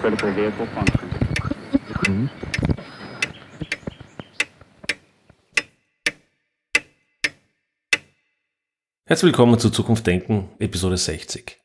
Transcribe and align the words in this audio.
critical 0.00 0.34
vehicle 0.34 0.66
function. 0.66 1.10
Herzlich 9.04 9.32
willkommen 9.32 9.58
zu 9.58 9.68
Zukunft 9.68 10.06
Denken, 10.06 10.48
Episode 10.58 10.96
60. 10.96 11.58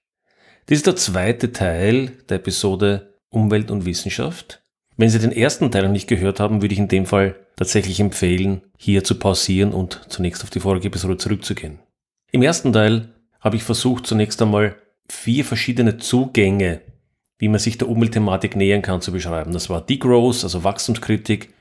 Dies 0.67 0.79
ist 0.79 0.87
der 0.87 0.97
zweite 0.97 1.53
Teil 1.53 2.07
der 2.27 2.37
Episode 2.37 3.13
Umwelt 3.29 3.71
und 3.71 3.85
Wissenschaft. 3.85 4.63
Wenn 4.97 5.09
Sie 5.09 5.19
den 5.19 5.31
ersten 5.31 5.71
Teil 5.71 5.83
noch 5.83 5.91
nicht 5.91 6.07
gehört 6.07 6.41
haben, 6.41 6.61
würde 6.61 6.73
ich 6.73 6.79
in 6.79 6.89
dem 6.89 7.05
Fall 7.05 7.35
tatsächlich 7.55 8.01
empfehlen, 8.01 8.63
hier 8.77 9.05
zu 9.05 9.17
pausieren 9.17 9.71
und 9.73 10.01
zunächst 10.09 10.43
auf 10.43 10.49
die 10.49 10.59
vorige 10.59 10.87
Episode 10.87 11.17
zurückzugehen. 11.17 11.79
Im 12.31 12.41
ersten 12.41 12.73
Teil 12.73 13.13
habe 13.39 13.55
ich 13.55 13.63
versucht, 13.63 14.07
zunächst 14.07 14.41
einmal 14.41 14.75
vier 15.07 15.45
verschiedene 15.45 15.97
Zugänge, 15.97 16.81
wie 17.37 17.49
man 17.49 17.59
sich 17.59 17.77
der 17.77 17.89
Umweltthematik 17.89 18.55
nähern 18.55 18.81
kann, 18.81 19.01
zu 19.01 19.11
beschreiben. 19.11 19.51
Das 19.51 19.69
war 19.69 19.81
Degrowth, 19.81 20.43
also 20.43 20.63
Wachstumskritik, 20.63 21.53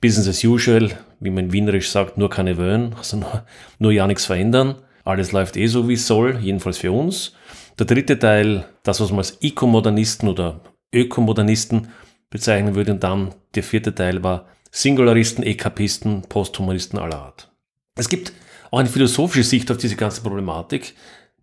Business 0.00 0.28
as 0.28 0.44
usual, 0.44 0.90
wie 1.20 1.30
man 1.30 1.46
in 1.46 1.52
Wienerisch 1.52 1.90
sagt, 1.90 2.18
nur 2.18 2.28
keine 2.28 2.58
Wöhn, 2.58 2.94
also 2.96 3.16
nur, 3.16 3.44
nur 3.78 3.92
ja 3.92 4.06
nichts 4.06 4.26
verändern. 4.26 4.76
Alles 5.04 5.32
läuft 5.32 5.56
eh 5.56 5.66
so, 5.68 5.88
wie 5.88 5.94
es 5.94 6.06
soll, 6.06 6.38
jedenfalls 6.40 6.78
für 6.78 6.92
uns. 6.92 7.32
Der 7.78 7.86
dritte 7.86 8.18
Teil, 8.18 8.66
das, 8.82 9.00
was 9.00 9.10
man 9.10 9.18
als 9.18 9.38
Ekomodernisten 9.40 10.28
oder 10.28 10.60
Ökomodernisten 10.92 11.88
bezeichnen 12.30 12.74
würde. 12.74 12.92
Und 12.92 13.02
dann 13.02 13.34
der 13.54 13.62
vierte 13.62 13.94
Teil 13.94 14.22
war 14.22 14.46
Singularisten, 14.70 15.44
Ekapisten, 15.44 16.22
Posthumanisten 16.22 16.98
aller 16.98 17.18
Art. 17.18 17.50
Es 17.94 18.08
gibt 18.08 18.32
auch 18.70 18.78
eine 18.78 18.88
philosophische 18.88 19.44
Sicht 19.44 19.70
auf 19.70 19.78
diese 19.78 19.96
ganze 19.96 20.20
Problematik, 20.20 20.94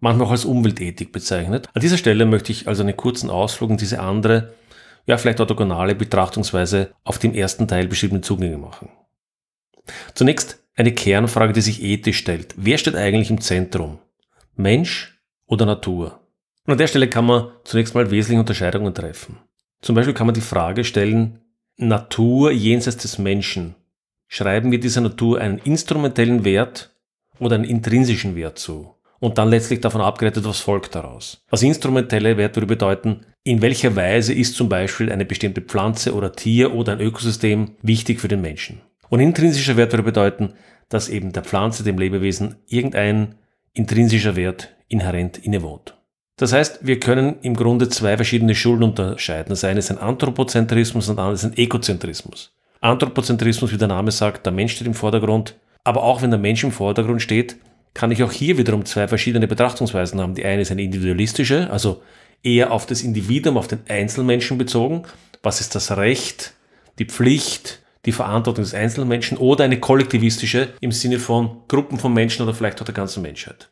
manchmal 0.04 0.28
auch 0.28 0.32
als 0.32 0.46
Umweltethik 0.46 1.14
bezeichnet. 1.14 1.70
An 1.74 1.82
dieser 1.82 1.98
Stelle 1.98 2.26
möchte 2.26 2.52
ich 2.52 2.68
also 2.68 2.84
einen 2.84 2.98
kurzen 2.98 3.30
Ausflug 3.30 3.72
in 3.72 3.78
diese 3.78 4.02
andere, 4.02 4.54
ja 5.06 5.18
vielleicht 5.18 5.40
orthogonale 5.40 5.96
Betrachtungsweise 5.96 6.92
auf 7.06 7.20
dem 7.20 7.34
ersten 7.34 7.70
Teil 7.70 7.88
beschriebene 7.88 8.20
Zugänge 8.20 8.58
machen. 8.58 8.90
Zunächst 10.14 10.62
eine 10.76 10.92
Kernfrage, 10.92 11.54
die 11.54 11.62
sich 11.62 11.82
ethisch 11.82 12.18
stellt. 12.18 12.54
Wer 12.58 12.78
steht 12.78 12.96
eigentlich 12.96 13.30
im 13.30 13.40
Zentrum? 13.40 14.00
Mensch 14.56 15.22
oder 15.46 15.66
Natur? 15.66 16.20
Und 16.66 16.74
an 16.74 16.78
der 16.78 16.88
Stelle 16.88 17.10
kann 17.10 17.26
man 17.26 17.52
zunächst 17.64 17.96
mal 17.96 18.12
wesentliche 18.12 18.42
Unterscheidungen 18.42 18.94
treffen. 18.94 19.38
Zum 19.82 19.96
Beispiel 19.96 20.14
kann 20.14 20.28
man 20.28 20.36
die 20.36 20.42
Frage 20.42 20.84
stellen, 20.84 21.40
Natur 21.78 22.52
jenseits 22.52 22.98
des 22.98 23.20
Menschen. 23.20 23.76
Schreiben 24.28 24.72
wir 24.72 24.80
dieser 24.80 25.02
Natur 25.02 25.40
einen 25.40 25.60
instrumentellen 25.60 26.44
Wert 26.44 26.94
oder 27.40 27.56
einen 27.56 27.66
intrinsischen 27.66 28.36
Wert 28.36 28.60
zu? 28.60 28.96
Und 29.24 29.38
dann 29.38 29.48
letztlich 29.48 29.80
davon 29.80 30.02
abgeleitet, 30.02 30.44
was 30.44 30.60
folgt 30.60 30.96
daraus. 30.96 31.42
Was 31.50 31.64
instrumentelle 31.64 32.36
würde 32.36 32.66
bedeuten, 32.66 33.22
in 33.46 33.62
welcher 33.62 33.96
Weise 33.96 34.34
ist 34.34 34.58
zum 34.58 34.68
Beispiel 34.68 35.10
eine 35.10 35.24
bestimmte 35.24 35.62
Pflanze 35.62 36.14
oder 36.14 36.34
Tier 36.34 36.74
oder 36.74 36.92
ein 36.92 37.00
Ökosystem 37.00 37.78
wichtig 37.82 38.20
für 38.20 38.28
den 38.28 38.42
Menschen. 38.42 38.82
Und 39.08 39.22
intrinsischer 39.22 39.78
Wert 39.78 39.94
würde 39.94 40.04
bedeuten, 40.04 40.56
dass 40.90 41.08
eben 41.08 41.32
der 41.32 41.44
Pflanze, 41.44 41.86
dem 41.86 41.98
Lebewesen, 41.98 42.58
irgendein 42.68 43.36
intrinsischer 43.72 44.36
Wert 44.36 44.76
inhärent 44.90 45.38
innewohnt. 45.38 45.98
Das 46.36 46.52
heißt, 46.52 46.86
wir 46.86 47.00
können 47.00 47.38
im 47.44 47.56
Grunde 47.56 47.88
zwei 47.88 48.18
verschiedene 48.18 48.56
Schulen 48.56 48.84
unterscheiden. 48.84 49.52
Das 49.52 49.64
eine 49.64 49.80
ist 49.80 49.90
ein 49.90 50.00
Anthropozentrismus 50.00 51.08
und 51.08 51.16
das 51.16 51.24
andere 51.24 51.36
ist 51.36 51.46
ein 51.46 51.58
Ekozentrismus. 51.58 52.54
Anthropozentrismus, 52.82 53.72
wie 53.72 53.78
der 53.78 53.88
Name 53.88 54.12
sagt, 54.12 54.46
der 54.46 54.52
Mensch 54.52 54.74
steht 54.74 54.88
im 54.88 54.94
Vordergrund. 54.94 55.56
Aber 55.86 56.04
auch 56.04 56.22
wenn 56.22 56.32
der 56.32 56.40
Mensch 56.40 56.66
im 56.66 56.74
Vordergrund 56.74 57.22
steht, 57.22 57.56
kann 57.94 58.12
ich 58.12 58.24
auch 58.24 58.32
hier 58.32 58.58
wiederum 58.58 58.86
zwei 58.86 59.08
verschiedene 59.08 59.48
Betrachtungsweisen 59.48 60.20
haben. 60.20 60.36
Die 60.36 60.46
eine 60.46 60.62
ist 60.62 60.72
eine 60.72 60.82
individualistische, 60.82 61.70
also 61.70 62.02
eher 62.42 62.72
auf 62.72 62.86
das 62.86 63.02
Individuum, 63.02 63.58
auf 63.58 63.68
den 63.68 63.82
Einzelmenschen 63.88 64.58
bezogen. 64.58 65.04
Was 65.42 65.62
ist 65.62 65.76
das 65.76 65.96
Recht, 65.96 66.54
die 67.00 67.06
Pflicht, 67.06 67.84
die 68.06 68.12
Verantwortung 68.12 68.64
des 68.64 68.74
Einzelmenschen 68.74 69.38
oder 69.38 69.64
eine 69.64 69.80
kollektivistische 69.80 70.74
im 70.82 70.92
Sinne 70.92 71.20
von 71.20 71.62
Gruppen 71.68 72.00
von 72.00 72.14
Menschen 72.14 72.44
oder 72.44 72.54
vielleicht 72.54 72.82
auch 72.82 72.86
der 72.86 72.94
ganzen 72.94 73.22
Menschheit. 73.22 73.70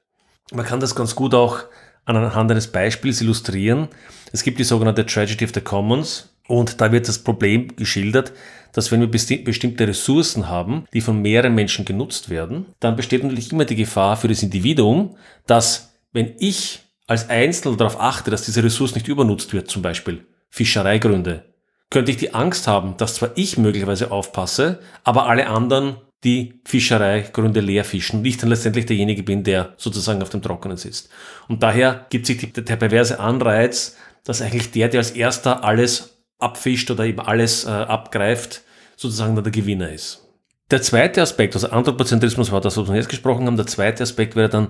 Man 0.53 0.66
kann 0.66 0.80
das 0.80 0.96
ganz 0.96 1.16
gut 1.16 1.34
auch 1.34 1.64
anhand 2.06 2.52
eines 2.52 2.68
Beispiels 2.68 3.22
illustrieren. 3.22 3.90
Es 4.32 4.44
gibt 4.44 4.59
die 4.59 4.64
sogenannte 4.64 5.06
Tragedy 5.06 5.46
of 5.46 5.52
the 5.53 5.62
Commons 5.62 6.31
und 6.52 6.82
da 6.82 6.92
wird 6.92 7.08
das 7.08 7.20
Problem 7.20 7.76
geschildert, 7.78 8.34
dass 8.74 8.92
wenn 8.92 9.00
wir 9.00 9.10
bestimmte 9.10 9.88
Ressourcen 9.88 10.50
haben, 10.50 10.86
die 10.94 11.02
von 11.02 11.22
mehreren 11.22 11.56
Menschen 11.56 11.86
genutzt 11.86 12.30
werden, 12.30 12.66
dann 12.80 12.96
besteht 12.96 13.24
natürlich 13.24 13.52
immer 13.52 13.66
die 13.66 13.76
Gefahr 13.76 14.18
für 14.18 14.28
das 14.28 14.44
Individuum, 14.44 15.16
dass 15.48 15.94
wenn 16.12 16.34
ich 16.40 16.82
als 17.08 17.30
Einzelner 17.30 17.78
darauf 17.78 18.00
achte, 18.00 18.32
dass 18.32 18.44
diese 18.44 18.64
Ressource 18.64 18.96
nicht 18.96 19.08
übernutzt 19.08 19.54
wird, 19.54 19.70
zum 19.70 19.82
Beispiel 19.82 20.26
Fischereigründe, 20.50 21.46
könnte 21.90 22.12
ich 22.12 22.18
die 22.18 22.34
Angst 22.34 22.68
haben, 22.68 22.96
dass 22.98 23.16
zwar 23.16 23.32
ich 23.36 23.58
möglicherweise 23.58 24.12
aufpasse, 24.12 24.80
aber 25.04 25.28
alle 25.28 25.48
anderen 25.48 25.98
die 26.24 26.60
Fischereigründe 26.66 27.62
leer 27.62 27.84
fischen 27.84 28.20
und 28.20 28.26
ich 28.26 28.38
dann 28.38 28.50
letztendlich 28.50 28.86
derjenige 28.86 29.24
bin, 29.24 29.44
der 29.44 29.74
sozusagen 29.78 30.22
auf 30.22 30.30
dem 30.30 30.42
Trockenen 30.42 30.78
sitzt. 30.78 31.10
Und 31.48 31.64
daher 31.64 32.06
gibt 32.10 32.26
sich 32.26 32.38
die, 32.38 32.52
der 32.52 32.76
perverse 32.76 33.20
Anreiz, 33.20 33.98
dass 34.24 34.42
eigentlich 34.42 34.72
der, 34.72 34.90
der 34.90 35.00
als 35.00 35.12
erster 35.12 35.64
alles 35.64 36.21
abfischt 36.41 36.90
oder 36.91 37.06
eben 37.06 37.19
alles 37.19 37.66
äh, 37.66 37.69
abgreift, 37.69 38.62
sozusagen 38.96 39.35
dann 39.35 39.44
der 39.44 39.52
Gewinner 39.52 39.91
ist. 39.91 40.28
Der 40.69 40.81
zweite 40.81 41.22
Aspekt, 41.22 41.53
also 41.53 41.69
Anthropozentrismus 41.69 42.52
war 42.52 42.62
das, 42.62 42.78
was 42.78 42.88
wir 42.88 42.96
jetzt 42.96 43.09
gesprochen 43.09 43.46
haben, 43.46 43.57
der 43.57 43.68
zweite 43.68 44.03
Aspekt 44.03 44.35
wäre 44.35 44.47
dann 44.47 44.69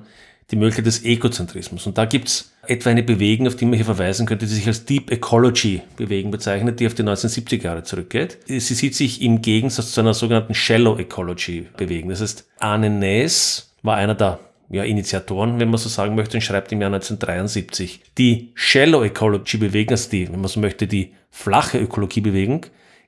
die 0.49 0.55
Möglichkeit 0.55 0.87
des 0.87 1.05
Ekozentrismus. 1.05 1.85
Und 1.85 1.97
da 1.97 2.05
gibt's 2.05 2.51
etwa 2.67 2.89
eine 2.89 3.03
Bewegung, 3.03 3.47
auf 3.47 3.55
die 3.55 3.65
man 3.65 3.75
hier 3.75 3.85
verweisen 3.85 4.25
könnte, 4.25 4.45
die 4.45 4.53
sich 4.53 4.67
als 4.67 4.85
Deep 4.85 5.11
Ecology 5.11 5.81
Bewegung 5.95 6.31
bezeichnet, 6.31 6.79
die 6.79 6.87
auf 6.87 6.95
die 6.95 7.03
1970er 7.03 7.63
Jahre 7.63 7.83
zurückgeht. 7.83 8.39
Sie 8.47 8.59
sieht 8.59 8.95
sich 8.95 9.21
im 9.21 9.41
Gegensatz 9.41 9.91
zu 9.91 10.01
einer 10.01 10.13
sogenannten 10.13 10.53
Shallow 10.53 10.97
Ecology 10.97 11.67
Bewegung. 11.77 12.09
Das 12.09 12.21
heißt, 12.21 12.49
Arne 12.59 12.89
Naes 12.89 13.71
war 13.83 13.95
einer 13.97 14.15
der 14.15 14.39
ja, 14.71 14.83
Initiatoren, 14.83 15.59
wenn 15.59 15.69
man 15.69 15.77
so 15.77 15.89
sagen 15.89 16.15
möchte, 16.15 16.37
und 16.37 16.41
schreibt 16.41 16.71
im 16.71 16.81
Jahr 16.81 16.93
1973. 16.93 18.01
Die 18.17 18.51
Shallow 18.55 19.03
Ecology 19.03 19.57
Bewegung, 19.57 19.91
also 19.91 20.09
die, 20.09 20.31
wenn 20.31 20.39
man 20.39 20.47
so 20.47 20.59
möchte, 20.59 20.87
die 20.87 21.13
flache 21.29 21.79
Ökologie 21.79 22.21
Bewegung, 22.21 22.65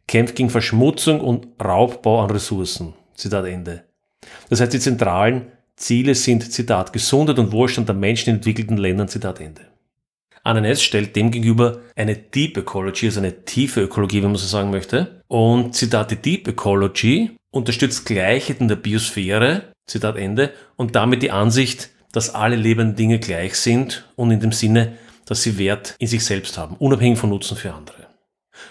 kämpft 0.08 0.36
gegen 0.36 0.50
Verschmutzung 0.50 1.22
und 1.22 1.48
Raubbau 1.64 2.22
an 2.22 2.30
Ressourcen. 2.30 2.94
Zitat 3.16 3.46
Ende. 3.46 3.84
Das 4.50 4.60
heißt, 4.60 4.74
die 4.74 4.80
zentralen 4.80 5.48
Ziele 5.76 6.16
sind, 6.16 6.52
Zitat, 6.52 6.94
Gesundheit 6.94 7.40
und 7.40 7.52
Wohlstand 7.52 7.88
der 7.88 7.96
Menschen 7.96 8.30
in 8.30 8.36
entwickelten 8.36 8.78
Ländern, 8.78 9.08
Zitat 9.08 9.40
Ende. 9.40 9.62
ANNS 10.44 10.84
stellt 10.84 11.16
demgegenüber 11.16 11.80
eine 11.96 12.18
Deep 12.18 12.58
Ecology, 12.58 13.06
also 13.06 13.20
eine 13.20 13.46
tiefe 13.46 13.82
Ökologie, 13.82 14.22
wenn 14.22 14.32
man 14.32 14.38
so 14.38 14.48
sagen 14.48 14.72
möchte. 14.72 15.22
Und 15.28 15.74
Zitat, 15.74 16.12
die 16.12 16.18
Deep 16.18 16.48
Ecology 16.50 17.32
unterstützt 17.52 18.06
Gleichheit 18.06 18.60
in 18.60 18.68
der 18.68 18.76
Biosphäre, 18.76 19.73
Zitat 19.86 20.18
Ende, 20.18 20.54
und 20.76 20.96
damit 20.96 21.24
die 21.24 21.32
Ansicht, 21.32 21.90
dass 22.12 22.34
alle 22.34 22.56
lebenden 22.56 22.96
Dinge 22.96 23.20
gleich 23.20 23.56
sind 23.56 24.08
und 24.16 24.32
in 24.32 24.40
dem 24.40 24.52
Sinne, 24.52 24.94
dass 25.26 25.44
sie 25.44 25.58
Wert 25.58 25.96
in 26.00 26.08
sich 26.08 26.24
selbst 26.24 26.58
haben, 26.58 26.76
unabhängig 26.78 27.18
von 27.18 27.30
Nutzen 27.30 27.58
für 27.58 27.74
andere. 27.74 28.08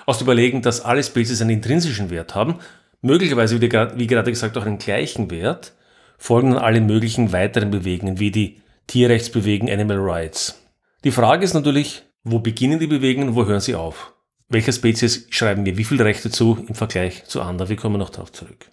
Aus 0.07 0.19
dem 0.19 0.27
Überlegen, 0.27 0.63
dass 0.63 0.81
alle 0.81 1.03
Spezies 1.03 1.41
einen 1.41 1.51
intrinsischen 1.51 2.11
Wert 2.11 2.35
haben, 2.35 2.57
möglicherweise, 3.01 3.61
wie 3.61 4.07
gerade 4.07 4.31
gesagt, 4.31 4.57
auch 4.57 4.67
einen 4.67 4.79
gleichen 4.79 5.31
Wert, 5.31 5.75
folgen 6.19 6.53
dann 6.53 6.63
alle 6.63 6.81
möglichen 6.81 7.33
weiteren 7.33 7.71
Bewegungen, 7.71 8.21
wie 8.21 8.31
die 8.31 8.63
Tierrechtsbewegungen 8.87 9.73
Animal 9.73 9.99
Rights. 9.99 10.63
Die 11.05 11.11
Frage 11.11 11.45
ist 11.45 11.55
natürlich, 11.55 12.05
wo 12.23 12.39
beginnen 12.39 12.79
die 12.79 12.87
Bewegungen 12.87 13.35
wo 13.35 13.45
hören 13.45 13.61
sie 13.61 13.75
auf? 13.75 14.13
Welcher 14.49 14.73
Spezies 14.73 15.27
schreiben 15.31 15.65
wir 15.65 15.77
wie 15.79 15.85
viele 15.85 16.05
Rechte 16.05 16.31
zu 16.31 16.65
im 16.69 16.75
Vergleich 16.75 17.25
zu 17.25 17.43
anderen? 17.43 17.71
Wir 17.71 17.77
kommen 17.77 17.99
noch 17.99 18.11
darauf 18.11 18.31
zurück. 18.33 18.72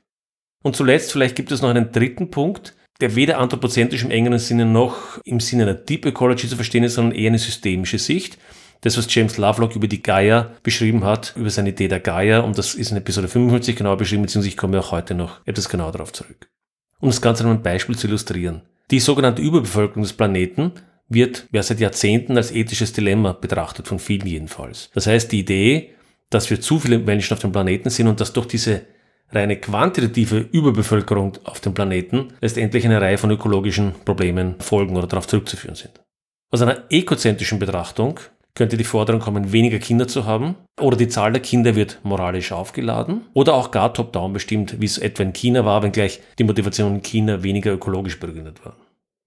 Und 0.64 0.76
zuletzt, 0.76 1.12
vielleicht 1.12 1.36
gibt 1.36 1.52
es 1.52 1.62
noch 1.62 1.70
einen 1.70 1.92
dritten 1.92 2.32
Punkt, 2.32 2.76
der 3.02 3.16
weder 3.16 3.38
anthropozentrisch 3.38 4.04
im 4.04 4.12
engeren 4.12 4.40
Sinne 4.40 4.66
noch 4.66 5.20
im 5.24 5.40
Sinne 5.40 5.64
einer 5.64 5.74
Deep 5.74 6.06
Ecology 6.06 6.48
zu 6.48 6.56
verstehen 6.56 6.84
ist, 6.84 6.96
sondern 6.96 7.18
eher 7.18 7.30
eine 7.30 7.40
systemische 7.40 7.98
Sicht. 7.98 8.38
Das, 8.82 8.98
was 8.98 9.14
James 9.14 9.38
Lovelock 9.38 9.76
über 9.76 9.88
die 9.88 10.02
Gaia 10.02 10.52
beschrieben 10.64 11.04
hat, 11.04 11.34
über 11.36 11.50
seine 11.50 11.70
Idee 11.70 11.88
der 11.88 12.00
Gaia, 12.00 12.40
und 12.40 12.58
das 12.58 12.76
ist 12.76 12.92
in 12.92 12.98
Episode 12.98 13.28
55 13.28 13.76
genau 13.76 13.96
beschrieben, 13.96 14.22
beziehungsweise 14.24 14.50
ich 14.50 14.58
komme 14.58 14.80
auch 14.80 14.92
heute 14.92 15.16
noch 15.16 15.46
etwas 15.46 15.68
genauer 15.68 15.92
darauf 15.92 16.14
zurück. 16.14 16.50
Um 17.00 17.10
das 17.10 17.22
Ganze 17.22 17.44
an 17.44 17.50
einem 17.50 17.64
Beispiel 17.64 17.98
zu 17.98 18.08
illustrieren. 18.08 18.62
Die 18.92 19.00
sogenannte 19.00 19.42
Überbevölkerung 19.42 20.04
des 20.04 20.14
Planeten 20.14 20.74
wird 21.10 21.48
ja 21.52 21.64
seit 21.64 21.80
Jahrzehnten 21.80 22.38
als 22.38 22.52
ethisches 22.52 22.94
Dilemma 22.94 23.34
betrachtet, 23.34 23.88
von 23.88 24.00
vielen 24.00 24.28
jedenfalls. 24.28 24.90
Das 24.94 25.08
heißt, 25.08 25.32
die 25.32 25.40
Idee, 25.40 25.96
dass 26.30 26.50
wir 26.50 26.62
zu 26.62 26.80
viele 26.80 27.00
Menschen 27.00 27.34
auf 27.34 27.40
dem 27.40 27.52
Planeten 27.52 27.90
sind 27.90 28.08
und 28.08 28.22
dass 28.22 28.34
durch 28.34 28.48
diese 28.48 28.84
reine 29.32 29.58
quantitative 29.58 30.38
Überbevölkerung 30.38 31.34
auf 31.44 31.60
dem 31.60 31.74
Planeten 31.74 32.30
letztendlich 32.42 32.86
eine 32.86 33.02
Reihe 33.02 33.18
von 33.18 33.32
ökologischen 33.32 33.94
Problemen 34.06 34.56
folgen 34.60 34.98
oder 34.98 35.08
darauf 35.08 35.28
zurückzuführen 35.28 35.76
sind. 35.76 36.02
Aus 36.52 36.62
einer 36.62 36.84
ekozentrischen 36.90 37.60
Betrachtung 37.60 38.20
könnte 38.56 38.76
die 38.76 38.84
Forderung 38.84 39.22
kommen, 39.22 39.52
weniger 39.52 39.80
Kinder 39.80 40.08
zu 40.08 40.26
haben, 40.26 40.56
oder 40.82 40.98
die 40.98 41.08
Zahl 41.08 41.32
der 41.32 41.42
Kinder 41.42 41.76
wird 41.76 42.00
moralisch 42.04 42.52
aufgeladen, 42.52 43.22
oder 43.34 43.54
auch 43.54 43.72
gar 43.72 43.94
top-down 43.94 44.34
bestimmt, 44.34 44.82
wie 44.82 44.86
es 44.86 44.98
etwa 44.98 45.24
in 45.24 45.34
China 45.34 45.64
war, 45.64 45.84
wenngleich 45.84 46.20
die 46.38 46.44
Motivation 46.44 46.96
in 46.96 47.02
China 47.02 47.44
weniger 47.44 47.72
ökologisch 47.72 48.20
begründet 48.20 48.66
war. 48.66 48.76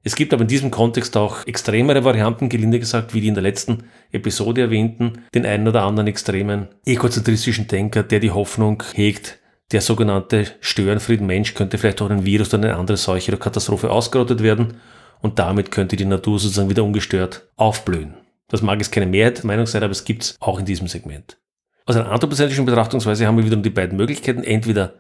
Es 0.05 0.17
gibt 0.17 0.35
aber 0.35 0.43
in 0.43 0.49
diesem 0.49 0.73
Kontext 0.73 1.17
auch 1.17 1.47
extremere 1.47 2.05
Varianten, 2.05 2.49
gelinde 2.49 2.81
gesagt, 2.81 3.15
wie 3.15 3.21
die 3.21 3.29
in 3.29 3.35
der 3.35 3.43
letzten 3.43 3.85
Episode 4.11 4.63
erwähnten, 4.63 5.23
den 5.33 5.47
einen 5.47 5.69
oder 5.69 5.85
anderen 5.85 6.09
extremen 6.09 6.69
egozentristischen 6.85 7.69
Denker, 7.69 8.03
der 8.03 8.19
die 8.19 8.33
Hoffnung 8.33 8.83
hegt, 8.95 9.39
der 9.71 9.81
sogenannte 9.81 10.47
Störenfried-Mensch 10.61 11.55
könnte 11.55 11.79
vielleicht 11.79 12.03
auch 12.03 12.11
ein 12.11 12.25
Virus 12.25 12.53
oder 12.53 12.65
eine 12.65 12.77
andere 12.77 12.97
Seuche 12.97 13.31
oder 13.31 13.41
Katastrophe 13.41 13.91
ausgerottet 13.91 14.43
werden 14.43 14.75
und 15.21 15.39
damit 15.39 15.71
könnte 15.71 15.97
die 15.97 16.05
Natur 16.05 16.39
sozusagen 16.39 16.69
wieder 16.69 16.85
ungestört 16.85 17.49
aufblühen. 17.57 18.15
Das 18.49 18.61
mag 18.61 18.79
jetzt 18.79 18.93
keine 18.93 19.07
Mehrheitsmeinung 19.07 19.67
sein, 19.67 19.83
aber 19.83 19.93
es 19.93 20.05
gibt 20.05 20.23
es 20.25 20.37
auch 20.41 20.59
in 20.59 20.67
diesem 20.67 20.89
Segment. 20.89 21.39
Aus 21.87 21.97
einer 21.97 22.11
anthropozentrischen 22.11 22.67
Betrachtungsweise 22.67 23.27
haben 23.27 23.39
wir 23.39 23.47
wiederum 23.47 23.63
die 23.63 23.71
beiden 23.71 23.97
Möglichkeiten. 23.97 24.45
Entweder 24.45 24.95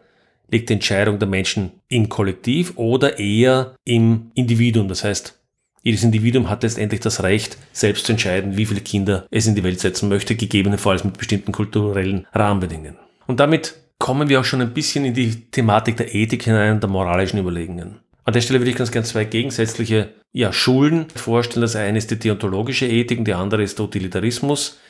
liegt 0.50 0.68
die 0.68 0.74
Entscheidung 0.74 1.18
der 1.18 1.28
Menschen 1.28 1.72
im 1.88 2.08
Kollektiv 2.08 2.72
oder 2.76 3.18
eher 3.18 3.74
im 3.84 4.30
Individuum. 4.34 4.88
Das 4.88 5.04
heißt, 5.04 5.38
jedes 5.82 6.04
Individuum 6.04 6.48
hat 6.48 6.62
letztendlich 6.62 7.00
das 7.00 7.22
Recht, 7.22 7.58
selbst 7.72 8.06
zu 8.06 8.12
entscheiden, 8.12 8.56
wie 8.56 8.66
viele 8.66 8.80
Kinder 8.80 9.26
es 9.30 9.46
in 9.46 9.54
die 9.54 9.64
Welt 9.64 9.80
setzen 9.80 10.08
möchte, 10.08 10.36
gegebenenfalls 10.36 11.04
mit 11.04 11.18
bestimmten 11.18 11.52
kulturellen 11.52 12.26
Rahmenbedingungen. 12.32 12.96
Und 13.26 13.40
damit 13.40 13.74
kommen 14.02 14.28
wir 14.28 14.40
auch 14.40 14.44
schon 14.44 14.60
ein 14.60 14.74
bisschen 14.74 15.04
in 15.04 15.14
die 15.14 15.48
Thematik 15.52 15.96
der 15.96 16.12
Ethik 16.12 16.42
hinein 16.42 16.80
der 16.80 16.90
moralischen 16.90 17.38
Überlegungen. 17.38 18.00
An 18.24 18.34
der 18.34 18.40
Stelle 18.40 18.58
würde 18.58 18.72
ich 18.72 18.76
ganz 18.76 18.90
gerne 18.90 19.06
zwei 19.06 19.24
gegensätzliche 19.24 20.08
ja, 20.32 20.52
Schulen 20.52 21.06
vorstellen. 21.14 21.62
Das 21.62 21.76
eine 21.76 21.98
ist 21.98 22.10
die 22.10 22.18
deontologische 22.18 22.88
Ethik 22.88 23.20
und 23.20 23.28
die 23.28 23.34
andere 23.34 23.62
ist 23.62 23.78
der 23.78 23.84
Utilitarismus. 23.84 24.80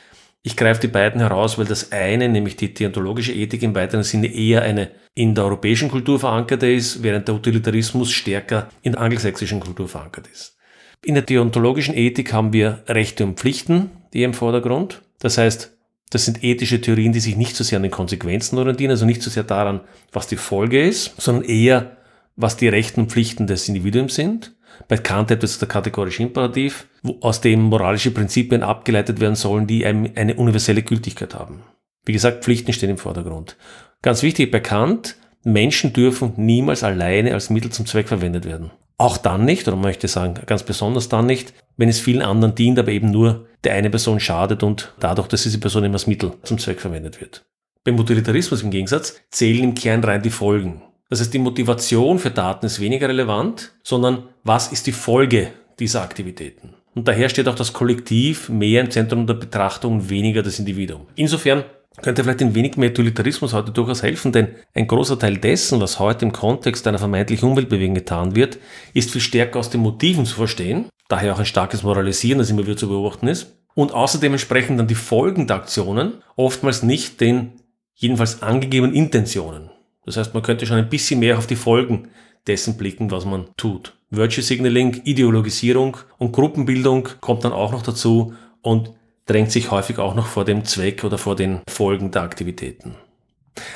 Ich 0.42 0.56
greife 0.56 0.80
die 0.80 0.88
beiden 0.88 1.20
heraus, 1.20 1.58
weil 1.58 1.66
das 1.66 1.92
eine, 1.92 2.26
nämlich 2.26 2.56
die 2.56 2.72
deontologische 2.72 3.34
Ethik 3.34 3.62
im 3.62 3.74
weiteren 3.74 4.02
Sinne 4.02 4.28
eher 4.28 4.62
eine 4.62 4.88
in 5.14 5.34
der 5.34 5.44
europäischen 5.44 5.90
Kultur 5.90 6.18
verankerte 6.18 6.72
ist, 6.72 7.02
während 7.02 7.28
der 7.28 7.34
Utilitarismus 7.34 8.10
stärker 8.10 8.70
in 8.80 8.92
der 8.92 9.02
angelsächsischen 9.02 9.60
Kultur 9.60 9.88
verankert 9.88 10.26
ist. 10.32 10.56
In 11.04 11.12
der 11.12 11.24
deontologischen 11.24 11.94
Ethik 11.94 12.32
haben 12.32 12.54
wir 12.54 12.82
Rechte 12.88 13.24
und 13.24 13.38
Pflichten, 13.38 13.90
die 14.14 14.22
im 14.22 14.32
Vordergrund. 14.32 15.02
Das 15.18 15.36
heißt, 15.36 15.71
das 16.12 16.26
sind 16.26 16.44
ethische 16.44 16.78
Theorien, 16.80 17.12
die 17.12 17.20
sich 17.20 17.36
nicht 17.36 17.56
so 17.56 17.64
sehr 17.64 17.78
an 17.78 17.82
den 17.82 17.90
Konsequenzen 17.90 18.58
orientieren, 18.58 18.90
also 18.90 19.06
nicht 19.06 19.22
so 19.22 19.30
sehr 19.30 19.44
daran, 19.44 19.80
was 20.12 20.26
die 20.26 20.36
Folge 20.36 20.86
ist, 20.86 21.18
sondern 21.18 21.44
eher, 21.44 21.96
was 22.36 22.58
die 22.58 22.68
Rechten 22.68 23.00
und 23.00 23.10
Pflichten 23.10 23.46
des 23.46 23.66
Individuums 23.66 24.14
sind. 24.14 24.54
Bei 24.88 24.98
Kant 24.98 25.30
etwas 25.30 25.58
der 25.58 25.68
kategorische 25.68 26.22
Imperativ, 26.22 26.86
aus 27.20 27.40
dem 27.40 27.62
moralische 27.62 28.10
Prinzipien 28.10 28.62
abgeleitet 28.62 29.20
werden 29.20 29.36
sollen, 29.36 29.66
die 29.66 29.86
eine 29.86 30.34
universelle 30.34 30.82
Gültigkeit 30.82 31.34
haben. 31.34 31.62
Wie 32.04 32.12
gesagt, 32.12 32.44
Pflichten 32.44 32.74
stehen 32.74 32.90
im 32.90 32.98
Vordergrund. 32.98 33.56
Ganz 34.02 34.22
wichtig 34.22 34.50
bei 34.50 34.60
Kant, 34.60 35.16
Menschen 35.44 35.94
dürfen 35.94 36.34
niemals 36.36 36.84
alleine 36.84 37.32
als 37.32 37.48
Mittel 37.48 37.70
zum 37.70 37.86
Zweck 37.86 38.08
verwendet 38.08 38.44
werden. 38.44 38.70
Auch 38.98 39.16
dann 39.16 39.44
nicht, 39.44 39.66
oder 39.66 39.76
man 39.76 39.86
möchte 39.86 40.08
sagen, 40.08 40.34
ganz 40.46 40.62
besonders 40.62 41.08
dann 41.08 41.26
nicht, 41.26 41.54
wenn 41.76 41.88
es 41.88 42.00
vielen 42.00 42.22
anderen 42.22 42.54
dient, 42.54 42.78
aber 42.78 42.90
eben 42.90 43.10
nur 43.10 43.46
der 43.64 43.74
eine 43.74 43.90
Person 43.90 44.20
schadet 44.20 44.62
und 44.62 44.92
dadurch, 45.00 45.28
dass 45.28 45.42
diese 45.42 45.58
Person 45.58 45.84
immer 45.84 45.94
als 45.94 46.06
Mittel 46.06 46.32
zum 46.42 46.58
Zweck 46.58 46.80
verwendet 46.80 47.20
wird. 47.20 47.44
Beim 47.84 47.98
Utilitarismus 47.98 48.62
im 48.62 48.70
Gegensatz 48.70 49.20
zählen 49.30 49.64
im 49.64 49.74
Kern 49.74 50.04
rein 50.04 50.22
die 50.22 50.30
Folgen. 50.30 50.82
Das 51.10 51.20
heißt, 51.20 51.34
die 51.34 51.38
Motivation 51.38 52.18
für 52.18 52.30
Daten 52.30 52.66
ist 52.66 52.80
weniger 52.80 53.08
relevant, 53.08 53.72
sondern 53.82 54.28
was 54.44 54.72
ist 54.72 54.86
die 54.86 54.92
Folge 54.92 55.48
dieser 55.78 56.02
Aktivitäten? 56.02 56.74
Und 56.94 57.08
daher 57.08 57.28
steht 57.28 57.48
auch 57.48 57.54
das 57.54 57.72
Kollektiv 57.72 58.48
mehr 58.48 58.82
im 58.82 58.90
Zentrum 58.90 59.26
der 59.26 59.34
Betrachtung, 59.34 60.08
weniger 60.08 60.42
das 60.42 60.58
Individuum. 60.58 61.06
Insofern 61.16 61.64
könnte 62.00 62.22
vielleicht 62.22 62.40
ein 62.40 62.54
wenig 62.54 62.76
mehr 62.76 62.90
Utilitarismus 62.90 63.52
heute 63.52 63.72
durchaus 63.72 64.02
helfen, 64.02 64.32
denn 64.32 64.48
ein 64.74 64.86
großer 64.86 65.18
Teil 65.18 65.36
dessen, 65.36 65.80
was 65.80 65.98
heute 65.98 66.24
im 66.24 66.32
Kontext 66.32 66.86
einer 66.86 66.98
vermeintlichen 66.98 67.48
Umweltbewegung 67.48 67.94
getan 67.94 68.34
wird, 68.34 68.58
ist 68.94 69.10
viel 69.10 69.20
stärker 69.20 69.58
aus 69.58 69.70
den 69.70 69.82
Motiven 69.82 70.24
zu 70.24 70.36
verstehen, 70.36 70.86
daher 71.08 71.34
auch 71.34 71.38
ein 71.38 71.44
starkes 71.44 71.82
Moralisieren, 71.82 72.38
das 72.38 72.50
immer 72.50 72.64
wieder 72.64 72.76
zu 72.76 72.88
beobachten 72.88 73.28
ist, 73.28 73.54
und 73.74 73.92
außerdem 73.92 74.32
entsprechen 74.32 74.76
dann 74.76 74.86
die 74.86 74.94
Folgen 74.94 75.46
der 75.46 75.56
Aktionen 75.56 76.14
oftmals 76.36 76.82
nicht 76.82 77.20
den 77.20 77.52
jedenfalls 77.94 78.42
angegebenen 78.42 78.94
Intentionen. 78.94 79.70
Das 80.04 80.16
heißt, 80.16 80.34
man 80.34 80.42
könnte 80.42 80.66
schon 80.66 80.78
ein 80.78 80.88
bisschen 80.88 81.20
mehr 81.20 81.38
auf 81.38 81.46
die 81.46 81.56
Folgen 81.56 82.08
dessen 82.46 82.76
blicken, 82.76 83.10
was 83.10 83.24
man 83.24 83.46
tut. 83.56 83.94
Virtue 84.10 84.42
Signaling, 84.42 85.00
Ideologisierung 85.04 85.96
und 86.18 86.32
Gruppenbildung 86.32 87.08
kommt 87.20 87.44
dann 87.44 87.52
auch 87.52 87.72
noch 87.72 87.82
dazu 87.82 88.34
und 88.60 88.92
drängt 89.32 89.50
sich 89.50 89.70
häufig 89.70 89.98
auch 89.98 90.14
noch 90.14 90.26
vor 90.26 90.44
dem 90.44 90.64
Zweck 90.64 91.04
oder 91.04 91.16
vor 91.16 91.36
den 91.36 91.60
Folgen 91.66 92.10
der 92.10 92.22
Aktivitäten. 92.22 92.96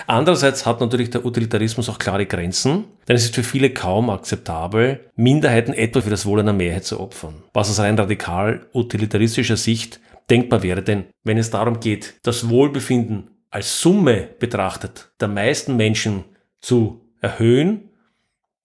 Andererseits 0.06 0.66
hat 0.66 0.80
natürlich 0.80 1.10
der 1.10 1.24
Utilitarismus 1.24 1.88
auch 1.88 1.98
klare 1.98 2.26
Grenzen, 2.26 2.84
denn 3.08 3.16
es 3.16 3.24
ist 3.24 3.34
für 3.34 3.42
viele 3.42 3.70
kaum 3.70 4.10
akzeptabel, 4.10 5.00
Minderheiten 5.16 5.72
etwa 5.72 6.00
für 6.02 6.10
das 6.10 6.26
Wohl 6.26 6.40
einer 6.40 6.52
Mehrheit 6.52 6.84
zu 6.84 7.00
opfern. 7.00 7.42
Was 7.54 7.70
aus 7.70 7.78
rein 7.78 7.98
radikal 7.98 8.66
utilitaristischer 8.74 9.56
Sicht 9.56 10.00
denkbar 10.28 10.62
wäre, 10.62 10.82
denn 10.82 11.04
wenn 11.24 11.38
es 11.38 11.50
darum 11.50 11.80
geht, 11.80 12.14
das 12.22 12.48
Wohlbefinden 12.48 13.30
als 13.50 13.80
Summe 13.80 14.28
betrachtet 14.38 15.10
der 15.20 15.28
meisten 15.28 15.76
Menschen 15.76 16.24
zu 16.60 17.00
erhöhen, 17.20 17.90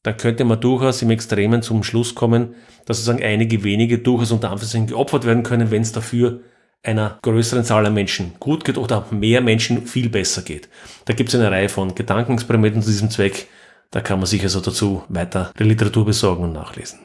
dann 0.04 0.18
könnte 0.18 0.44
man 0.44 0.60
durchaus 0.60 1.02
im 1.02 1.12
Extremen 1.12 1.62
zum 1.62 1.84
Schluss 1.84 2.16
kommen, 2.16 2.56
dass 2.86 2.98
sozusagen 2.98 3.24
einige 3.24 3.64
wenige 3.64 4.00
durchaus 4.00 4.32
unter 4.32 4.50
Anführungszeichen 4.50 4.88
geopfert 4.88 5.26
werden 5.26 5.44
können, 5.44 5.72
wenn 5.72 5.84
es 5.84 5.92
dafür 5.92 6.42
einer 6.84 7.20
größeren 7.22 7.64
Zahl 7.64 7.86
an 7.86 7.94
Menschen 7.94 8.34
gut 8.40 8.66
geht 8.66 8.78
oder 8.78 9.06
mehr 9.12 9.42
Menschen 9.42 9.86
viel 9.86 10.10
besser 10.10 10.42
geht. 10.42 10.70
Da 11.06 11.14
gibt 11.14 11.30
es 11.30 11.36
eine 11.36 11.52
Reihe 11.52 11.70
von 11.70 11.94
Gedankenexperimenten 11.94 12.82
zu 12.82 12.90
diesem 12.90 13.10
Zweck. 13.12 13.48
Da 13.92 14.02
kann 14.02 14.20
man 14.20 14.26
sich 14.26 14.42
also 14.44 14.62
dazu 14.62 15.04
weiter 15.10 15.52
Literatur 15.58 16.06
besorgen 16.06 16.44
und 16.44 16.54
nachlesen. 16.54 17.00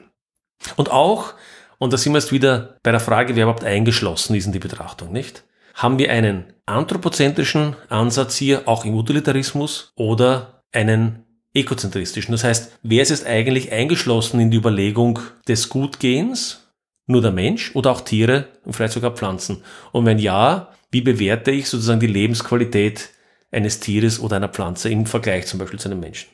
Und 0.77 0.91
auch, 0.91 1.35
und 1.79 1.93
da 1.93 1.99
sind 1.99 2.13
wir 2.13 2.19
jetzt 2.19 2.33
wieder 2.33 2.79
bei 2.83 2.91
der 2.91 3.01
Frage, 3.01 3.37
wer 3.37 3.45
überhaupt 3.45 3.65
eingeschlossen 3.65 4.35
ist 4.35 4.47
in 4.47 4.53
die 4.53 4.59
Betrachtung, 4.59 5.13
nicht? 5.13 5.45
Haben 5.75 5.99
wir 5.99 6.11
einen 6.11 6.45
anthropozentrischen 6.65 7.77
Ansatz 7.91 8.37
hier, 8.37 8.67
auch 8.67 8.87
im 8.87 8.95
Utilitarismus, 8.95 9.93
oder 9.95 10.63
einen 10.73 11.25
ekozentristischen? 11.53 12.33
Das 12.33 12.45
heißt, 12.45 12.79
wer 12.83 13.03
ist 13.03 13.11
jetzt 13.11 13.27
eigentlich 13.27 13.73
eingeschlossen 13.73 14.41
in 14.41 14.51
die 14.51 14.57
Überlegung 14.57 15.19
des 15.47 15.69
Gutgehens? 15.69 16.66
Nur 17.07 17.23
der 17.23 17.33
Mensch 17.33 17.75
oder 17.75 17.93
auch 17.93 18.01
Tiere 18.01 18.49
und 18.65 18.73
vielleicht 18.73 18.95
sogar 18.95 19.13
Pflanzen? 19.13 19.63
Und 19.93 20.07
wenn 20.07 20.19
ja, 20.19 20.71
wie 20.91 21.01
bewerte 21.01 21.51
ich 21.51 21.69
sozusagen 21.69 22.01
die 22.01 22.07
Lebensqualität 22.07 23.11
eines 23.53 23.81
Tieres 23.81 24.21
oder 24.21 24.37
einer 24.37 24.49
Pflanze 24.49 24.89
im 24.89 25.07
Vergleich 25.07 25.47
zum 25.47 25.59
Beispiel 25.59 25.79
zu 25.79 25.89
einem 25.89 26.01
Menschen? 26.01 26.29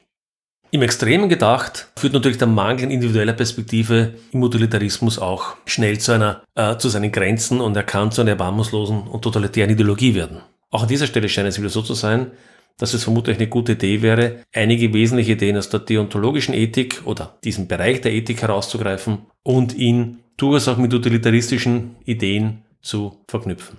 Im 0.70 0.80
Extremen 0.80 1.28
gedacht 1.28 1.88
führt 1.96 2.14
natürlich 2.14 2.38
der 2.38 2.46
Mangel 2.46 2.90
individueller 2.90 3.34
Perspektive 3.34 4.14
im 4.32 4.42
Utilitarismus 4.42 5.18
auch 5.18 5.56
schnell 5.66 5.98
zu 5.98 6.12
einer, 6.12 6.42
äh, 6.54 6.78
zu 6.78 6.88
seinen 6.88 7.12
Grenzen 7.12 7.60
und 7.60 7.76
er 7.76 7.82
kann 7.82 8.10
zu 8.10 8.22
einer 8.22 8.30
erbarmungslosen 8.30 9.02
und 9.02 9.22
totalitären 9.22 9.70
Ideologie 9.70 10.14
werden. 10.14 10.40
Auch 10.70 10.84
an 10.84 10.88
dieser 10.88 11.06
Stelle 11.06 11.28
scheint 11.28 11.48
es 11.48 11.58
wieder 11.58 11.68
so 11.68 11.82
zu 11.82 11.92
sein, 11.92 12.30
dass 12.78 12.94
es 12.94 13.04
vermutlich 13.04 13.36
eine 13.36 13.48
gute 13.48 13.72
Idee 13.72 14.02
wäre, 14.02 14.44
einige 14.52 14.92
wesentliche 14.92 15.32
Ideen 15.32 15.56
aus 15.56 15.68
der 15.68 15.80
deontologischen 15.80 16.54
Ethik 16.54 17.02
oder 17.04 17.38
diesem 17.44 17.68
Bereich 17.68 18.00
der 18.00 18.12
Ethik 18.12 18.42
herauszugreifen 18.42 19.18
und 19.42 19.74
ihn 19.74 20.20
durchaus 20.36 20.68
auch 20.68 20.78
mit 20.78 20.92
utilitaristischen 20.92 21.96
Ideen 22.04 22.62
zu 22.80 23.18
verknüpfen. 23.28 23.78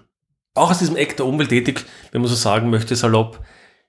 Auch 0.55 0.69
aus 0.69 0.79
diesem 0.79 0.95
Eck 0.95 1.17
der 1.17 1.25
Umweltethik, 1.25 1.83
wenn 2.11 2.21
man 2.21 2.29
so 2.29 2.35
sagen 2.35 2.69
möchte, 2.69 2.95
salopp, 2.95 3.43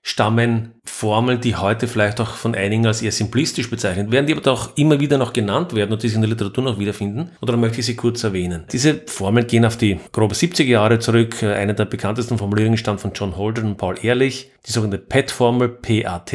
stammen 0.07 0.75
Formeln, 0.85 1.41
die 1.41 1.55
heute 1.55 1.87
vielleicht 1.87 2.21
auch 2.21 2.35
von 2.35 2.53
einigen 2.53 2.85
als 2.85 3.01
eher 3.01 3.11
simplistisch 3.11 3.71
bezeichnet 3.71 4.11
werden, 4.11 4.27
die 4.27 4.35
aber 4.35 4.51
auch 4.51 4.77
immer 4.77 4.99
wieder 4.99 5.17
noch 5.17 5.33
genannt 5.33 5.73
werden 5.73 5.91
und 5.91 6.03
die 6.03 6.07
sich 6.07 6.15
in 6.15 6.21
der 6.21 6.29
Literatur 6.29 6.63
noch 6.63 6.77
wiederfinden. 6.77 7.31
Oder 7.41 7.57
möchte 7.57 7.79
ich 7.79 7.87
sie 7.87 7.95
kurz 7.95 8.23
erwähnen. 8.23 8.65
Diese 8.71 9.01
Formeln 9.07 9.47
gehen 9.47 9.65
auf 9.65 9.77
die 9.77 9.99
grobe 10.11 10.35
70er 10.35 10.63
Jahre 10.63 10.99
zurück. 10.99 11.41
Eine 11.41 11.73
der 11.73 11.85
bekanntesten 11.85 12.37
Formulierungen 12.37 12.77
stammt 12.77 13.01
von 13.01 13.13
John 13.15 13.35
Holden 13.35 13.65
und 13.65 13.77
Paul 13.77 13.95
Ehrlich, 13.99 14.51
die 14.67 14.71
sogenannte 14.71 15.03
PET-Formel 15.03 15.69
PAT. 15.69 16.33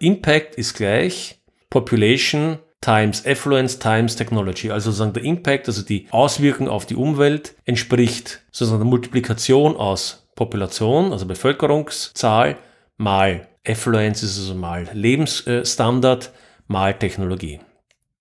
Impact 0.00 0.56
ist 0.56 0.74
gleich 0.74 1.38
Population 1.70 2.58
times 2.80 3.24
Affluence 3.24 3.78
times 3.78 4.16
Technology. 4.16 4.72
Also 4.72 4.90
sozusagen 4.90 5.12
der 5.12 5.22
Impact, 5.22 5.68
also 5.68 5.82
die 5.82 6.08
Auswirkung 6.10 6.68
auf 6.68 6.84
die 6.84 6.96
Umwelt, 6.96 7.54
entspricht 7.64 8.40
sozusagen 8.50 8.80
der 8.80 8.90
Multiplikation 8.90 9.76
aus 9.76 10.26
Population, 10.34 11.12
also 11.12 11.26
Bevölkerungszahl, 11.26 12.56
mal 12.96 13.48
Affluence 13.66 14.22
ist 14.22 14.38
also 14.38 14.54
mal 14.54 14.88
Lebensstandard, 14.92 16.32
mal 16.66 16.94
Technologie. 16.94 17.60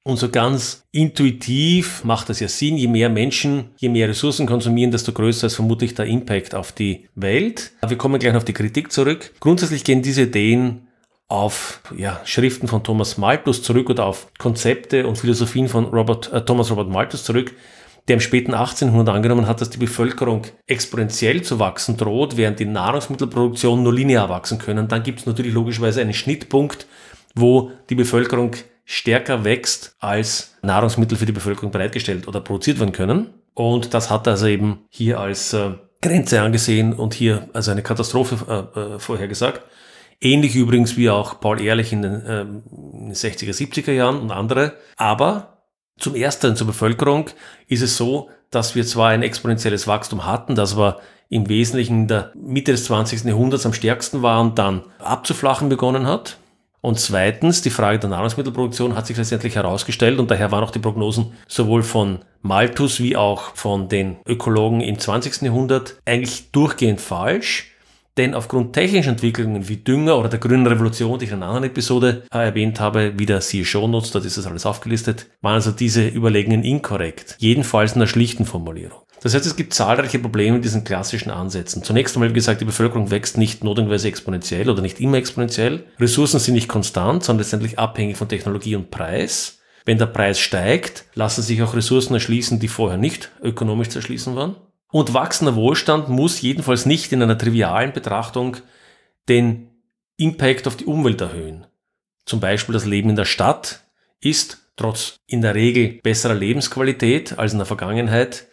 Und 0.06 0.18
so 0.18 0.30
ganz 0.30 0.84
intuitiv 0.92 2.04
macht 2.04 2.28
das 2.28 2.42
ja 2.42 2.50
Sinn, 2.50 2.76
je 2.76 2.88
mehr 2.88 3.10
Menschen, 3.10 3.70
je 3.78 3.88
mehr 3.88 4.10
Ressourcen 4.10 4.46
konsumieren, 4.46 4.92
desto 4.92 5.14
größer 5.14 5.48
ist 5.48 5.56
vermutlich 5.56 5.96
der 5.96 6.06
Impact 6.06 6.56
auf 6.56 6.74
die 6.74 7.08
Welt. 7.16 7.72
Wir 7.88 7.98
kommen 7.98 8.20
gleich 8.20 8.36
auf 8.36 8.44
die 8.44 8.54
Kritik 8.54 8.92
zurück. 8.92 9.32
Grundsätzlich 9.40 9.86
gehen 9.86 10.02
diese 10.02 10.24
Ideen 10.24 10.88
auf 11.30 11.82
ja, 11.98 12.20
Schriften 12.26 12.68
von 12.68 12.84
Thomas 12.84 13.18
Malthus 13.18 13.64
zurück 13.64 13.90
oder 13.90 14.06
auf 14.06 14.28
Konzepte 14.38 15.08
und 15.08 15.18
Philosophien 15.18 15.70
von 15.70 15.86
Robert, 15.86 16.32
äh, 16.34 16.44
Thomas 16.44 16.70
Robert 16.70 16.90
Malthus 16.90 17.24
zurück, 17.24 17.54
der 18.08 18.16
im 18.16 18.20
späten 18.20 18.54
1800 18.54 19.16
angenommen 19.16 19.48
hat, 19.48 19.62
dass 19.62 19.70
die 19.70 19.78
Bevölkerung 19.78 20.44
exponentiell 20.68 21.42
zu 21.42 21.60
wachsen 21.60 21.96
droht, 21.96 22.36
während 22.36 22.60
die 22.60 22.66
Nahrungsmittelproduktion 22.66 23.82
nur 23.82 23.94
linear 23.94 24.30
wachsen 24.30 24.58
können. 24.58 24.88
Dann 24.88 25.04
gibt 25.04 25.20
es 25.20 25.26
natürlich 25.26 25.54
logischerweise 25.54 26.02
einen 26.02 26.14
Schnittpunkt, 26.14 26.86
wo 27.36 27.72
die 27.90 27.96
Bevölkerung 27.96 28.52
stärker 28.86 29.46
wächst, 29.46 29.96
als 30.00 30.56
Nahrungsmittel 30.62 31.18
für 31.18 31.26
die 31.26 31.32
Bevölkerung 31.32 31.72
bereitgestellt 31.72 32.28
oder 32.28 32.42
produziert 32.42 32.80
werden 32.80 32.92
können. 32.92 33.30
Und 33.54 33.94
das 33.94 34.10
hat 34.10 34.28
also 34.28 34.48
eben 34.48 34.80
hier 34.90 35.20
als 35.20 35.54
äh, 35.54 35.72
Grenze 36.02 36.42
angesehen 36.42 36.94
und 36.94 37.14
hier 37.14 37.48
also 37.54 37.72
eine 37.72 37.84
Katastrophe 37.84 38.68
äh, 38.76 38.80
äh, 38.80 39.00
vorhergesagt. 39.00 39.62
Ähnlich 40.20 40.56
übrigens 40.56 40.98
wie 40.98 41.10
auch 41.10 41.40
Paul 41.40 41.62
Ehrlich 41.62 41.94
in 41.94 42.02
den, 42.02 42.26
äh, 42.26 42.42
in 42.42 43.08
den 43.08 43.14
60er, 43.14 43.54
70er 43.54 43.92
Jahren 43.92 44.20
und 44.20 44.32
andere. 44.32 44.74
Aber 44.98 45.53
zum 45.98 46.16
Ersten 46.16 46.56
zur 46.56 46.68
Bevölkerung 46.68 47.30
ist 47.68 47.82
es 47.82 47.98
so, 47.98 48.30
dass 48.50 48.76
wir 48.76 48.86
zwar 48.86 49.10
ein 49.10 49.24
exponentielles 49.24 49.88
Wachstum 49.88 50.26
hatten, 50.26 50.56
das 50.56 50.74
aber 50.74 51.00
im 51.30 51.50
Wesentlichen 51.50 52.02
in 52.02 52.08
der 52.08 52.32
Mitte 52.36 52.72
des 52.72 52.86
20. 52.86 53.24
Jahrhunderts 53.24 53.66
am 53.66 53.74
stärksten 53.74 54.22
war 54.22 54.42
und 54.42 54.60
dann 54.60 54.84
abzuflachen 55.00 55.70
begonnen 55.70 56.06
hat. 56.06 56.38
Und 56.82 57.00
zweitens, 57.00 57.62
die 57.62 57.70
Frage 57.70 57.98
der 57.98 58.10
Nahrungsmittelproduktion 58.10 58.96
hat 58.96 59.08
sich 59.08 59.16
letztendlich 59.16 59.56
herausgestellt 59.56 60.20
und 60.20 60.30
daher 60.30 60.52
waren 60.52 60.64
auch 60.64 60.72
die 60.72 60.80
Prognosen 60.80 61.32
sowohl 61.48 61.82
von 61.82 62.20
Malthus 62.42 63.00
wie 63.00 63.16
auch 63.16 63.56
von 63.56 63.88
den 63.88 64.18
Ökologen 64.28 64.82
im 64.82 65.00
20. 65.00 65.44
Jahrhundert 65.44 65.96
eigentlich 66.06 66.52
durchgehend 66.52 67.00
falsch. 67.00 67.73
Denn 68.18 68.36
aufgrund 68.36 68.74
technischer 68.74 69.10
Entwicklungen 69.10 69.68
wie 69.68 69.78
Dünger 69.78 70.20
oder 70.20 70.30
der 70.30 70.40
grünen 70.40 70.68
Revolution, 70.68 71.18
die 71.18 71.26
ich 71.26 71.32
in 71.32 71.38
einer 71.38 71.48
anderen 71.48 71.72
Episode 71.72 72.24
äh, 72.32 72.46
erwähnt 72.46 72.80
habe, 72.80 73.18
wieder 73.18 73.42
siehe 73.42 73.66
Shownotes, 73.66 74.12
dort 74.12 74.26
ist 74.26 74.38
das 74.38 74.46
alles 74.46 74.68
aufgelistet, 74.68 75.28
waren 75.42 75.56
also 75.56 75.72
diese 75.72 76.08
Überlegungen 76.08 76.64
inkorrekt. 76.64 77.36
Jedenfalls 77.40 77.94
in 77.94 78.02
einer 78.02 78.08
schlichten 78.08 78.46
Formulierung. 78.46 79.00
Das 79.24 79.34
heißt, 79.34 79.46
es 79.46 79.56
gibt 79.56 79.74
zahlreiche 79.74 80.20
Probleme 80.20 80.58
mit 80.58 80.66
diesen 80.66 80.84
klassischen 80.84 81.32
Ansätzen. 81.32 81.82
Zunächst 81.82 82.16
einmal, 82.16 82.30
wie 82.30 82.34
gesagt, 82.34 82.60
die 82.62 82.66
Bevölkerung 82.66 83.10
wächst 83.10 83.38
nicht 83.38 83.64
notwendigerweise 83.64 84.10
exponentiell 84.10 84.70
oder 84.70 84.82
nicht 84.82 85.00
immer 85.00 85.18
exponentiell. 85.18 85.86
Ressourcen 86.00 86.40
sind 86.40 86.56
nicht 86.56 86.68
konstant, 86.68 87.24
sondern 87.24 87.40
letztendlich 87.40 87.80
abhängig 87.80 88.18
von 88.18 88.28
Technologie 88.28 88.76
und 88.76 88.92
Preis. 88.92 89.60
Wenn 89.86 89.98
der 89.98 90.08
Preis 90.08 90.40
steigt, 90.40 91.06
lassen 91.16 91.42
sich 91.42 91.62
auch 91.64 91.74
Ressourcen 91.74 92.14
erschließen, 92.14 92.60
die 92.60 92.68
vorher 92.68 92.98
nicht 92.98 93.32
ökonomisch 93.42 93.90
zu 93.90 94.00
erschließen 94.00 94.36
waren. 94.36 94.56
Und 94.94 95.16
wachsender 95.16 95.56
Wohlstand 95.56 96.08
muss 96.08 96.42
jedenfalls 96.42 96.86
nicht 96.86 97.12
in 97.12 97.24
einer 97.24 97.36
trivialen 97.36 97.94
Betrachtung 97.94 98.58
den 99.28 99.72
Impact 100.18 100.68
auf 100.68 100.78
die 100.78 100.86
Umwelt 100.86 101.20
erhöhen. 101.20 101.66
Zum 102.28 102.40
Beispiel 102.40 102.74
das 102.74 102.86
Leben 102.86 103.10
in 103.10 103.16
der 103.16 103.26
Stadt 103.26 103.86
ist 104.22 104.70
trotz 104.76 105.16
in 105.26 105.42
der 105.42 105.56
Regel 105.56 106.00
besserer 106.04 106.36
Lebensqualität 106.36 107.40
als 107.40 107.54
in 107.54 107.58
der 107.58 107.66
Vergangenheit 107.66 108.46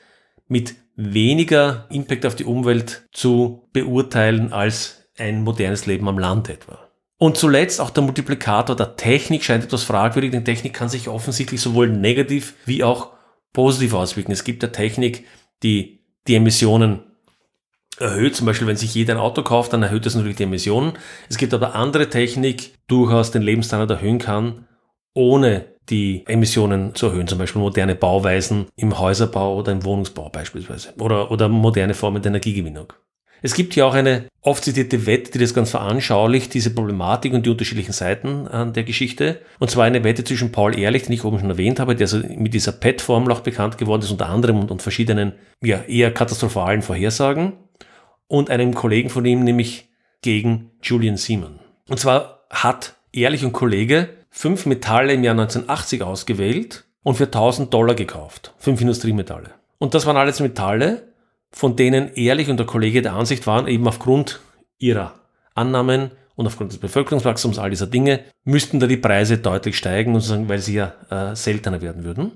mit 0.48 0.76
weniger 0.96 1.86
Impact 1.90 2.24
auf 2.24 2.36
die 2.36 2.46
Umwelt 2.46 3.06
zu 3.12 3.68
beurteilen 3.74 4.50
als 4.50 5.10
ein 5.18 5.42
modernes 5.42 5.84
Leben 5.84 6.08
am 6.08 6.18
Land 6.18 6.48
etwa. 6.48 6.78
Und 7.18 7.36
zuletzt 7.36 7.82
auch 7.82 7.90
der 7.90 8.02
Multiplikator 8.02 8.74
der 8.74 8.96
Technik 8.96 9.44
scheint 9.44 9.64
etwas 9.64 9.82
fragwürdig, 9.82 10.30
denn 10.30 10.46
Technik 10.46 10.72
kann 10.72 10.88
sich 10.88 11.06
offensichtlich 11.06 11.60
sowohl 11.60 11.90
negativ 11.90 12.54
wie 12.64 12.82
auch 12.82 13.10
positiv 13.52 13.92
auswirken. 13.92 14.32
Es 14.32 14.44
gibt 14.44 14.62
ja 14.62 14.70
Technik, 14.70 15.26
die 15.62 15.99
die 16.26 16.36
Emissionen 16.36 17.00
erhöht. 17.98 18.36
Zum 18.36 18.46
Beispiel, 18.46 18.66
wenn 18.66 18.76
sich 18.76 18.94
jeder 18.94 19.14
ein 19.14 19.20
Auto 19.20 19.42
kauft, 19.42 19.72
dann 19.72 19.82
erhöht 19.82 20.06
das 20.06 20.14
natürlich 20.14 20.36
die 20.36 20.44
Emissionen. 20.44 20.94
Es 21.28 21.36
gibt 21.36 21.54
aber 21.54 21.74
andere 21.74 22.08
Technik, 22.08 22.74
durchaus 22.86 23.30
den 23.30 23.42
Lebensstandard 23.42 23.90
erhöhen 23.90 24.18
kann, 24.18 24.66
ohne 25.14 25.76
die 25.88 26.24
Emissionen 26.26 26.94
zu 26.94 27.06
erhöhen, 27.06 27.26
zum 27.26 27.38
Beispiel 27.38 27.60
moderne 27.60 27.94
Bauweisen 27.94 28.66
im 28.76 28.98
Häuserbau 28.98 29.56
oder 29.56 29.72
im 29.72 29.84
Wohnungsbau 29.84 30.28
beispielsweise 30.28 30.94
oder, 30.98 31.30
oder 31.30 31.48
moderne 31.48 31.94
Formen 31.94 32.22
der 32.22 32.30
Energiegewinnung. 32.30 32.92
Es 33.42 33.54
gibt 33.54 33.74
hier 33.74 33.86
auch 33.86 33.94
eine 33.94 34.26
oft 34.42 34.64
zitierte 34.64 35.06
Wette, 35.06 35.32
die 35.32 35.38
das 35.38 35.54
ganz 35.54 35.70
veranschaulicht, 35.70 36.52
diese 36.54 36.70
Problematik 36.70 37.32
und 37.32 37.46
die 37.46 37.50
unterschiedlichen 37.50 37.92
Seiten 37.92 38.48
an 38.48 38.72
der 38.72 38.84
Geschichte. 38.84 39.40
Und 39.58 39.70
zwar 39.70 39.84
eine 39.84 40.04
Wette 40.04 40.24
zwischen 40.24 40.52
Paul 40.52 40.78
Ehrlich, 40.78 41.04
den 41.04 41.12
ich 41.12 41.24
oben 41.24 41.38
schon 41.38 41.50
erwähnt 41.50 41.80
habe, 41.80 41.94
der 41.94 42.06
also 42.06 42.18
mit 42.18 42.54
dieser 42.54 42.72
PET-Formel 42.72 43.32
auch 43.32 43.40
bekannt 43.40 43.78
geworden 43.78 44.02
ist, 44.02 44.10
unter 44.10 44.28
anderem 44.28 44.58
und, 44.58 44.70
und 44.70 44.82
verschiedenen, 44.82 45.32
ja, 45.62 45.82
eher 45.82 46.12
katastrophalen 46.12 46.82
Vorhersagen, 46.82 47.52
und 48.30 48.48
einem 48.48 48.74
Kollegen 48.74 49.10
von 49.10 49.24
ihm, 49.26 49.42
nämlich 49.42 49.88
gegen 50.22 50.70
Julian 50.82 51.16
Seaman. 51.16 51.58
Und 51.88 51.98
zwar 51.98 52.44
hat 52.48 52.94
Ehrlich 53.12 53.44
und 53.44 53.52
Kollege 53.52 54.10
fünf 54.30 54.66
Metalle 54.66 55.12
im 55.12 55.24
Jahr 55.24 55.32
1980 55.32 56.02
ausgewählt 56.02 56.84
und 57.02 57.16
für 57.16 57.24
1000 57.24 57.74
Dollar 57.74 57.96
gekauft. 57.96 58.54
Fünf 58.58 58.80
Industriemetalle. 58.80 59.50
Und 59.78 59.94
das 59.94 60.06
waren 60.06 60.16
alles 60.16 60.38
Metalle, 60.38 61.09
von 61.52 61.76
denen 61.76 62.14
Ehrlich 62.14 62.48
und 62.48 62.58
der 62.58 62.66
Kollege 62.66 63.02
der 63.02 63.14
Ansicht 63.14 63.46
waren, 63.46 63.66
eben 63.66 63.86
aufgrund 63.86 64.40
ihrer 64.78 65.14
Annahmen 65.54 66.12
und 66.36 66.46
aufgrund 66.46 66.72
des 66.72 66.78
Bevölkerungswachstums, 66.78 67.58
all 67.58 67.70
dieser 67.70 67.86
Dinge, 67.86 68.20
müssten 68.44 68.80
da 68.80 68.86
die 68.86 68.96
Preise 68.96 69.38
deutlich 69.38 69.76
steigen, 69.76 70.14
weil 70.48 70.58
sie 70.58 70.74
ja 70.74 70.94
äh, 71.10 71.36
seltener 71.36 71.82
werden 71.82 72.04
würden. 72.04 72.32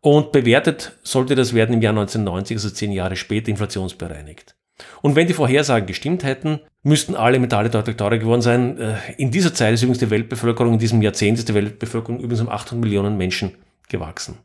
Und 0.00 0.32
bewertet 0.32 0.96
sollte 1.02 1.34
das 1.34 1.54
werden 1.54 1.74
im 1.74 1.82
Jahr 1.82 1.92
1990, 1.92 2.56
also 2.56 2.70
zehn 2.70 2.90
Jahre 2.90 3.16
später, 3.16 3.50
inflationsbereinigt. 3.50 4.56
Und 5.02 5.14
wenn 5.14 5.26
die 5.26 5.34
Vorhersagen 5.34 5.86
gestimmt 5.86 6.24
hätten, 6.24 6.60
müssten 6.82 7.14
alle 7.14 7.38
Metalle 7.38 7.68
deutlich 7.68 7.96
teurer 7.96 8.18
geworden 8.18 8.40
sein. 8.40 8.78
Äh, 8.78 8.94
in 9.18 9.30
dieser 9.30 9.54
Zeit 9.54 9.74
ist 9.74 9.82
übrigens 9.82 9.98
die 9.98 10.10
Weltbevölkerung, 10.10 10.72
in 10.72 10.78
diesem 10.78 11.02
Jahrzehnt 11.02 11.38
ist 11.38 11.48
die 11.48 11.54
Weltbevölkerung 11.54 12.18
übrigens 12.18 12.40
um 12.40 12.48
800 12.48 12.82
Millionen 12.82 13.16
Menschen 13.18 13.52
gewachsen. 13.88 14.38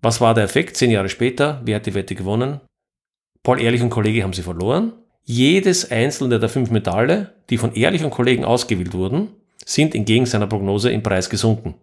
Was 0.00 0.20
war 0.20 0.34
der 0.34 0.44
Effekt? 0.44 0.76
Zehn 0.76 0.90
Jahre 0.90 1.08
später, 1.08 1.60
wer 1.64 1.76
hat 1.76 1.86
die 1.86 1.94
Wette 1.94 2.14
gewonnen? 2.14 2.60
Paul 3.48 3.62
Ehrlich 3.62 3.80
und 3.80 3.88
Kollege 3.88 4.24
haben 4.24 4.34
sie 4.34 4.42
verloren. 4.42 4.92
Jedes 5.24 5.90
einzelne 5.90 6.38
der 6.38 6.50
fünf 6.50 6.70
Metalle, 6.70 7.32
die 7.48 7.56
von 7.56 7.72
Ehrlich 7.72 8.04
und 8.04 8.10
Kollegen 8.10 8.44
ausgewählt 8.44 8.92
wurden, 8.92 9.28
sind 9.64 9.94
entgegen 9.94 10.26
seiner 10.26 10.46
Prognose 10.46 10.90
im 10.90 11.02
Preis 11.02 11.30
gesunken. 11.30 11.74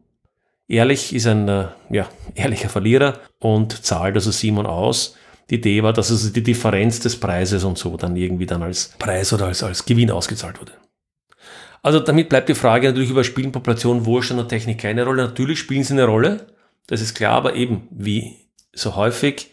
Ehrlich 0.68 1.16
ist 1.16 1.26
ein 1.26 1.50
äh, 1.50 1.66
ja, 1.90 2.08
ehrlicher 2.36 2.70
Verlierer 2.70 3.18
und 3.40 3.84
zahlt 3.84 4.14
also 4.14 4.30
Simon 4.30 4.68
aus, 4.68 5.16
die 5.50 5.56
Idee 5.56 5.82
war, 5.82 5.92
dass 5.92 6.12
es 6.12 6.32
die 6.32 6.44
Differenz 6.44 7.00
des 7.00 7.20
Preises 7.20 7.64
und 7.64 7.80
so 7.80 7.98
dann 7.98 8.16
irgendwie 8.16 8.46
dann 8.46 8.62
als 8.62 8.94
Preis 9.00 9.34
oder 9.34 9.48
als, 9.48 9.64
als 9.64 9.88
Gewinn 9.88 10.12
ausgezahlt 10.12 10.62
wurde. 10.62 10.74
Also 11.82 12.00
damit 12.00 12.30
bleibt 12.30 12.48
die 12.48 12.54
Frage 12.54 12.90
natürlich 12.90 13.10
über 13.10 13.24
Spielen 13.24 13.52
Population, 13.52 14.06
Wohlstand 14.06 14.40
und 14.40 14.50
Technik 14.50 14.82
keine 14.82 15.04
Rolle. 15.04 15.24
Natürlich 15.24 15.58
spielen 15.58 15.84
sie 15.84 15.94
eine 15.94 16.06
Rolle, 16.06 16.46
das 16.86 17.02
ist 17.02 17.16
klar, 17.16 17.34
aber 17.34 17.56
eben 17.56 17.88
wie 17.90 18.36
so 18.72 18.96
häufig 18.96 19.50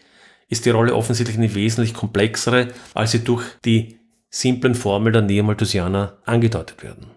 ist 0.49 0.65
die 0.65 0.71
Rolle 0.71 0.95
offensichtlich 0.95 1.37
eine 1.37 1.53
wesentlich 1.55 1.93
komplexere, 1.93 2.69
als 2.93 3.11
sie 3.11 3.23
durch 3.23 3.43
die 3.65 3.99
simplen 4.29 4.75
Formeln 4.75 5.13
der 5.13 5.21
Neomalthusianer 5.21 6.17
angedeutet 6.25 6.83
werden. 6.83 7.07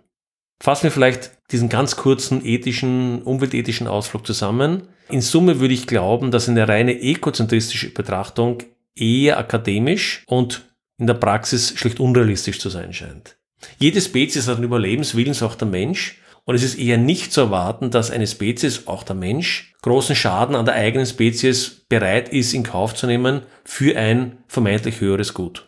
Fassen 0.61 0.85
wir 0.85 0.91
vielleicht 0.91 1.33
diesen 1.51 1.69
ganz 1.69 1.97
kurzen 1.97 2.45
ethischen, 2.45 3.23
umweltethischen 3.23 3.87
Ausflug 3.87 4.27
zusammen. 4.27 4.89
In 5.09 5.21
Summe 5.21 5.61
würde 5.61 5.75
ich 5.75 5.87
glauben, 5.87 6.31
dass 6.31 6.49
eine 6.49 6.67
reine 6.67 7.01
ekozentristische 7.01 7.93
Betrachtung 7.93 8.63
eher 8.95 9.39
akademisch 9.39 10.25
und 10.27 10.65
in 10.99 11.07
der 11.07 11.15
Praxis 11.15 11.75
schlicht 11.77 12.01
unrealistisch 12.01 12.59
zu 12.59 12.71
sein 12.71 12.93
scheint. 12.93 13.37
Jede 13.79 14.01
Spezies 14.01 14.49
hat 14.49 14.57
einen 14.57 14.65
Überlebenswillen, 14.65 15.35
so 15.35 15.47
auch 15.47 15.55
der 15.55 15.69
Mensch. 15.69 16.21
Und 16.47 16.55
es 16.55 16.63
ist 16.63 16.79
eher 16.79 16.97
nicht 16.97 17.33
zu 17.33 17.43
erwarten, 17.43 17.91
dass 17.91 18.13
eine 18.13 18.27
Spezies, 18.27 18.87
auch 18.87 19.03
der 19.03 19.17
Mensch, 19.17 19.75
großen 19.83 20.15
Schaden 20.15 20.55
an 20.55 20.65
der 20.65 20.77
eigenen 20.77 21.05
Spezies 21.05 21.85
bereit 21.89 22.29
ist, 22.29 22.55
in 22.55 22.63
Kauf 22.63 22.95
zu 22.95 23.07
nehmen 23.07 23.43
für 23.65 23.99
ein 23.99 24.39
vermeintlich 24.47 25.01
höheres 25.01 25.35
Gut. 25.35 25.67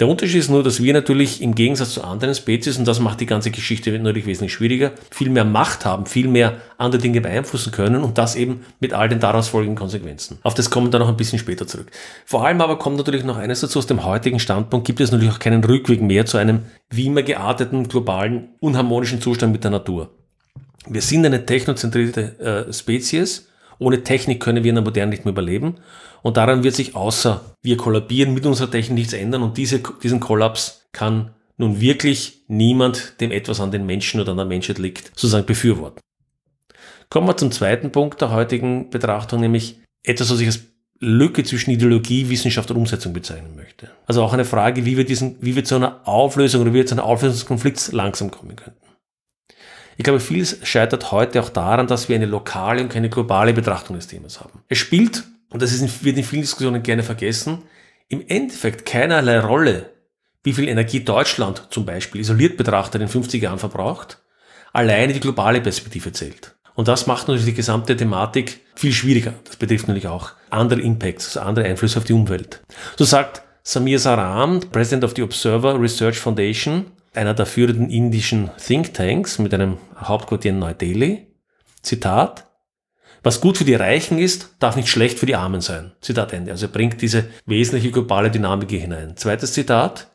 Der 0.00 0.08
Unterschied 0.08 0.38
ist 0.40 0.48
nur, 0.48 0.62
dass 0.62 0.82
wir 0.82 0.94
natürlich 0.94 1.42
im 1.42 1.54
Gegensatz 1.54 1.92
zu 1.92 2.02
anderen 2.02 2.34
Spezies, 2.34 2.78
und 2.78 2.88
das 2.88 3.00
macht 3.00 3.20
die 3.20 3.26
ganze 3.26 3.50
Geschichte 3.50 3.92
natürlich 3.92 4.24
wesentlich 4.24 4.54
schwieriger, 4.54 4.92
viel 5.10 5.28
mehr 5.28 5.44
Macht 5.44 5.84
haben, 5.84 6.06
viel 6.06 6.26
mehr 6.26 6.56
andere 6.78 7.02
Dinge 7.02 7.20
beeinflussen 7.20 7.70
können 7.70 8.02
und 8.02 8.16
das 8.16 8.34
eben 8.34 8.64
mit 8.80 8.94
all 8.94 9.10
den 9.10 9.20
daraus 9.20 9.48
folgenden 9.48 9.76
Konsequenzen. 9.76 10.38
Auf 10.42 10.54
das 10.54 10.70
kommen 10.70 10.86
wir 10.86 10.90
dann 10.90 11.02
noch 11.02 11.10
ein 11.10 11.18
bisschen 11.18 11.38
später 11.38 11.66
zurück. 11.66 11.90
Vor 12.24 12.46
allem 12.46 12.62
aber 12.62 12.78
kommt 12.78 12.96
natürlich 12.96 13.24
noch 13.24 13.36
eines 13.36 13.60
dazu, 13.60 13.78
aus 13.78 13.86
dem 13.86 14.02
heutigen 14.02 14.40
Standpunkt 14.40 14.86
gibt 14.86 15.00
es 15.00 15.10
natürlich 15.10 15.34
auch 15.34 15.38
keinen 15.38 15.62
Rückweg 15.62 16.00
mehr 16.00 16.24
zu 16.24 16.38
einem 16.38 16.60
wie 16.88 17.04
immer 17.04 17.22
gearteten, 17.22 17.86
globalen, 17.86 18.48
unharmonischen 18.58 19.20
Zustand 19.20 19.52
mit 19.52 19.64
der 19.64 19.70
Natur. 19.70 20.08
Wir 20.88 21.02
sind 21.02 21.26
eine 21.26 21.44
technozentrierte 21.44 22.66
äh, 22.68 22.72
Spezies, 22.72 23.49
ohne 23.80 24.04
Technik 24.04 24.40
können 24.40 24.62
wir 24.62 24.68
in 24.68 24.76
der 24.76 24.84
Moderne 24.84 25.10
nicht 25.10 25.24
mehr 25.24 25.32
überleben. 25.32 25.76
Und 26.22 26.36
daran 26.36 26.62
wird 26.62 26.74
sich 26.74 26.94
außer 26.94 27.40
wir 27.62 27.76
kollabieren 27.76 28.34
mit 28.34 28.46
unserer 28.46 28.70
Technik 28.70 28.98
nichts 28.98 29.12
ändern. 29.14 29.42
Und 29.42 29.56
diese, 29.56 29.80
diesen 30.02 30.20
Kollaps 30.20 30.86
kann 30.92 31.30
nun 31.56 31.80
wirklich 31.80 32.44
niemand, 32.46 33.20
dem 33.20 33.32
etwas 33.32 33.60
an 33.60 33.70
den 33.70 33.86
Menschen 33.86 34.20
oder 34.20 34.32
an 34.32 34.36
der 34.36 34.46
Menschheit 34.46 34.78
liegt, 34.78 35.08
sozusagen 35.08 35.46
befürworten. 35.46 36.00
Kommen 37.08 37.26
wir 37.26 37.36
zum 37.36 37.50
zweiten 37.50 37.90
Punkt 37.90 38.20
der 38.20 38.30
heutigen 38.30 38.90
Betrachtung, 38.90 39.40
nämlich 39.40 39.80
etwas, 40.04 40.30
was 40.30 40.40
ich 40.40 40.46
als 40.46 40.60
Lücke 41.00 41.42
zwischen 41.42 41.70
Ideologie, 41.70 42.28
Wissenschaft 42.28 42.70
und 42.70 42.76
Umsetzung 42.76 43.14
bezeichnen 43.14 43.56
möchte. 43.56 43.90
Also 44.06 44.22
auch 44.22 44.34
eine 44.34 44.44
Frage, 44.44 44.84
wie 44.84 44.98
wir 44.98 45.04
diesen, 45.04 45.36
wie 45.40 45.56
wir 45.56 45.64
zu 45.64 45.76
einer 45.76 46.06
Auflösung 46.06 46.60
oder 46.60 46.72
wie 46.72 46.78
wir 46.78 46.86
zu 46.86 46.94
einer 46.94 47.04
Auflösung 47.04 47.38
des 47.38 47.46
Konflikts 47.46 47.92
langsam 47.92 48.30
kommen 48.30 48.56
könnten. 48.56 48.89
Ich 50.00 50.04
glaube, 50.04 50.20
vieles 50.20 50.56
scheitert 50.62 51.12
heute 51.12 51.42
auch 51.42 51.50
daran, 51.50 51.86
dass 51.86 52.08
wir 52.08 52.16
eine 52.16 52.24
lokale 52.24 52.80
und 52.80 52.88
keine 52.88 53.10
globale 53.10 53.52
Betrachtung 53.52 53.96
des 53.96 54.06
Themas 54.06 54.40
haben. 54.40 54.62
Es 54.66 54.78
spielt, 54.78 55.24
und 55.50 55.60
das 55.60 55.74
ist, 55.74 56.02
wird 56.02 56.16
in 56.16 56.24
vielen 56.24 56.40
Diskussionen 56.40 56.82
gerne 56.82 57.02
vergessen, 57.02 57.64
im 58.08 58.24
Endeffekt 58.26 58.86
keinerlei 58.86 59.38
Rolle, 59.40 59.90
wie 60.42 60.54
viel 60.54 60.68
Energie 60.68 61.00
Deutschland 61.00 61.68
zum 61.68 61.84
Beispiel 61.84 62.22
isoliert 62.22 62.56
betrachtet 62.56 63.02
in 63.02 63.08
50 63.08 63.42
Jahren 63.42 63.58
verbraucht. 63.58 64.22
Alleine 64.72 65.12
die 65.12 65.20
globale 65.20 65.60
Perspektive 65.60 66.12
zählt. 66.12 66.56
Und 66.74 66.88
das 66.88 67.06
macht 67.06 67.28
natürlich 67.28 67.44
die 67.44 67.52
gesamte 67.52 67.94
Thematik 67.94 68.60
viel 68.76 68.94
schwieriger. 68.94 69.34
Das 69.44 69.56
betrifft 69.56 69.86
natürlich 69.86 70.08
auch 70.08 70.30
andere 70.48 70.80
Impacts, 70.80 71.36
also 71.36 71.46
andere 71.46 71.66
Einflüsse 71.66 71.98
auf 71.98 72.04
die 72.04 72.14
Umwelt. 72.14 72.62
So 72.96 73.04
sagt 73.04 73.42
Samir 73.62 73.98
Saram, 73.98 74.60
President 74.60 75.04
of 75.04 75.12
the 75.14 75.22
Observer 75.22 75.78
Research 75.78 76.18
Foundation, 76.18 76.86
einer 77.14 77.34
der 77.34 77.46
führenden 77.46 77.90
indischen 77.90 78.50
Thinktanks 78.64 79.38
mit 79.38 79.52
einem 79.54 79.78
Hauptquartier 79.96 80.52
in 80.52 80.58
Neu-Delhi, 80.58 81.26
Zitat, 81.82 82.50
was 83.22 83.40
gut 83.40 83.58
für 83.58 83.64
die 83.64 83.74
Reichen 83.74 84.18
ist, 84.18 84.54
darf 84.60 84.76
nicht 84.76 84.88
schlecht 84.88 85.18
für 85.18 85.26
die 85.26 85.36
Armen 85.36 85.60
sein. 85.60 85.92
Zitat 86.00 86.32
Ende. 86.32 86.52
Also 86.52 86.66
er 86.66 86.72
bringt 86.72 87.02
diese 87.02 87.26
wesentliche 87.44 87.90
globale 87.90 88.30
Dynamik 88.30 88.70
hier 88.70 88.80
hinein. 88.80 89.16
Zweites 89.16 89.52
Zitat. 89.52 90.10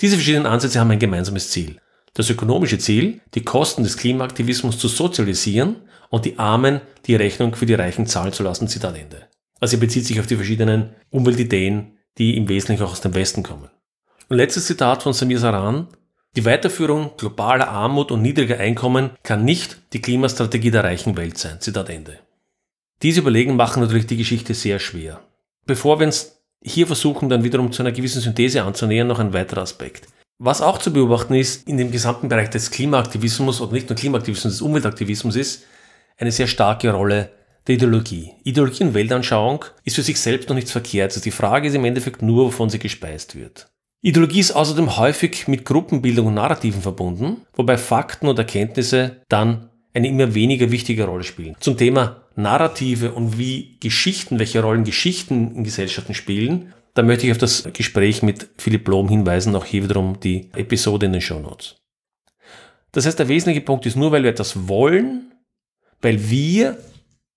Diese 0.00 0.16
verschiedenen 0.16 0.46
Ansätze 0.46 0.78
haben 0.78 0.90
ein 0.90 0.98
gemeinsames 0.98 1.50
Ziel. 1.50 1.80
Das 2.14 2.30
ökonomische 2.30 2.78
Ziel, 2.78 3.20
die 3.34 3.42
Kosten 3.42 3.82
des 3.82 3.96
Klimaaktivismus 3.96 4.78
zu 4.78 4.86
sozialisieren 4.86 5.76
und 6.10 6.24
die 6.24 6.38
Armen 6.38 6.80
die 7.06 7.16
Rechnung 7.16 7.56
für 7.56 7.66
die 7.66 7.74
Reichen 7.74 8.06
zahlen 8.06 8.32
zu 8.32 8.44
lassen. 8.44 8.68
Zitat 8.68 8.96
Ende. 8.96 9.28
Also 9.58 9.76
er 9.76 9.80
bezieht 9.80 10.06
sich 10.06 10.20
auf 10.20 10.26
die 10.26 10.36
verschiedenen 10.36 10.90
Umweltideen, 11.10 11.98
die 12.18 12.36
im 12.36 12.48
Wesentlichen 12.48 12.84
auch 12.84 12.92
aus 12.92 13.00
dem 13.00 13.14
Westen 13.14 13.42
kommen. 13.42 13.68
Und 14.28 14.36
letztes 14.36 14.66
Zitat 14.66 15.02
von 15.02 15.12
Samir 15.12 15.40
Saran. 15.40 15.88
Die 16.36 16.44
Weiterführung 16.44 17.12
globaler 17.16 17.68
Armut 17.68 18.10
und 18.10 18.20
niedriger 18.20 18.58
Einkommen 18.58 19.10
kann 19.22 19.44
nicht 19.44 19.78
die 19.92 20.00
Klimastrategie 20.00 20.72
der 20.72 20.82
reichen 20.82 21.16
Welt 21.16 21.38
sein. 21.38 21.60
Zitat 21.60 21.88
Ende. 21.90 22.18
Diese 23.02 23.20
Überlegungen 23.20 23.56
machen 23.56 23.82
natürlich 23.82 24.06
die 24.06 24.16
Geschichte 24.16 24.52
sehr 24.54 24.80
schwer. 24.80 25.20
Bevor 25.64 26.00
wir 26.00 26.06
uns 26.06 26.40
hier 26.60 26.86
versuchen, 26.86 27.28
dann 27.28 27.44
wiederum 27.44 27.70
zu 27.70 27.82
einer 27.82 27.92
gewissen 27.92 28.20
Synthese 28.20 28.62
anzunähern, 28.62 29.06
noch 29.06 29.20
ein 29.20 29.32
weiterer 29.32 29.62
Aspekt. 29.62 30.08
Was 30.38 30.60
auch 30.60 30.78
zu 30.78 30.92
beobachten 30.92 31.34
ist 31.34 31.68
in 31.68 31.76
dem 31.76 31.92
gesamten 31.92 32.28
Bereich 32.28 32.50
des 32.50 32.70
Klimaaktivismus 32.72 33.60
oder 33.60 33.72
nicht 33.72 33.88
nur 33.88 33.96
Klimaaktivismus, 33.96 34.54
des 34.54 34.62
Umweltaktivismus 34.62 35.36
ist 35.36 35.64
eine 36.16 36.32
sehr 36.32 36.48
starke 36.48 36.90
Rolle 36.90 37.30
der 37.66 37.76
Ideologie. 37.76 38.32
Ideologie 38.42 38.84
und 38.84 38.94
Weltanschauung 38.94 39.64
ist 39.84 39.94
für 39.96 40.02
sich 40.02 40.20
selbst 40.20 40.48
noch 40.48 40.56
nichts 40.56 40.72
verkehrt. 40.72 41.12
Also 41.12 41.20
die 41.20 41.30
Frage 41.30 41.68
ist 41.68 41.74
im 41.74 41.84
Endeffekt 41.84 42.22
nur, 42.22 42.46
wovon 42.46 42.70
sie 42.70 42.78
gespeist 42.78 43.36
wird. 43.36 43.68
Ideologie 44.04 44.40
ist 44.40 44.52
außerdem 44.52 44.98
häufig 44.98 45.48
mit 45.48 45.64
Gruppenbildung 45.64 46.26
und 46.26 46.34
Narrativen 46.34 46.82
verbunden, 46.82 47.38
wobei 47.54 47.78
Fakten 47.78 48.28
und 48.28 48.38
Erkenntnisse 48.38 49.22
dann 49.30 49.70
eine 49.94 50.08
immer 50.08 50.34
weniger 50.34 50.70
wichtige 50.70 51.04
Rolle 51.04 51.24
spielen. 51.24 51.56
Zum 51.60 51.78
Thema 51.78 52.20
Narrative 52.36 53.12
und 53.12 53.38
wie 53.38 53.78
Geschichten, 53.80 54.38
welche 54.38 54.60
Rollen 54.60 54.84
Geschichten 54.84 55.54
in 55.56 55.64
Gesellschaften 55.64 56.12
spielen, 56.12 56.74
da 56.92 57.02
möchte 57.02 57.24
ich 57.24 57.32
auf 57.32 57.38
das 57.38 57.66
Gespräch 57.72 58.22
mit 58.22 58.50
Philipp 58.58 58.84
Blom 58.84 59.08
hinweisen, 59.08 59.56
auch 59.56 59.64
hier 59.64 59.84
wiederum 59.84 60.20
die 60.20 60.50
Episode 60.54 61.06
in 61.06 61.12
den 61.12 61.22
Show 61.22 61.40
Notes. 61.40 61.76
Das 62.92 63.06
heißt, 63.06 63.18
der 63.18 63.28
wesentliche 63.28 63.62
Punkt 63.62 63.86
ist 63.86 63.96
nur, 63.96 64.12
weil 64.12 64.22
wir 64.22 64.30
etwas 64.30 64.68
wollen, 64.68 65.32
weil 66.02 66.28
wir 66.28 66.76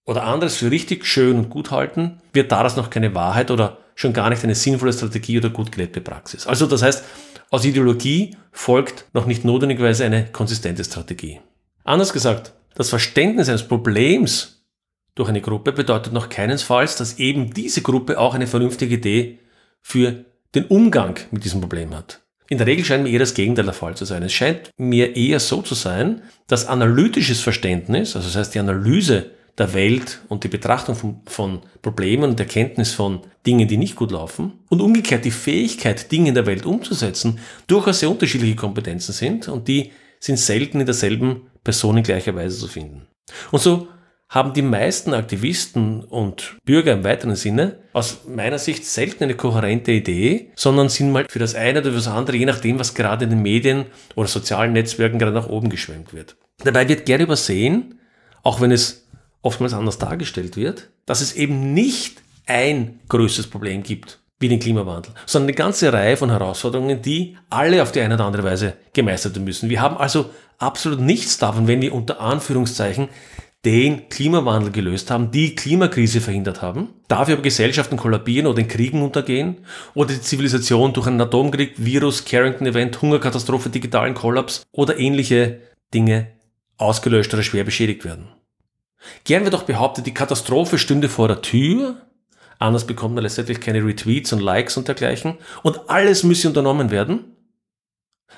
oder 0.07 0.23
anderes 0.23 0.55
für 0.55 0.71
richtig 0.71 1.05
schön 1.05 1.37
und 1.37 1.49
gut 1.49 1.69
halten, 1.69 2.21
wird 2.33 2.51
daraus 2.51 2.75
noch 2.75 2.89
keine 2.89 3.13
Wahrheit 3.13 3.51
oder 3.51 3.77
schon 3.93 4.13
gar 4.13 4.29
nicht 4.29 4.43
eine 4.43 4.55
sinnvolle 4.55 4.93
Strategie 4.93 5.37
oder 5.37 5.49
gut 5.49 5.71
gelebte 5.71 6.01
Praxis. 6.01 6.47
Also 6.47 6.65
das 6.65 6.81
heißt, 6.81 7.03
aus 7.49 7.65
Ideologie 7.65 8.35
folgt 8.51 9.05
noch 9.13 9.25
nicht 9.25 9.45
notwendigerweise 9.45 10.05
eine 10.05 10.25
konsistente 10.25 10.83
Strategie. 10.83 11.41
Anders 11.83 12.13
gesagt, 12.13 12.53
das 12.73 12.89
Verständnis 12.89 13.49
eines 13.49 13.67
Problems 13.67 14.63
durch 15.15 15.29
eine 15.29 15.41
Gruppe 15.41 15.73
bedeutet 15.73 16.13
noch 16.13 16.29
keinesfalls, 16.29 16.95
dass 16.95 17.19
eben 17.19 17.53
diese 17.53 17.81
Gruppe 17.81 18.19
auch 18.19 18.33
eine 18.33 18.47
vernünftige 18.47 18.95
Idee 18.95 19.39
für 19.81 20.25
den 20.55 20.65
Umgang 20.65 21.15
mit 21.31 21.43
diesem 21.43 21.59
Problem 21.59 21.95
hat. 21.95 22.21
In 22.49 22.59
der 22.59 22.67
Regel 22.67 22.85
scheint 22.85 23.03
mir 23.03 23.09
eher 23.09 23.19
das 23.19 23.33
Gegenteil 23.33 23.65
der 23.65 23.73
Fall 23.73 23.97
zu 23.97 24.05
sein. 24.05 24.23
Es 24.23 24.31
scheint 24.31 24.69
mir 24.77 25.17
eher 25.17 25.41
so 25.41 25.61
zu 25.61 25.75
sein, 25.75 26.21
dass 26.47 26.67
analytisches 26.67 27.41
Verständnis, 27.41 28.15
also 28.15 28.27
das 28.27 28.37
heißt 28.37 28.55
die 28.55 28.59
Analyse 28.59 29.31
der 29.57 29.73
Welt 29.73 30.21
und 30.27 30.43
die 30.43 30.49
Betrachtung 30.49 30.95
von, 30.95 31.21
von, 31.25 31.61
Problemen 31.81 32.31
und 32.31 32.39
Erkenntnis 32.39 32.93
von 32.93 33.21
Dingen, 33.45 33.67
die 33.67 33.77
nicht 33.77 33.95
gut 33.95 34.11
laufen 34.11 34.59
und 34.69 34.81
umgekehrt 34.81 35.25
die 35.25 35.31
Fähigkeit, 35.31 36.11
Dinge 36.11 36.29
in 36.29 36.35
der 36.35 36.45
Welt 36.45 36.65
umzusetzen, 36.65 37.39
durchaus 37.65 37.99
sehr 37.99 38.09
unterschiedliche 38.09 38.55
Kompetenzen 38.55 39.13
sind 39.13 39.47
und 39.47 39.67
die 39.67 39.91
sind 40.19 40.37
selten 40.37 40.79
in 40.79 40.85
derselben 40.85 41.47
Person 41.63 41.97
in 41.97 42.03
gleicher 42.03 42.35
Weise 42.35 42.57
zu 42.59 42.67
finden. 42.67 43.07
Und 43.51 43.61
so 43.61 43.87
haben 44.29 44.53
die 44.53 44.61
meisten 44.61 45.13
Aktivisten 45.13 46.03
und 46.03 46.57
Bürger 46.65 46.93
im 46.93 47.03
weiteren 47.03 47.35
Sinne 47.35 47.79
aus 47.93 48.25
meiner 48.27 48.59
Sicht 48.59 48.85
selten 48.85 49.23
eine 49.23 49.35
kohärente 49.35 49.93
Idee, 49.93 50.51
sondern 50.55 50.89
sind 50.89 51.11
mal 51.11 51.25
für 51.29 51.39
das 51.39 51.55
eine 51.55 51.79
oder 51.79 51.91
für 51.91 51.95
das 51.95 52.07
andere, 52.07 52.35
je 52.35 52.45
nachdem, 52.45 52.77
was 52.77 52.93
gerade 52.93 53.23
in 53.23 53.29
den 53.29 53.41
Medien 53.41 53.85
oder 54.15 54.27
sozialen 54.27 54.73
Netzwerken 54.73 55.17
gerade 55.17 55.33
nach 55.33 55.47
oben 55.47 55.69
geschwemmt 55.69 56.13
wird. 56.13 56.35
Dabei 56.63 56.89
wird 56.89 57.05
gerne 57.05 57.23
übersehen, 57.23 57.99
auch 58.43 58.59
wenn 58.59 58.71
es 58.71 59.06
oftmals 59.41 59.73
anders 59.73 59.97
dargestellt 59.97 60.55
wird, 60.57 60.89
dass 61.05 61.21
es 61.21 61.33
eben 61.33 61.73
nicht 61.73 62.21
ein 62.45 62.99
größtes 63.09 63.47
Problem 63.47 63.83
gibt 63.83 64.19
wie 64.39 64.49
den 64.49 64.59
Klimawandel, 64.59 65.13
sondern 65.25 65.47
eine 65.49 65.55
ganze 65.55 65.91
Reihe 65.91 66.15
von 66.15 66.29
Herausforderungen, 66.29 67.01
die 67.01 67.37
alle 67.49 67.81
auf 67.81 67.91
die 67.91 68.01
eine 68.01 68.15
oder 68.15 68.25
andere 68.25 68.43
Weise 68.43 68.73
gemeistert 68.93 69.33
werden 69.33 69.45
müssen. 69.45 69.69
Wir 69.69 69.81
haben 69.81 69.97
also 69.97 70.29
absolut 70.59 70.99
nichts 70.99 71.37
davon, 71.37 71.67
wenn 71.67 71.81
wir 71.81 71.93
unter 71.93 72.21
Anführungszeichen 72.21 73.09
den 73.65 74.07
Klimawandel 74.09 74.71
gelöst 74.71 75.09
haben, 75.09 75.31
die 75.31 75.55
Klimakrise 75.55 76.21
verhindert 76.21 76.61
haben, 76.61 76.89
dafür 77.07 77.33
aber 77.33 77.43
Gesellschaften 77.43 77.97
kollabieren 77.97 78.47
oder 78.47 78.59
in 78.59 78.67
Kriegen 78.67 79.01
untergehen 79.01 79.57
oder 79.93 80.13
die 80.13 80.21
Zivilisation 80.21 80.93
durch 80.93 81.07
einen 81.07 81.19
Atomkrieg, 81.19 81.73
Virus, 81.77 82.23
Carrington-Event, 82.23 83.01
Hungerkatastrophe, 83.01 83.69
digitalen 83.69 84.13
Kollaps 84.13 84.63
oder 84.71 84.99
ähnliche 84.99 85.61
Dinge 85.93 86.27
ausgelöscht 86.77 87.33
oder 87.33 87.43
schwer 87.43 87.63
beschädigt 87.63 88.05
werden. 88.05 88.29
Gern 89.23 89.43
wird 89.43 89.55
auch 89.55 89.63
behauptet, 89.63 90.05
die 90.05 90.13
Katastrophe 90.13 90.77
stünde 90.77 91.09
vor 91.09 91.27
der 91.27 91.41
Tür, 91.41 92.01
anders 92.59 92.87
bekommt 92.87 93.15
man 93.15 93.23
letztendlich 93.23 93.61
keine 93.61 93.85
Retweets 93.85 94.33
und 94.33 94.41
Likes 94.41 94.77
und 94.77 94.87
dergleichen 94.87 95.37
und 95.63 95.89
alles 95.89 96.23
müsse 96.23 96.47
unternommen 96.47 96.91
werden, 96.91 97.37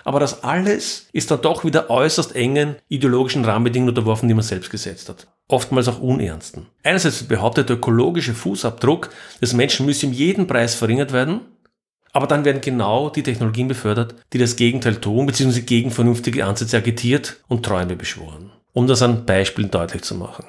aber 0.04 0.20
das 0.20 0.44
alles 0.44 1.08
ist 1.12 1.32
dann 1.32 1.42
doch 1.42 1.64
wieder 1.64 1.90
äußerst 1.90 2.36
engen 2.36 2.76
ideologischen 2.88 3.46
Rahmenbedingungen 3.46 3.90
unterworfen, 3.90 4.28
die 4.28 4.34
man 4.34 4.44
selbst 4.44 4.70
gesetzt 4.70 5.10
hat. 5.10 5.28
Oftmals 5.48 5.88
auch 5.88 6.00
unernsten. 6.00 6.68
Einerseits 6.84 7.24
behauptet 7.24 7.70
der 7.70 7.78
ökologische 7.78 8.34
Fußabdruck 8.34 9.10
des 9.42 9.54
Menschen 9.54 9.86
müsse 9.86 10.08
um 10.08 10.14
jeden 10.14 10.48
Preis 10.48 10.76
verringert 10.76 11.12
werden, 11.12 11.42
aber 12.12 12.28
dann 12.28 12.46
werden 12.46 12.62
genau 12.62 13.10
die 13.10 13.24
Technologien 13.24 13.68
befördert, 13.68 14.16
die 14.34 14.38
das 14.38 14.56
Gegenteil 14.56 14.96
tun, 14.96 15.26
beziehungsweise 15.26 15.66
gegen 15.66 15.92
vernünftige 15.92 16.46
Ansätze 16.46 16.78
agitiert 16.78 17.38
und 17.48 17.66
Träume 17.66 17.96
beschworen. 17.96 18.52
Um 18.74 18.88
das 18.88 19.02
an 19.02 19.26
Beispielen 19.26 19.72
deutlich 19.72 20.04
zu 20.04 20.16
machen. 20.16 20.46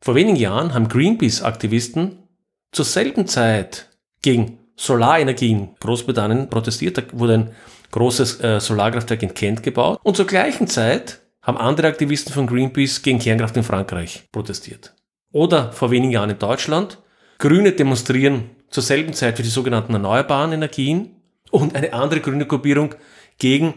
Vor 0.00 0.14
wenigen 0.14 0.36
Jahren 0.36 0.74
haben 0.74 0.88
Greenpeace-Aktivisten 0.88 2.22
zur 2.72 2.84
selben 2.84 3.26
Zeit 3.26 3.88
gegen 4.22 4.58
Solarenergien 4.76 5.70
Großbritannien 5.80 6.48
protestiert. 6.48 6.98
Da 6.98 7.02
wurde 7.12 7.34
ein 7.34 7.50
großes 7.90 8.40
äh, 8.40 8.60
Solarkraftwerk 8.60 9.22
in 9.22 9.34
Kent 9.34 9.62
gebaut. 9.62 9.98
Und 10.02 10.16
zur 10.16 10.26
gleichen 10.26 10.68
Zeit 10.68 11.20
haben 11.42 11.58
andere 11.58 11.88
Aktivisten 11.88 12.32
von 12.32 12.46
Greenpeace 12.46 13.02
gegen 13.02 13.18
Kernkraft 13.18 13.56
in 13.56 13.64
Frankreich 13.64 14.28
protestiert. 14.30 14.94
Oder 15.32 15.72
vor 15.72 15.90
wenigen 15.90 16.12
Jahren 16.12 16.30
in 16.30 16.38
Deutschland. 16.38 16.98
Grüne 17.38 17.72
demonstrieren 17.72 18.50
zur 18.70 18.82
selben 18.82 19.12
Zeit 19.14 19.36
für 19.36 19.42
die 19.42 19.48
sogenannten 19.48 19.94
erneuerbaren 19.94 20.52
Energien 20.52 21.16
und 21.50 21.74
eine 21.74 21.92
andere 21.92 22.20
grüne 22.20 22.46
Gruppierung 22.46 22.94
gegen 23.38 23.74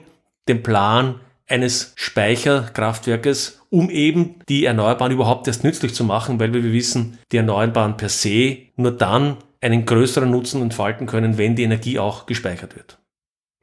den 0.48 0.64
Plan 0.64 1.22
eines 1.52 1.94
Speicherkraftwerkes, 1.96 3.62
um 3.70 3.90
eben 3.90 4.36
die 4.50 4.66
Erneuerbaren 4.66 5.14
überhaupt 5.14 5.48
erst 5.48 5.64
nützlich 5.64 5.94
zu 5.94 6.04
machen, 6.04 6.40
weil 6.40 6.54
wir 6.54 6.64
wissen, 6.64 7.20
die 7.32 7.38
Erneuerbaren 7.38 7.98
per 7.98 8.10
se 8.10 8.58
nur 8.76 8.92
dann 8.92 9.38
einen 9.62 9.86
größeren 9.86 10.30
Nutzen 10.30 10.62
entfalten 10.62 11.06
können, 11.06 11.38
wenn 11.38 11.56
die 11.56 11.64
Energie 11.64 12.00
auch 12.00 12.26
gespeichert 12.26 12.76
wird. 12.76 12.98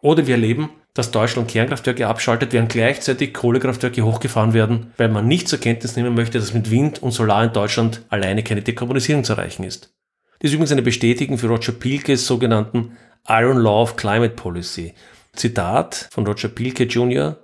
Oder 0.00 0.26
wir 0.26 0.36
erleben, 0.36 0.70
dass 0.94 1.10
Deutschland 1.10 1.48
Kernkraftwerke 1.48 2.06
abschaltet, 2.06 2.52
während 2.52 2.70
gleichzeitig 2.70 3.34
Kohlekraftwerke 3.34 4.02
hochgefahren 4.02 4.54
werden, 4.54 4.92
weil 4.96 5.08
man 5.08 5.26
nicht 5.26 5.48
zur 5.48 5.58
Kenntnis 5.58 5.96
nehmen 5.96 6.14
möchte, 6.14 6.38
dass 6.38 6.54
mit 6.54 6.70
Wind 6.70 7.02
und 7.02 7.12
Solar 7.12 7.44
in 7.44 7.52
Deutschland 7.52 8.04
alleine 8.08 8.42
keine 8.42 8.62
Dekarbonisierung 8.62 9.24
zu 9.24 9.32
erreichen 9.32 9.64
ist. 9.64 9.92
Das 10.38 10.50
ist 10.50 10.54
übrigens 10.54 10.72
eine 10.72 10.82
Bestätigung 10.82 11.36
für 11.38 11.48
Roger 11.48 11.72
Pilkes 11.72 12.26
sogenannten 12.26 12.96
Iron 13.28 13.58
Law 13.58 13.82
of 13.82 13.96
Climate 13.96 14.34
Policy. 14.34 14.94
Zitat 15.34 16.08
von 16.12 16.26
Roger 16.26 16.48
Pilke 16.48 16.84
Jr. 16.84 17.36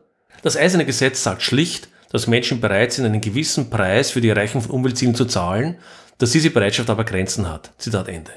Das 0.44 0.58
eiserne 0.58 0.84
Gesetz 0.84 1.22
sagt 1.22 1.40
schlicht, 1.40 1.88
dass 2.10 2.26
Menschen 2.26 2.60
bereit 2.60 2.92
sind, 2.92 3.06
einen 3.06 3.22
gewissen 3.22 3.70
Preis 3.70 4.10
für 4.10 4.20
die 4.20 4.28
Erreichung 4.28 4.60
von 4.60 4.72
Umweltzielen 4.72 5.14
zu 5.14 5.24
zahlen, 5.24 5.78
dass 6.18 6.32
diese 6.32 6.50
Bereitschaft 6.50 6.90
aber 6.90 7.04
Grenzen 7.04 7.50
hat. 7.50 7.72
Zitat 7.78 8.08
Ende. 8.08 8.30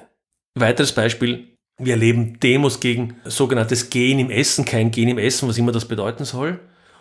Weiteres 0.56 0.93
Beispiel 0.93 1.50
wir 1.80 1.93
erleben 1.93 2.39
Demos 2.39 2.80
gegen 2.80 3.17
sogenanntes 3.26 3.89
Gen 3.89 4.20
im 4.20 4.32
Essen, 4.32 4.63
kein 4.63 4.89
Gen 4.89 5.10
im 5.10 5.17
Essen, 5.17 5.50
was 5.50 5.58
immer 5.58 5.74
das 5.74 5.86
bedeuten 5.86 6.24
soll. 6.24 6.60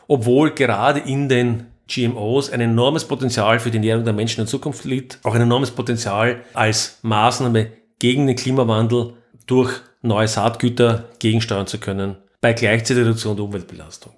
Obwohl 0.08 0.50
gerade 0.50 1.00
in 1.00 1.28
den 1.28 1.66
GMOs 1.86 2.50
ein 2.50 2.60
enormes 2.60 3.04
Potenzial 3.04 3.60
für 3.60 3.70
die 3.70 3.78
Ernährung 3.78 4.04
der 4.04 4.12
Menschen 4.12 4.40
in 4.40 4.48
Zukunft 4.48 4.84
liegt, 4.84 5.20
auch 5.22 5.36
ein 5.36 5.40
enormes 5.40 5.70
Potenzial 5.70 6.42
als 6.52 6.98
Maßnahme 7.02 7.70
gegen 8.00 8.26
den 8.26 8.36
Klimawandel 8.36 9.14
durch 9.46 9.70
neue 10.02 10.26
Saatgüter 10.26 11.08
gegensteuern 11.20 11.68
zu 11.68 11.78
können, 11.78 12.16
bei 12.40 12.52
gleichzeitiger 12.52 13.06
Reduktion 13.06 13.36
der 13.36 13.44
Umweltbelastung. 13.44 14.12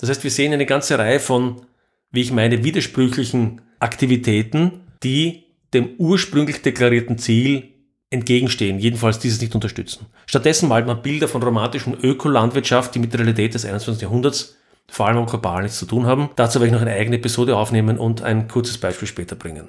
Das 0.00 0.08
heißt, 0.08 0.24
wir 0.24 0.30
sehen 0.30 0.52
eine 0.52 0.66
ganze 0.66 0.98
Reihe 0.98 1.20
von, 1.20 1.62
wie 2.10 2.22
ich 2.22 2.32
meine, 2.32 2.64
widersprüchlichen 2.64 3.60
Aktivitäten, 3.78 4.80
die 5.02 5.44
dem 5.74 5.90
ursprünglich 5.98 6.62
deklarierten 6.62 7.18
Ziel 7.18 7.68
entgegenstehen, 8.10 8.78
jedenfalls 8.78 9.20
dieses 9.20 9.40
nicht 9.40 9.54
unterstützen. 9.54 10.06
Stattdessen 10.26 10.68
malt 10.68 10.86
man 10.86 11.02
Bilder 11.02 11.28
von 11.28 11.42
romantischen 11.42 11.94
Ökolandwirtschaft, 11.94 12.94
die 12.94 12.98
mit 12.98 13.12
der 13.12 13.20
Realität 13.20 13.54
des 13.54 13.64
21. 13.64 14.02
Jahrhunderts 14.02 14.56
vor 14.88 15.06
allem 15.06 15.18
auch 15.18 15.30
global 15.30 15.62
nichts 15.62 15.78
zu 15.78 15.86
tun 15.86 16.06
haben. 16.06 16.30
Dazu 16.34 16.58
werde 16.58 16.66
ich 16.66 16.72
noch 16.72 16.80
eine 16.80 16.92
eigene 16.92 17.16
Episode 17.16 17.56
aufnehmen 17.56 17.98
und 17.98 18.22
ein 18.22 18.48
kurzes 18.48 18.78
Beispiel 18.78 19.06
später 19.06 19.36
bringen. 19.36 19.68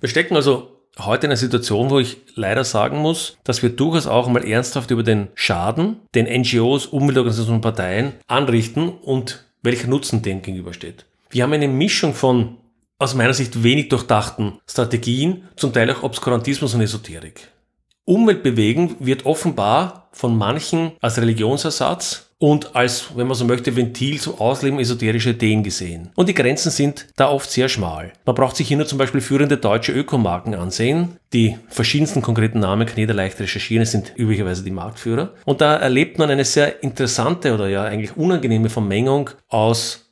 Wir 0.00 0.08
stecken 0.08 0.36
also 0.36 0.70
heute 0.98 1.26
in 1.26 1.32
einer 1.32 1.36
Situation, 1.36 1.90
wo 1.90 1.98
ich 1.98 2.18
leider 2.34 2.64
sagen 2.64 2.98
muss, 2.98 3.36
dass 3.44 3.62
wir 3.62 3.70
durchaus 3.70 4.06
auch 4.06 4.28
mal 4.28 4.44
ernsthaft 4.44 4.90
über 4.90 5.02
den 5.02 5.28
Schaden, 5.34 6.00
den 6.14 6.26
NGOs, 6.26 6.86
Umweltorganisationen 6.86 7.56
und 7.56 7.62
Parteien 7.62 8.12
anrichten 8.26 8.88
und 8.88 9.43
welcher 9.64 9.88
Nutzen 9.88 10.22
dem 10.22 10.42
gegenübersteht. 10.42 11.06
Wir 11.30 11.42
haben 11.42 11.52
eine 11.52 11.68
Mischung 11.68 12.14
von 12.14 12.58
aus 12.98 13.14
meiner 13.14 13.34
Sicht 13.34 13.62
wenig 13.64 13.88
durchdachten 13.88 14.60
Strategien, 14.68 15.48
zum 15.56 15.72
Teil 15.72 15.90
auch 15.90 16.04
Obskurantismus 16.04 16.74
und 16.74 16.80
Esoterik. 16.80 17.48
Umweltbewegen 18.04 18.96
wird 19.00 19.26
offenbar 19.26 20.08
von 20.12 20.36
manchen 20.36 20.92
als 21.00 21.18
Religionsersatz 21.18 22.23
und 22.38 22.74
als, 22.74 23.16
wenn 23.16 23.26
man 23.26 23.36
so 23.36 23.44
möchte, 23.44 23.74
Ventil 23.76 24.20
zum 24.20 24.38
Ausleben 24.38 24.78
esoterischer 24.78 25.30
Ideen 25.30 25.62
gesehen. 25.62 26.10
Und 26.14 26.28
die 26.28 26.34
Grenzen 26.34 26.70
sind 26.70 27.06
da 27.16 27.28
oft 27.28 27.50
sehr 27.50 27.68
schmal. 27.68 28.12
Man 28.26 28.34
braucht 28.34 28.56
sich 28.56 28.68
hier 28.68 28.76
nur 28.76 28.86
zum 28.86 28.98
Beispiel 28.98 29.20
führende 29.20 29.56
deutsche 29.56 29.92
Ökomarken 29.92 30.54
ansehen. 30.54 31.16
Die 31.32 31.56
verschiedensten 31.68 32.22
konkreten 32.22 32.60
Namen 32.60 32.86
kann 32.86 32.98
jeder 32.98 33.14
leicht 33.14 33.40
recherchieren, 33.40 33.86
sind 33.86 34.12
üblicherweise 34.16 34.64
die 34.64 34.70
Marktführer. 34.70 35.34
Und 35.44 35.60
da 35.60 35.76
erlebt 35.76 36.18
man 36.18 36.30
eine 36.30 36.44
sehr 36.44 36.82
interessante 36.82 37.54
oder 37.54 37.68
ja 37.68 37.84
eigentlich 37.84 38.16
unangenehme 38.16 38.68
Vermengung 38.68 39.30
aus 39.48 40.04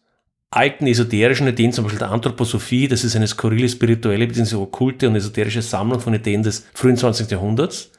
alten 0.53 0.87
esoterischen 0.87 1.49
Ideen, 1.49 1.73
zum 1.73 1.85
Beispiel 1.85 1.99
der 1.99 2.11
Anthroposophie, 2.11 2.87
das 2.87 3.05
ist 3.05 3.17
eine 3.17 3.27
skurrile 3.27 3.69
spirituelle 3.69 4.27
bzw. 4.27 4.57
okkulte 4.57 5.09
und 5.09 5.17
esoterische 5.17 5.63
Sammlung 5.63 5.99
von 5.99 6.15
Ideen 6.15 6.43
des 6.43 6.67
frühen 6.75 6.97
20. 6.97 7.31
Jahrhunderts. 7.31 7.91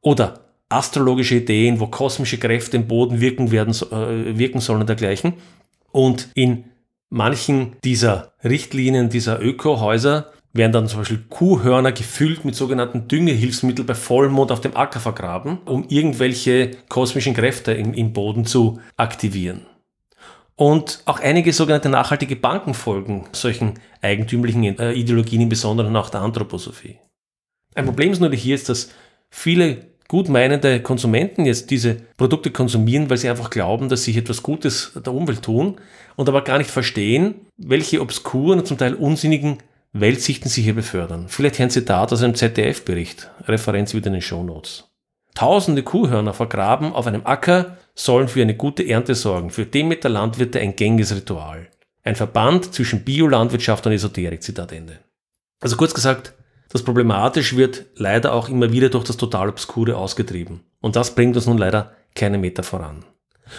Oder 0.00 0.49
astrologische 0.70 1.36
Ideen, 1.36 1.80
wo 1.80 1.88
kosmische 1.88 2.38
Kräfte 2.38 2.78
im 2.78 2.86
Boden 2.86 3.20
wirken, 3.20 3.50
werden, 3.50 3.74
äh, 3.74 4.38
wirken 4.38 4.60
sollen 4.60 4.80
und 4.80 4.88
dergleichen. 4.88 5.34
Und 5.92 6.28
in 6.34 6.64
manchen 7.10 7.76
dieser 7.84 8.32
Richtlinien 8.42 9.10
dieser 9.10 9.42
Ökohäuser 9.42 10.32
werden 10.52 10.72
dann 10.72 10.88
zum 10.88 11.00
Beispiel 11.00 11.24
Kuhhörner 11.28 11.92
gefüllt 11.92 12.44
mit 12.44 12.54
sogenannten 12.54 13.08
Düngehilfsmitteln 13.08 13.86
bei 13.86 13.94
Vollmond 13.94 14.50
auf 14.50 14.60
dem 14.60 14.76
Acker 14.76 15.00
vergraben, 15.00 15.58
um 15.64 15.86
irgendwelche 15.88 16.72
kosmischen 16.88 17.34
Kräfte 17.34 17.72
im, 17.72 17.92
im 17.92 18.12
Boden 18.12 18.44
zu 18.44 18.80
aktivieren. 18.96 19.66
Und 20.56 21.02
auch 21.06 21.20
einige 21.20 21.52
sogenannte 21.52 21.88
nachhaltige 21.88 22.36
Banken 22.36 22.74
folgen 22.74 23.26
solchen 23.32 23.74
eigentümlichen 24.02 24.78
äh, 24.78 24.92
Ideologien, 24.92 25.40
im 25.40 25.48
Besonderen 25.48 25.96
auch 25.96 26.10
der 26.10 26.20
Anthroposophie. 26.20 26.98
Ein 27.74 27.86
Problem 27.86 28.12
ist 28.12 28.20
nur 28.20 28.30
hier, 28.32 28.56
ist, 28.56 28.68
dass 28.68 28.90
viele 29.30 29.89
gutmeinende 30.10 30.80
Konsumenten 30.80 31.46
jetzt 31.46 31.70
diese 31.70 31.94
Produkte 32.16 32.50
konsumieren, 32.50 33.08
weil 33.08 33.16
sie 33.16 33.30
einfach 33.30 33.48
glauben, 33.48 33.88
dass 33.88 34.02
sie 34.02 34.18
etwas 34.18 34.42
Gutes 34.42 34.90
der 35.06 35.14
Umwelt 35.14 35.42
tun 35.42 35.76
und 36.16 36.28
aber 36.28 36.42
gar 36.42 36.58
nicht 36.58 36.68
verstehen, 36.68 37.36
welche 37.56 38.00
obskuren 38.00 38.58
und 38.58 38.66
zum 38.66 38.76
Teil 38.76 38.94
unsinnigen 38.94 39.58
Weltsichten 39.92 40.48
sie 40.48 40.62
hier 40.62 40.74
befördern. 40.74 41.26
Vielleicht 41.28 41.60
ein 41.60 41.70
Zitat 41.70 42.12
aus 42.12 42.24
einem 42.24 42.34
ZDF-Bericht, 42.34 43.30
Referenz 43.46 43.94
wieder 43.94 44.08
in 44.08 44.14
den 44.14 44.22
Show 44.22 44.42
Notes. 44.42 44.88
Tausende 45.36 45.84
Kuhhörner 45.84 46.34
vergraben 46.34 46.92
auf 46.92 47.06
einem 47.06 47.24
Acker 47.24 47.76
sollen 47.94 48.26
für 48.26 48.42
eine 48.42 48.56
gute 48.56 48.88
Ernte 48.88 49.14
sorgen. 49.14 49.50
Für 49.50 49.64
Demeter 49.64 50.08
Landwirte 50.08 50.58
ein 50.58 50.74
gängiges 50.74 51.14
Ritual. 51.14 51.68
Ein 52.02 52.16
Verband 52.16 52.74
zwischen 52.74 53.04
Biolandwirtschaft 53.04 53.86
und 53.86 53.92
Esoterik. 53.92 54.42
Zitat 54.42 54.72
Ende. 54.72 54.98
Also 55.60 55.76
kurz 55.76 55.94
gesagt, 55.94 56.34
das 56.72 56.82
Problematisch 56.82 57.56
wird 57.56 57.86
leider 57.96 58.32
auch 58.32 58.48
immer 58.48 58.72
wieder 58.72 58.88
durch 58.88 59.04
das 59.04 59.16
total 59.16 59.48
Obskure 59.48 59.96
ausgetrieben. 59.96 60.60
Und 60.80 60.96
das 60.96 61.14
bringt 61.14 61.36
uns 61.36 61.46
nun 61.46 61.58
leider 61.58 61.92
keine 62.14 62.38
Meter 62.38 62.62
voran. 62.62 63.04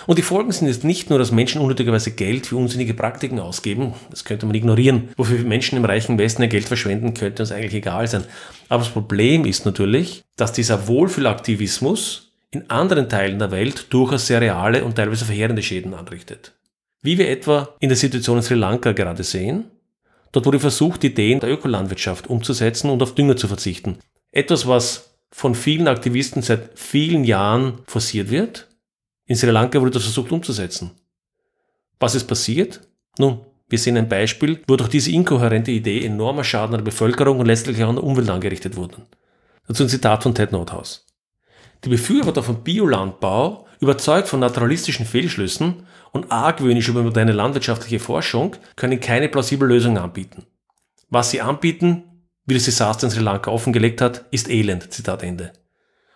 Und 0.08 0.18
die 0.18 0.24
Folgen 0.24 0.52
sind 0.52 0.68
jetzt 0.68 0.84
nicht 0.86 1.10
nur, 1.10 1.20
dass 1.20 1.32
Menschen 1.32 1.62
unnötigerweise 1.62 2.12
Geld 2.12 2.48
für 2.48 2.56
unsinnige 2.56 2.94
Praktiken 2.94 3.40
ausgeben, 3.40 3.94
das 4.10 4.24
könnte 4.24 4.46
man 4.46 4.56
ignorieren. 4.56 5.10
Wofür 5.18 5.40
Menschen 5.40 5.78
im 5.78 5.86
reichen 5.86 6.18
Westen 6.18 6.44
ihr 6.44 6.48
Geld 6.48 6.66
verschwenden, 6.66 7.14
könnte 7.14 7.44
uns 7.44 7.52
eigentlich 7.52 7.74
egal 7.74 8.08
sein. 8.08 8.24
Aber 8.70 8.84
das 8.84 8.94
Problem 8.94 9.46
ist 9.46 9.66
natürlich, 9.66 10.24
dass 10.38 10.54
dieser 10.54 10.88
Wohlfühlaktivismus 10.88 12.32
in 12.52 12.70
anderen 12.70 13.10
Teilen 13.10 13.40
der 13.40 13.52
Welt 13.52 13.88
durchaus 13.90 14.28
sehr 14.28 14.42
reale 14.42 14.84
und 14.84 14.96
teilweise 14.96 15.26
verheerende 15.26 15.64
Schäden 15.64 15.94
anrichtet. 15.94 16.54
Wie 17.02 17.18
wir 17.18 17.30
etwa 17.30 17.70
in 17.80 17.90
der 17.90 17.98
Situation 17.98 18.38
in 18.38 18.44
Sri 18.44 18.56
Lanka 18.56 18.92
gerade 18.92 19.24
sehen. 19.24 19.66
Dort 20.32 20.46
wurde 20.46 20.60
versucht, 20.60 21.04
Ideen 21.04 21.40
der 21.40 21.52
Ökolandwirtschaft 21.52 22.28
umzusetzen 22.28 22.90
und 22.90 23.04
auf 23.04 23.16
Dünger 23.16 23.36
zu 23.36 23.48
verzichten. 23.48 23.98
Etwas, 24.32 24.68
was 24.68 25.18
von 25.32 25.56
vielen 25.56 25.88
Aktivisten 25.88 26.42
seit 26.42 26.78
vielen 26.78 27.24
Jahren 27.24 27.80
forciert 27.86 28.30
wird 28.30 28.68
in 29.32 29.38
Sri 29.38 29.50
Lanka 29.50 29.80
wurde 29.80 29.92
das 29.92 30.04
versucht 30.04 30.34
umzusetzen. 30.34 30.92
Was 32.02 32.16
ist 32.16 32.28
passiert? 32.28 32.82
Nun, 33.18 33.40
wir 33.70 33.80
sehen 33.80 33.96
ein 33.96 34.10
Beispiel, 34.10 34.62
wo 34.68 34.76
durch 34.76 34.90
diese 34.90 35.12
inkohärente 35.12 35.72
Idee 35.72 36.06
enormer 36.06 36.44
Schaden 36.44 36.76
an 36.76 36.80
der 36.80 36.92
Bevölkerung 36.92 37.40
und 37.40 37.46
letztlich 37.46 37.82
auch 37.82 37.88
an 37.88 37.96
der 37.96 38.04
Umwelt 38.04 38.30
angerichtet 38.30 38.76
wurden. 38.76 39.04
Dazu 39.66 39.84
ein 39.84 39.90
Zitat 39.90 40.24
von 40.24 40.36
Ted 40.36 40.52
Nordhaus. 40.52 41.08
Die 41.86 41.90
Befürworter 41.90 42.44
von 42.44 42.62
Biolandbau, 42.62 43.68
überzeugt 43.80 44.28
von 44.28 44.42
naturalistischen 44.42 45.06
Fehlschlüssen 45.06 45.88
und 46.12 46.32
argwöhnisch 46.32 46.88
über 46.88 47.04
moderne 47.04 47.32
landwirtschaftliche 47.32 48.00
Forschung, 48.00 48.56
können 48.76 49.00
keine 49.00 49.30
plausible 49.30 49.68
Lösung 49.68 49.98
anbieten. 49.98 50.46
Was 51.10 51.32
sie 51.32 51.42
anbieten, 51.42 52.04
wie 52.46 52.54
das 52.54 52.66
Desaster 52.66 53.08
in 53.08 53.12
Sri 53.12 53.22
Lanka 53.22 53.52
offengelegt 53.52 54.02
hat, 54.02 54.26
ist 54.32 54.50
Elend. 54.50 54.92
Zitat 54.92 55.24
Ende. 55.24 55.54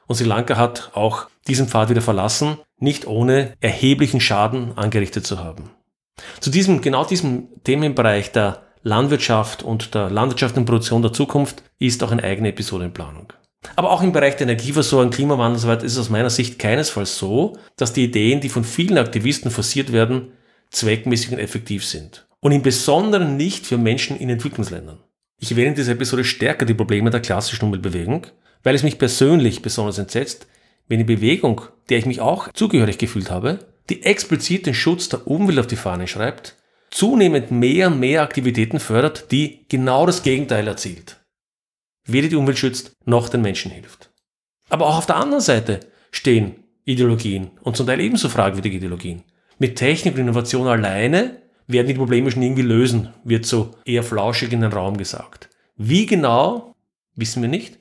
Und 0.07 0.15
Sri 0.15 0.25
Lanka 0.25 0.57
hat 0.57 0.91
auch 0.93 1.27
diesen 1.47 1.67
Pfad 1.67 1.89
wieder 1.89 2.01
verlassen, 2.01 2.57
nicht 2.79 3.07
ohne 3.07 3.53
erheblichen 3.59 4.19
Schaden 4.19 4.77
angerichtet 4.77 5.25
zu 5.25 5.39
haben. 5.39 5.71
Zu 6.39 6.49
diesem, 6.49 6.81
genau 6.81 7.05
diesem 7.05 7.47
Themenbereich 7.63 8.31
der 8.31 8.63
Landwirtschaft 8.83 9.63
und 9.63 9.95
der 9.95 10.09
Landwirtschaft 10.09 10.57
und 10.57 10.65
Produktion 10.65 11.01
der 11.01 11.13
Zukunft 11.13 11.63
ist 11.79 12.03
auch 12.03 12.11
eine 12.11 12.23
eigene 12.23 12.49
Episode 12.49 12.85
in 12.85 12.93
Planung. 12.93 13.33
Aber 13.75 13.91
auch 13.91 14.01
im 14.01 14.11
Bereich 14.11 14.35
der 14.35 14.47
Energieversorgung, 14.47 15.11
Klimawandel 15.11 15.55
und 15.55 15.61
so 15.61 15.67
weiter 15.67 15.83
ist 15.83 15.93
es 15.93 15.99
aus 15.99 16.09
meiner 16.09 16.29
Sicht 16.29 16.59
keinesfalls 16.59 17.17
so, 17.17 17.57
dass 17.77 17.93
die 17.93 18.05
Ideen, 18.05 18.41
die 18.41 18.49
von 18.49 18.63
vielen 18.63 18.97
Aktivisten 18.97 19.51
forciert 19.51 19.91
werden, 19.91 20.31
zweckmäßig 20.71 21.31
und 21.31 21.39
effektiv 21.39 21.85
sind. 21.85 22.27
Und 22.39 22.51
im 22.51 22.61
Besonderen 22.61 23.37
nicht 23.37 23.65
für 23.65 23.77
Menschen 23.77 24.17
in 24.17 24.29
Entwicklungsländern. 24.29 24.99
Ich 25.39 25.51
erwähne 25.51 25.69
in 25.69 25.75
dieser 25.75 25.93
Episode 25.93 26.23
stärker 26.23 26.65
die 26.65 26.73
Probleme 26.73 27.09
der 27.09 27.21
klassischen 27.21 27.65
Umweltbewegung, 27.65 28.27
weil 28.63 28.75
es 28.75 28.83
mich 28.83 28.97
persönlich 28.97 29.61
besonders 29.61 29.97
entsetzt, 29.97 30.47
wenn 30.87 30.99
die 30.99 31.03
Bewegung, 31.03 31.61
der 31.89 31.97
ich 31.97 32.05
mich 32.05 32.21
auch 32.21 32.51
zugehörig 32.53 32.97
gefühlt 32.97 33.31
habe, 33.31 33.59
die 33.89 34.03
explizit 34.03 34.65
den 34.65 34.73
Schutz 34.73 35.09
der 35.09 35.27
Umwelt 35.27 35.59
auf 35.59 35.67
die 35.67 35.75
Fahne 35.75 36.07
schreibt, 36.07 36.55
zunehmend 36.89 37.51
mehr 37.51 37.87
und 37.87 37.99
mehr 37.99 38.21
Aktivitäten 38.21 38.79
fördert, 38.79 39.31
die 39.31 39.65
genau 39.69 40.05
das 40.05 40.23
Gegenteil 40.23 40.67
erzielt. 40.67 41.17
Weder 42.05 42.27
die 42.27 42.35
Umwelt 42.35 42.57
schützt, 42.57 42.95
noch 43.05 43.29
den 43.29 43.41
Menschen 43.41 43.71
hilft. 43.71 44.11
Aber 44.69 44.87
auch 44.87 44.97
auf 44.97 45.05
der 45.05 45.17
anderen 45.17 45.41
Seite 45.41 45.79
stehen 46.11 46.63
Ideologien 46.85 47.51
und 47.61 47.75
zum 47.75 47.87
Teil 47.87 47.99
ebenso 47.99 48.29
fragwürdige 48.29 48.77
Ideologien. 48.77 49.23
Mit 49.57 49.75
Technik 49.77 50.15
und 50.15 50.21
Innovation 50.21 50.67
alleine 50.67 51.41
werden 51.67 51.87
die 51.87 51.93
Probleme 51.93 52.29
schon 52.29 52.43
irgendwie 52.43 52.61
lösen, 52.61 53.09
wird 53.23 53.45
so 53.45 53.71
eher 53.85 54.03
flauschig 54.03 54.51
in 54.53 54.61
den 54.61 54.71
Raum 54.71 54.97
gesagt. 54.97 55.49
Wie 55.77 56.05
genau, 56.05 56.75
wissen 57.15 57.41
wir 57.41 57.49
nicht. 57.49 57.77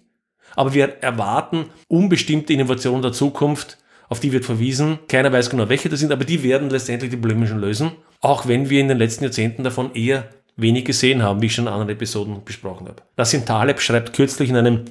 Aber 0.57 0.73
wir 0.73 1.03
erwarten 1.03 1.67
unbestimmte 1.89 2.53
Innovationen 2.53 3.03
der 3.03 3.13
Zukunft, 3.13 3.79
auf 4.09 4.21
die 4.21 4.33
wird 4.33 4.45
verwiesen. 4.45 4.99
Keiner 5.09 5.33
weiß 5.33 5.51
genau, 5.51 5.69
welche 5.69 5.89
das 5.89 6.01
sind, 6.01 6.13
aber 6.13 6.25
die 6.25 6.43
werden 6.43 6.71
letztendlich 6.71 7.11
die 7.11 7.17
Probleme 7.17 7.47
schon 7.47 7.59
lösen. 7.59 7.93
Auch 8.21 8.47
wenn 8.47 8.71
wir 8.71 8.81
in 8.81 8.89
den 8.89 8.99
letzten 8.99 9.25
Jahrzehnten 9.25 9.65
davon 9.65 9.95
eher 9.95 10.29
wenig 10.57 10.85
gesehen 10.85 11.23
haben, 11.23 11.43
wie 11.43 11.47
ich 11.47 11.55
schon 11.55 11.67
in 11.67 11.73
anderen 11.73 11.91
Episoden 11.91 12.45
besprochen 12.45 12.87
habe. 12.87 13.03
Nassim 13.17 13.45
Taleb 13.45 13.81
schreibt 13.81 14.13
kürzlich 14.13 14.51
in 14.51 14.57
einem 14.57 14.85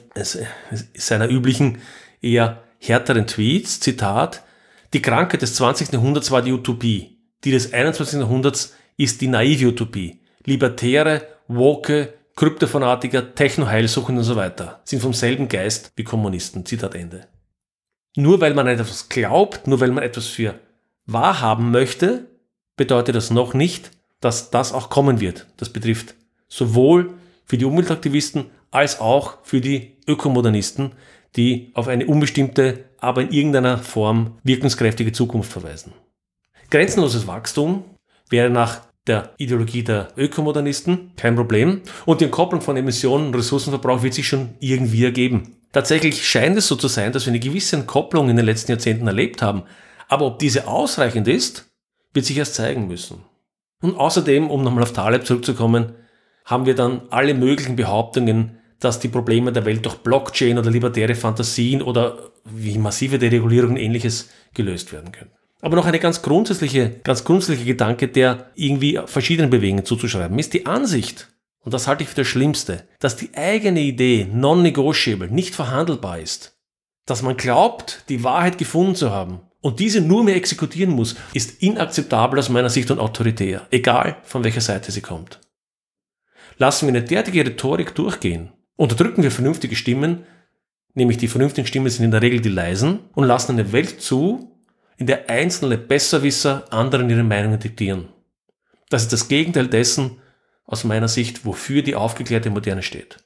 seiner 0.93 1.29
üblichen, 1.29 1.79
eher 2.21 2.63
härteren 2.79 3.27
Tweets, 3.27 3.79
Zitat, 3.79 4.43
die 4.93 5.01
Krankheit 5.01 5.41
des 5.41 5.55
20. 5.55 5.91
Jahrhunderts 5.93 6.31
war 6.31 6.41
die 6.41 6.51
Utopie. 6.51 7.17
Die 7.43 7.51
des 7.51 7.73
21. 7.73 8.19
Jahrhunderts 8.19 8.75
ist 8.97 9.21
die 9.21 9.27
naive 9.27 9.67
Utopie. 9.67 10.21
Libertäre, 10.45 11.27
woke, 11.47 12.13
Kryptofanatiker, 12.35 13.35
Techno-Heilsuchende 13.35 14.21
und 14.21 14.25
so 14.25 14.35
weiter 14.35 14.81
sind 14.85 15.01
vom 15.01 15.13
selben 15.13 15.47
Geist 15.47 15.91
wie 15.95 16.03
Kommunisten. 16.03 16.65
Zitat 16.65 16.95
Ende. 16.95 17.27
Nur 18.15 18.41
weil 18.41 18.53
man 18.53 18.67
etwas 18.67 19.09
glaubt, 19.09 19.67
nur 19.67 19.79
weil 19.79 19.91
man 19.91 20.03
etwas 20.03 20.27
für 20.27 20.55
wahr 21.05 21.41
haben 21.41 21.71
möchte, 21.71 22.27
bedeutet 22.75 23.15
das 23.15 23.31
noch 23.31 23.53
nicht, 23.53 23.91
dass 24.23 24.51
das 24.51 24.71
auch 24.71 24.89
kommen 24.89 25.19
wird. 25.19 25.47
Das 25.57 25.69
betrifft 25.69 26.15
sowohl 26.47 27.13
für 27.45 27.57
die 27.57 27.65
Umweltaktivisten 27.65 28.45
als 28.71 28.99
auch 28.99 29.37
für 29.43 29.59
die 29.59 29.97
Ökomodernisten, 30.07 30.93
die 31.35 31.71
auf 31.73 31.87
eine 31.87 32.05
unbestimmte, 32.05 32.85
aber 32.99 33.21
in 33.21 33.31
irgendeiner 33.31 33.77
Form 33.77 34.37
wirkungskräftige 34.43 35.11
Zukunft 35.11 35.51
verweisen. 35.51 35.93
Grenzenloses 36.69 37.27
Wachstum 37.27 37.83
wäre 38.29 38.49
nach 38.49 38.81
der 39.07 39.33
Ideologie 39.37 39.83
der 39.83 40.09
Ökomodernisten, 40.15 41.11
kein 41.17 41.35
Problem. 41.35 41.81
Und 42.05 42.21
die 42.21 42.25
Entkopplung 42.25 42.61
von 42.61 42.77
Emissionen 42.77 43.27
und 43.27 43.35
Ressourcenverbrauch 43.35 44.01
wird 44.01 44.13
sich 44.13 44.27
schon 44.27 44.55
irgendwie 44.59 45.03
ergeben. 45.03 45.57
Tatsächlich 45.73 46.25
scheint 46.25 46.57
es 46.57 46.67
so 46.67 46.75
zu 46.75 46.87
sein, 46.87 47.11
dass 47.11 47.25
wir 47.25 47.31
eine 47.31 47.39
gewisse 47.39 47.75
Entkopplung 47.75 48.29
in 48.29 48.37
den 48.37 48.45
letzten 48.45 48.71
Jahrzehnten 48.71 49.07
erlebt 49.07 49.41
haben. 49.41 49.63
Aber 50.07 50.25
ob 50.25 50.39
diese 50.39 50.67
ausreichend 50.67 51.27
ist, 51.27 51.69
wird 52.13 52.25
sich 52.25 52.37
erst 52.37 52.55
zeigen 52.55 52.87
müssen. 52.87 53.23
Und 53.83 53.97
außerdem, 53.97 54.49
um 54.49 54.63
nochmal 54.63 54.83
auf 54.83 54.93
Taleb 54.93 55.27
zurückzukommen, 55.27 55.91
haben 56.45 56.65
wir 56.65 56.73
dann 56.73 57.01
alle 57.09 57.33
möglichen 57.33 57.75
Behauptungen, 57.75 58.57
dass 58.79 59.01
die 59.01 59.09
Probleme 59.09 59.51
der 59.51 59.65
Welt 59.65 59.85
durch 59.85 59.95
Blockchain 59.95 60.57
oder 60.57 60.71
libertäre 60.71 61.15
Fantasien 61.15 61.81
oder 61.81 62.31
wie 62.45 62.77
massive 62.77 63.19
Deregulierung 63.19 63.71
und 63.71 63.77
ähnliches 63.77 64.29
gelöst 64.53 64.93
werden 64.93 65.11
können. 65.11 65.31
Aber 65.59 65.75
noch 65.75 65.85
eine 65.85 65.99
ganz 65.99 66.21
grundsätzliche, 66.21 67.01
ganz 67.03 67.25
grundsätzliche 67.25 67.65
Gedanke, 67.65 68.07
der 68.07 68.51
irgendwie 68.55 69.01
verschiedenen 69.05 69.49
Bewegungen 69.49 69.83
zuzuschreiben 69.83 70.39
ist 70.39 70.53
die 70.53 70.65
Ansicht, 70.65 71.27
und 71.59 71.73
das 71.73 71.85
halte 71.87 72.03
ich 72.03 72.09
für 72.09 72.15
das 72.15 72.27
Schlimmste, 72.27 72.87
dass 72.99 73.17
die 73.17 73.33
eigene 73.35 73.81
Idee 73.81 74.27
non-negotiable, 74.31 75.29
nicht 75.29 75.55
verhandelbar 75.55 76.19
ist. 76.19 76.57
Dass 77.05 77.21
man 77.21 77.35
glaubt, 77.35 78.05
die 78.07 78.23
Wahrheit 78.23 78.57
gefunden 78.57 78.95
zu 78.95 79.11
haben 79.11 79.41
und 79.63 79.79
diese 79.79 80.01
nur 80.01 80.25
mehr 80.25 80.35
exekutieren 80.35 80.91
muss, 80.91 81.15
ist 81.33 81.63
inakzeptabel 81.63 82.37
aus 82.37 82.49
meiner 82.49 82.69
Sicht 82.69 82.91
und 82.91 82.99
autoritär, 82.99 83.65
egal 83.71 84.17
von 84.23 84.43
welcher 84.43 84.61
Seite 84.61 84.91
sie 84.91 85.01
kommt. 85.01 85.39
Lassen 86.57 86.85
wir 86.85 86.89
eine 86.93 87.03
derartige 87.03 87.45
Rhetorik 87.45 87.95
durchgehen, 87.95 88.51
unterdrücken 88.75 89.23
wir 89.23 89.31
vernünftige 89.31 89.77
Stimmen, 89.77 90.25
nämlich 90.93 91.17
die 91.17 91.29
vernünftigen 91.29 91.65
Stimmen 91.65 91.89
sind 91.89 92.03
in 92.03 92.11
der 92.11 92.21
Regel 92.21 92.41
die 92.41 92.49
leisen, 92.49 92.99
und 93.13 93.23
lassen 93.23 93.53
eine 93.53 93.71
Welt 93.71 94.01
zu, 94.01 94.51
in 94.97 95.07
der 95.07 95.29
einzelne 95.29 95.77
Besserwisser 95.77 96.65
anderen 96.69 97.09
ihre 97.09 97.23
Meinungen 97.23 97.59
diktieren. 97.59 98.09
Das 98.89 99.03
ist 99.03 99.13
das 99.13 99.29
Gegenteil 99.29 99.67
dessen, 99.67 100.19
aus 100.65 100.83
meiner 100.83 101.07
Sicht, 101.07 101.45
wofür 101.45 101.83
die 101.83 101.95
aufgeklärte 101.95 102.49
Moderne 102.49 102.83
steht. 102.83 103.17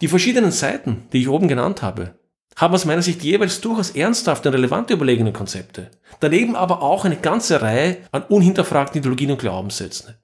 Die 0.00 0.08
verschiedenen 0.08 0.50
Seiten, 0.50 1.04
die 1.12 1.20
ich 1.20 1.28
oben 1.28 1.46
genannt 1.46 1.82
habe, 1.82 2.18
haben 2.58 2.74
aus 2.74 2.84
meiner 2.84 3.02
Sicht 3.02 3.22
jeweils 3.22 3.60
durchaus 3.60 3.90
ernsthafte 3.90 4.48
und 4.48 4.54
relevante 4.56 4.92
überlegene 4.92 5.32
Konzepte. 5.32 5.90
Daneben 6.20 6.56
aber 6.56 6.82
auch 6.82 7.04
eine 7.04 7.16
ganze 7.16 7.62
Reihe 7.62 7.98
an 8.10 8.24
unhinterfragten 8.24 8.98
Ideologien 8.98 9.30
und 9.30 9.38
Glaubenssätzen. 9.38 10.16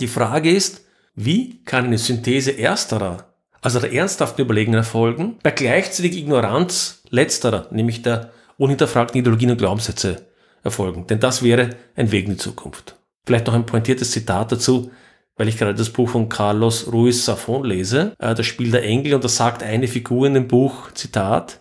Die 0.00 0.06
Frage 0.08 0.50
ist, 0.50 0.86
wie 1.14 1.62
kann 1.64 1.86
eine 1.86 1.98
Synthese 1.98 2.56
ersterer, 2.58 3.34
also 3.60 3.80
der 3.80 3.92
ernsthaften 3.92 4.42
Überlegungen 4.42 4.78
erfolgen, 4.78 5.36
bei 5.42 5.50
gleichzeitig 5.50 6.16
Ignoranz 6.16 7.02
letzterer, 7.10 7.66
nämlich 7.72 8.02
der 8.02 8.30
unhinterfragten 8.56 9.20
Ideologien 9.20 9.50
und 9.50 9.58
Glaubenssätze 9.58 10.24
erfolgen? 10.62 11.08
Denn 11.08 11.20
das 11.20 11.42
wäre 11.42 11.70
ein 11.96 12.12
Weg 12.12 12.26
in 12.26 12.32
die 12.32 12.38
Zukunft. 12.38 12.96
Vielleicht 13.26 13.48
noch 13.48 13.54
ein 13.54 13.66
pointiertes 13.66 14.12
Zitat 14.12 14.52
dazu 14.52 14.92
weil 15.36 15.48
ich 15.48 15.58
gerade 15.58 15.74
das 15.74 15.90
Buch 15.90 16.10
von 16.10 16.28
Carlos 16.28 16.92
Ruiz 16.92 17.24
Safon 17.24 17.64
lese, 17.64 18.14
äh, 18.18 18.34
das 18.34 18.46
Spiel 18.46 18.70
der 18.70 18.84
Engel, 18.84 19.14
und 19.14 19.24
da 19.24 19.28
sagt 19.28 19.62
eine 19.62 19.88
Figur 19.88 20.26
in 20.26 20.34
dem 20.34 20.48
Buch, 20.48 20.90
Zitat, 20.92 21.60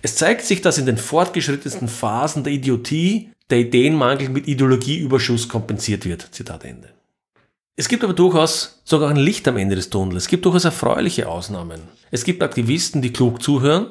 es 0.00 0.16
zeigt 0.16 0.44
sich, 0.44 0.62
dass 0.62 0.78
in 0.78 0.86
den 0.86 0.96
fortgeschrittensten 0.96 1.88
Phasen 1.88 2.44
der 2.44 2.52
Idiotie 2.52 3.30
der 3.50 3.58
Ideenmangel 3.58 4.30
mit 4.30 4.48
Ideologieüberschuss 4.48 5.48
kompensiert 5.48 6.06
wird. 6.06 6.28
Zitat 6.32 6.64
Ende. 6.64 6.88
Es 7.76 7.88
gibt 7.88 8.04
aber 8.04 8.12
durchaus 8.12 8.80
sogar 8.84 9.10
ein 9.10 9.16
Licht 9.16 9.46
am 9.48 9.56
Ende 9.56 9.76
des 9.76 9.90
Tunnels. 9.90 10.24
Es 10.24 10.28
gibt 10.28 10.44
durchaus 10.44 10.64
erfreuliche 10.64 11.28
Ausnahmen. 11.28 11.80
Es 12.10 12.24
gibt 12.24 12.42
Aktivisten, 12.42 13.02
die 13.02 13.12
klug 13.12 13.42
zuhören, 13.42 13.88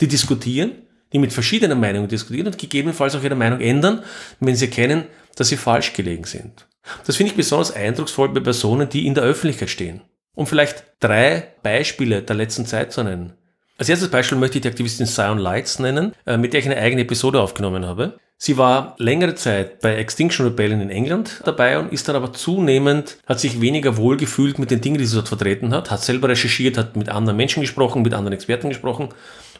die 0.00 0.08
diskutieren, 0.08 0.72
die 1.12 1.18
mit 1.18 1.32
verschiedenen 1.32 1.80
Meinungen 1.80 2.08
diskutieren 2.08 2.48
und 2.48 2.58
gegebenenfalls 2.58 3.14
auch 3.14 3.22
ihre 3.22 3.36
Meinung 3.36 3.60
ändern, 3.60 4.02
wenn 4.40 4.56
sie 4.56 4.66
erkennen, 4.66 5.04
dass 5.36 5.48
sie 5.48 5.56
falsch 5.56 5.92
gelegen 5.92 6.24
sind. 6.24 6.65
Das 7.06 7.16
finde 7.16 7.30
ich 7.30 7.36
besonders 7.36 7.72
eindrucksvoll 7.72 8.28
bei 8.28 8.40
Personen, 8.40 8.88
die 8.88 9.06
in 9.06 9.14
der 9.14 9.24
Öffentlichkeit 9.24 9.70
stehen. 9.70 10.02
Um 10.34 10.46
vielleicht 10.46 10.84
drei 11.00 11.48
Beispiele 11.62 12.22
der 12.22 12.36
letzten 12.36 12.66
Zeit 12.66 12.92
zu 12.92 13.02
nennen. 13.02 13.32
Als 13.78 13.88
erstes 13.88 14.10
Beispiel 14.10 14.38
möchte 14.38 14.58
ich 14.58 14.62
die 14.62 14.68
Aktivistin 14.68 15.06
Zion 15.06 15.38
Lights 15.38 15.78
nennen, 15.78 16.12
äh, 16.24 16.36
mit 16.36 16.52
der 16.52 16.60
ich 16.60 16.66
eine 16.66 16.78
eigene 16.78 17.02
Episode 17.02 17.40
aufgenommen 17.40 17.84
habe. 17.84 18.18
Sie 18.38 18.58
war 18.58 18.94
längere 18.98 19.34
Zeit 19.34 19.80
bei 19.80 19.96
Extinction 19.96 20.46
Rebellion 20.46 20.80
in 20.80 20.90
England 20.90 21.40
dabei 21.44 21.78
und 21.78 21.90
ist 21.90 22.06
dann 22.06 22.16
aber 22.16 22.34
zunehmend, 22.34 23.16
hat 23.26 23.40
sich 23.40 23.62
weniger 23.62 23.96
wohl 23.96 24.18
gefühlt 24.18 24.58
mit 24.58 24.70
den 24.70 24.82
Dingen, 24.82 24.98
die 24.98 25.06
sie 25.06 25.16
dort 25.16 25.28
vertreten 25.28 25.72
hat, 25.72 25.90
hat 25.90 26.02
selber 26.02 26.28
recherchiert, 26.28 26.76
hat 26.76 26.96
mit 26.96 27.08
anderen 27.08 27.38
Menschen 27.38 27.62
gesprochen, 27.62 28.02
mit 28.02 28.12
anderen 28.12 28.34
Experten 28.34 28.68
gesprochen 28.68 29.08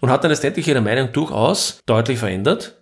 und 0.00 0.10
hat 0.10 0.24
dann 0.24 0.30
letztendlich 0.30 0.68
ihre 0.68 0.82
Meinung 0.82 1.10
durchaus 1.12 1.80
deutlich 1.86 2.18
verändert 2.18 2.76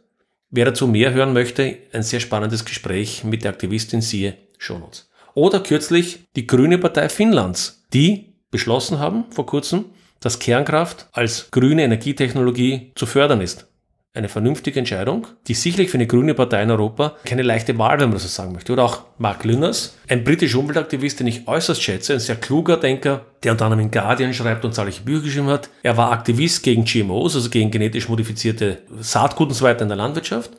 Wer 0.57 0.67
dazu 0.67 0.87
mehr 0.87 1.13
hören 1.13 1.33
möchte, 1.33 1.79
ein 1.93 2.05
sehr 2.05 2.21
spannendes 2.21 2.65
Gespräch 2.65 3.25
mit 3.25 3.43
der 3.43 3.51
Aktivistin 3.51 4.01
siehe 4.01 4.37
Shownotes. 4.57 5.11
Oder 5.35 5.59
kürzlich 5.59 6.21
die 6.37 6.47
Grüne 6.47 6.79
Partei 6.79 7.09
Finnlands, 7.09 7.83
die 7.93 8.35
beschlossen 8.53 9.01
haben 9.01 9.25
vor 9.31 9.47
kurzem, 9.47 9.87
dass 10.21 10.39
Kernkraft 10.39 11.09
als 11.11 11.51
grüne 11.51 11.83
Energietechnologie 11.83 12.93
zu 12.95 13.05
fördern 13.05 13.41
ist 13.41 13.67
eine 14.15 14.29
vernünftige 14.29 14.79
Entscheidung, 14.79 15.27
die 15.49 15.55
sicherlich 15.55 15.91
für 15.91 15.97
eine 15.97 16.07
grüne 16.07 16.35
Partei 16.35 16.63
in 16.63 16.71
Europa 16.71 17.17
keine 17.25 17.43
leichte 17.43 17.77
Wahl, 17.79 17.99
wenn 17.99 18.11
man 18.11 18.19
so 18.19 18.29
sagen 18.29 18.53
möchte. 18.53 18.73
Oder 18.73 18.85
auch 18.85 19.03
Mark 19.19 19.45
Lünners, 19.45 19.97
ein 20.09 20.23
britischer 20.23 20.61
Umweltaktivist, 20.61 21.19
den 21.19 21.27
ich 21.27 21.49
äußerst 21.49 21.83
schätze, 21.83 22.13
ein 22.13 22.21
sehr 22.21 22.37
kluger 22.37 22.77
Denker, 22.77 23.27
der 23.43 23.53
unter 23.53 23.65
anderem 23.65 23.85
in 23.85 23.91
Guardian 23.91 24.33
schreibt 24.33 24.65
und 24.65 24.73
zahlreiche 24.73 25.03
Bücher 25.03 25.23
geschrieben 25.23 25.49
hat. 25.49 25.69
Er 25.83 25.97
war 25.97 26.13
Aktivist 26.13 26.63
gegen 26.63 26.85
GMOs, 26.85 27.35
also 27.35 27.51
gegen 27.51 27.73
genetisch 27.73 28.09
modifizierte 28.09 28.83
Saatgut 29.01 29.49
und 29.49 29.55
so 29.55 29.65
weiter 29.65 29.83
in 29.83 29.89
der 29.89 29.97
Landwirtschaft. 29.97 30.53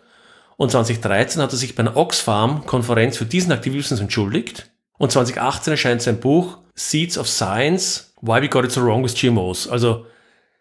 Und 0.57 0.71
2013 0.71 1.41
hat 1.41 1.53
er 1.53 1.57
sich 1.57 1.75
bei 1.75 1.81
einer 1.81 1.95
Oxfam-Konferenz 1.95 3.17
für 3.17 3.25
diesen 3.25 3.53
Aktivismus 3.53 4.01
entschuldigt. 4.01 4.69
Und 4.97 5.11
2018 5.11 5.71
erscheint 5.71 6.01
sein 6.01 6.19
Buch 6.19 6.57
Seeds 6.75 7.17
of 7.17 7.29
Science, 7.29 8.13
Why 8.21 8.41
We 8.41 8.49
Got 8.49 8.65
It 8.65 8.71
So 8.71 8.81
Wrong 8.81 9.03
with 9.03 9.15
GMOs. 9.15 9.67
Also 9.67 10.05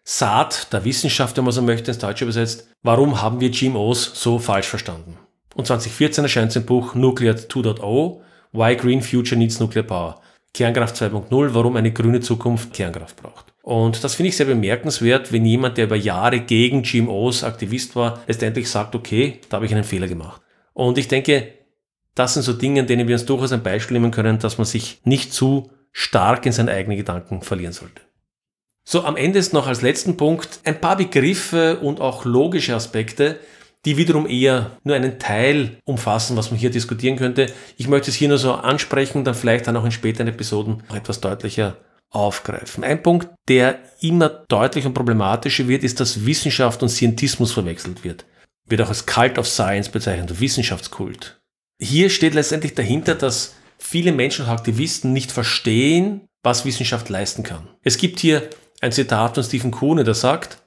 Saat 0.07 0.71
der 0.71 0.85
Wissenschaft, 0.85 1.35
wenn 1.35 1.45
man 1.45 1.51
so 1.51 1.63
möchte, 1.63 1.89
ins 1.89 1.97
Deutsche 1.97 2.25
übersetzt, 2.25 2.69
warum 2.83 3.23
haben 3.23 3.39
wir 3.39 3.49
GMOs 3.49 4.11
so 4.13 4.37
falsch 4.37 4.67
verstanden? 4.67 5.17
Und 5.55 5.65
2014 5.65 6.25
erscheint 6.25 6.51
sein 6.51 6.63
Buch 6.63 6.93
Nuclear 6.93 7.33
2.0, 7.33 8.19
Why 8.51 8.75
Green 8.75 9.01
Future 9.01 9.35
Needs 9.35 9.59
Nuclear 9.59 9.83
Power. 9.83 10.21
Kernkraft 10.53 10.95
2.0, 10.95 11.53
warum 11.55 11.75
eine 11.75 11.91
grüne 11.91 12.19
Zukunft 12.19 12.71
Kernkraft 12.71 13.19
braucht. 13.19 13.47
Und 13.63 14.03
das 14.03 14.13
finde 14.13 14.29
ich 14.29 14.37
sehr 14.37 14.45
bemerkenswert, 14.45 15.31
wenn 15.33 15.43
jemand, 15.43 15.77
der 15.77 15.85
über 15.85 15.95
Jahre 15.95 16.39
gegen 16.39 16.83
GMOs 16.83 17.43
Aktivist 17.43 17.95
war, 17.95 18.21
letztendlich 18.27 18.69
sagt, 18.69 18.93
okay, 18.93 19.39
da 19.49 19.55
habe 19.55 19.65
ich 19.65 19.73
einen 19.73 19.83
Fehler 19.83 20.07
gemacht. 20.07 20.39
Und 20.73 20.99
ich 20.99 21.07
denke, 21.07 21.51
das 22.13 22.35
sind 22.35 22.43
so 22.43 22.53
Dinge, 22.53 22.81
in 22.81 22.87
denen 22.87 23.07
wir 23.07 23.15
uns 23.15 23.25
durchaus 23.25 23.51
ein 23.51 23.63
Beispiel 23.63 23.99
nehmen 23.99 24.11
können, 24.11 24.37
dass 24.37 24.59
man 24.59 24.65
sich 24.65 25.01
nicht 25.03 25.33
zu 25.33 25.71
stark 25.91 26.45
in 26.45 26.51
seinen 26.51 26.69
eigenen 26.69 26.97
Gedanken 26.97 27.41
verlieren 27.41 27.73
sollte. 27.73 28.01
So, 28.87 29.03
am 29.03 29.17
Ende 29.17 29.39
ist 29.39 29.51
noch 29.51 29.65
als 29.65 29.81
letzten 29.81 30.15
Punkt 30.15 30.59
ein 30.63 30.79
paar 30.79 30.95
Begriffe 30.95 31.79
und 31.79 31.99
auch 31.99 32.23
logische 32.23 32.75
Aspekte, 32.75 33.39
die 33.83 33.97
wiederum 33.97 34.27
eher 34.27 34.77
nur 34.83 34.95
einen 34.95 35.17
Teil 35.17 35.77
umfassen, 35.85 36.37
was 36.37 36.51
man 36.51 36.59
hier 36.59 36.69
diskutieren 36.69 37.17
könnte. 37.17 37.47
Ich 37.77 37.87
möchte 37.87 38.11
es 38.11 38.15
hier 38.15 38.27
nur 38.27 38.37
so 38.37 38.53
ansprechen, 38.53 39.23
dann 39.23 39.35
vielleicht 39.35 39.67
dann 39.67 39.77
auch 39.77 39.85
in 39.85 39.91
späteren 39.91 40.27
Episoden 40.27 40.83
noch 40.87 40.95
etwas 40.95 41.19
deutlicher 41.19 41.77
aufgreifen. 42.11 42.83
Ein 42.83 43.01
Punkt, 43.01 43.27
der 43.47 43.79
immer 44.01 44.29
deutlicher 44.29 44.87
und 44.87 44.93
problematischer 44.93 45.67
wird, 45.67 45.83
ist, 45.83 45.99
dass 45.99 46.25
Wissenschaft 46.25 46.81
und 46.83 46.89
Scientismus 46.89 47.51
verwechselt 47.51 48.03
wird. 48.03 48.25
Wird 48.67 48.81
auch 48.81 48.89
als 48.89 49.05
Cult 49.05 49.37
of 49.37 49.47
Science 49.47 49.89
bezeichnet, 49.89 50.39
Wissenschaftskult. 50.39 51.39
Hier 51.81 52.09
steht 52.09 52.35
letztendlich 52.35 52.73
dahinter, 52.73 53.15
dass 53.15 53.55
viele 53.77 54.11
Menschen 54.11 54.45
und 54.45 54.51
Aktivisten 54.51 55.11
nicht 55.11 55.31
verstehen, 55.31 56.21
was 56.43 56.65
Wissenschaft 56.65 57.09
leisten 57.09 57.43
kann. 57.43 57.67
Es 57.83 57.97
gibt 57.97 58.19
hier 58.19 58.49
ein 58.81 58.91
Zitat 58.91 59.35
von 59.35 59.43
Stephen 59.43 59.71
Kuhne, 59.71 60.03
der 60.03 60.13
sagt, 60.13 60.59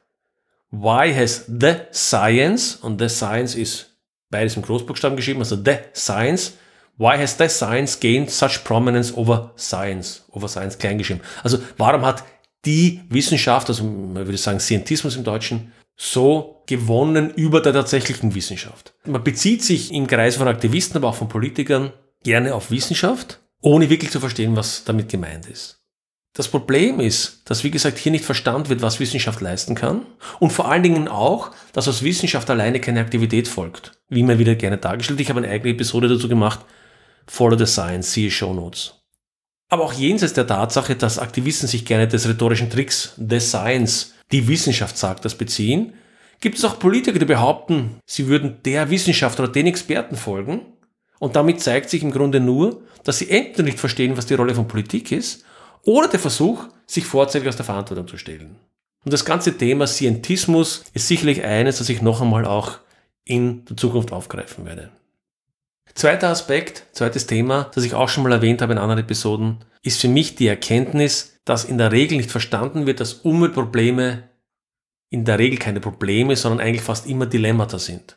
Why 0.71 1.15
has 1.15 1.47
the 1.47 1.77
science, 1.93 2.77
und 2.77 3.01
the 3.01 3.09
science 3.09 3.55
ist 3.55 3.97
beides 4.31 4.57
im 4.57 4.63
Großbuchstaben 4.63 5.17
geschrieben, 5.17 5.41
also 5.41 5.57
the 5.57 5.77
science, 5.95 6.55
why 6.99 7.17
has 7.17 7.37
the 7.39 7.49
science 7.49 7.99
gained 7.99 8.31
such 8.31 8.65
prominence 8.65 9.17
over 9.17 9.53
science, 9.57 10.25
over 10.31 10.49
science 10.49 10.77
klein 10.77 10.99
geschrieben. 10.99 11.21
Also 11.43 11.59
warum 11.79 12.05
hat 12.05 12.25
die 12.65 13.01
Wissenschaft, 13.09 13.69
also 13.69 13.85
man 13.85 14.27
würde 14.27 14.37
sagen 14.37 14.61
Scientismus 14.61 15.17
im 15.17 15.25
Deutschen, 15.25 15.73
so 15.97 16.63
gewonnen 16.67 17.31
über 17.35 17.61
der 17.61 17.73
tatsächlichen 17.73 18.35
Wissenschaft. 18.35 18.95
Man 19.05 19.25
bezieht 19.25 19.65
sich 19.65 19.93
im 19.93 20.07
Kreis 20.07 20.37
von 20.37 20.49
Aktivisten, 20.49 20.97
aber 20.97 21.09
auch 21.09 21.15
von 21.15 21.29
Politikern 21.29 21.93
gerne 22.23 22.55
auf 22.55 22.71
Wissenschaft, 22.71 23.41
ohne 23.63 23.91
wirklich 23.91 24.11
zu 24.11 24.21
verstehen, 24.21 24.55
was 24.55 24.85
damit 24.85 25.09
gemeint 25.09 25.47
ist. 25.47 25.78
Das 26.35 26.49
Problem 26.49 27.01
ist, 27.01 27.43
dass 27.51 27.65
wie 27.65 27.71
gesagt 27.71 27.99
hier 27.99 28.13
nicht 28.13 28.25
verstanden 28.25 28.69
wird, 28.69 28.83
was 28.83 29.01
Wissenschaft 29.01 29.41
leisten 29.41 29.75
kann 29.75 30.07
und 30.39 30.53
vor 30.53 30.71
allen 30.71 30.83
Dingen 30.83 31.09
auch, 31.09 31.51
dass 31.73 31.89
aus 31.89 32.03
Wissenschaft 32.03 32.49
alleine 32.51 32.81
keine 32.81 33.01
Aktivität 33.01 33.49
folgt. 33.49 33.93
Wie 34.09 34.21
immer 34.21 34.39
wieder 34.39 34.55
gerne 34.55 34.79
dargestellt. 34.79 35.21
Ich 35.21 35.31
habe 35.31 35.41
eine 35.41 35.51
eigene 35.51 35.73
Episode 35.73 36.09
dazu 36.09 36.29
gemacht. 36.29 36.61
Follow 37.27 37.59
the 37.59 37.67
Science, 37.67 38.13
siehe 38.13 38.31
Show 38.31 38.55
Notes. 38.55 38.95
Aber 39.69 39.85
auch 39.85 39.93
jenseits 39.93 40.33
der 40.33 40.47
Tatsache, 40.47 40.97
dass 40.97 41.19
Aktivisten 41.19 41.69
sich 41.69 41.85
gerne 41.85 42.09
des 42.09 42.27
rhetorischen 42.27 42.71
Tricks 42.71 43.13
des 43.17 43.49
Science, 43.49 44.15
die 44.33 44.49
Wissenschaft 44.49 44.97
sagt, 44.97 45.25
das 45.25 45.35
beziehen, 45.35 45.93
gibt 46.41 46.57
es 46.57 46.65
auch 46.65 46.79
Politiker, 46.79 47.19
die 47.19 47.25
behaupten, 47.25 47.99
sie 48.07 48.29
würden 48.29 48.59
der 48.65 48.91
Wissenschaft 48.91 49.39
oder 49.41 49.49
den 49.49 49.67
Experten 49.67 50.17
folgen 50.17 50.61
Und 51.19 51.37
damit 51.37 51.61
zeigt 51.61 51.91
sich 51.91 52.03
im 52.03 52.13
Grunde 52.13 52.41
nur, 52.41 52.83
dass 53.05 53.19
sie 53.19 53.29
entweder 53.29 53.65
nicht 53.65 53.81
verstehen, 53.81 54.17
was 54.17 54.27
die 54.27 54.35
Rolle 54.35 54.55
von 54.55 54.69
Politik 54.69 55.13
ist, 55.13 55.45
oder 55.83 56.09
der 56.09 56.21
Versuch, 56.21 56.65
sich 56.87 57.05
vorzeitig 57.05 57.49
aus 57.49 57.57
der 57.57 57.65
Verantwortung 57.65 58.09
zu 58.09 58.17
stellen. 58.17 58.57
Und 59.05 59.13
das 59.13 59.25
ganze 59.25 59.57
Thema 59.57 59.87
Scientismus 59.87 60.85
ist 60.93 61.09
sicherlich 61.09 61.45
eines, 61.45 61.79
das 61.79 61.89
ich 61.89 62.03
noch 62.03 62.21
einmal 62.21 62.45
auch 62.45 62.79
in 63.25 63.65
der 63.67 63.77
Zukunft 63.77 64.13
aufgreifen 64.13 64.65
werde. 64.65 64.91
Zweiter 65.95 66.29
Aspekt, 66.29 66.85
zweites 66.93 67.27
Thema, 67.27 67.71
das 67.75 67.85
ich 67.85 67.95
auch 67.95 68.09
schon 68.09 68.23
mal 68.23 68.33
erwähnt 68.33 68.63
habe 68.63 68.73
in 68.73 68.79
anderen 68.79 69.01
Episoden, 69.01 69.65
ist 69.83 70.01
für 70.01 70.09
mich 70.09 70.35
die 70.35 70.47
Erkenntnis, 70.47 71.39
dass 71.45 71.65
in 71.65 71.79
der 71.79 71.93
Regel 71.93 72.19
nicht 72.19 72.31
verstanden 72.31 72.87
wird, 72.87 73.01
dass 73.01 73.15
Umweltprobleme 73.15 74.29
in 75.11 75.25
der 75.25 75.39
Regel 75.39 75.59
keine 75.59 75.81
Probleme, 75.81 76.37
sondern 76.37 76.61
eigentlich 76.61 76.83
fast 76.83 77.07
immer 77.07 77.27
Dilemmata 77.27 77.79
sind. 77.79 78.17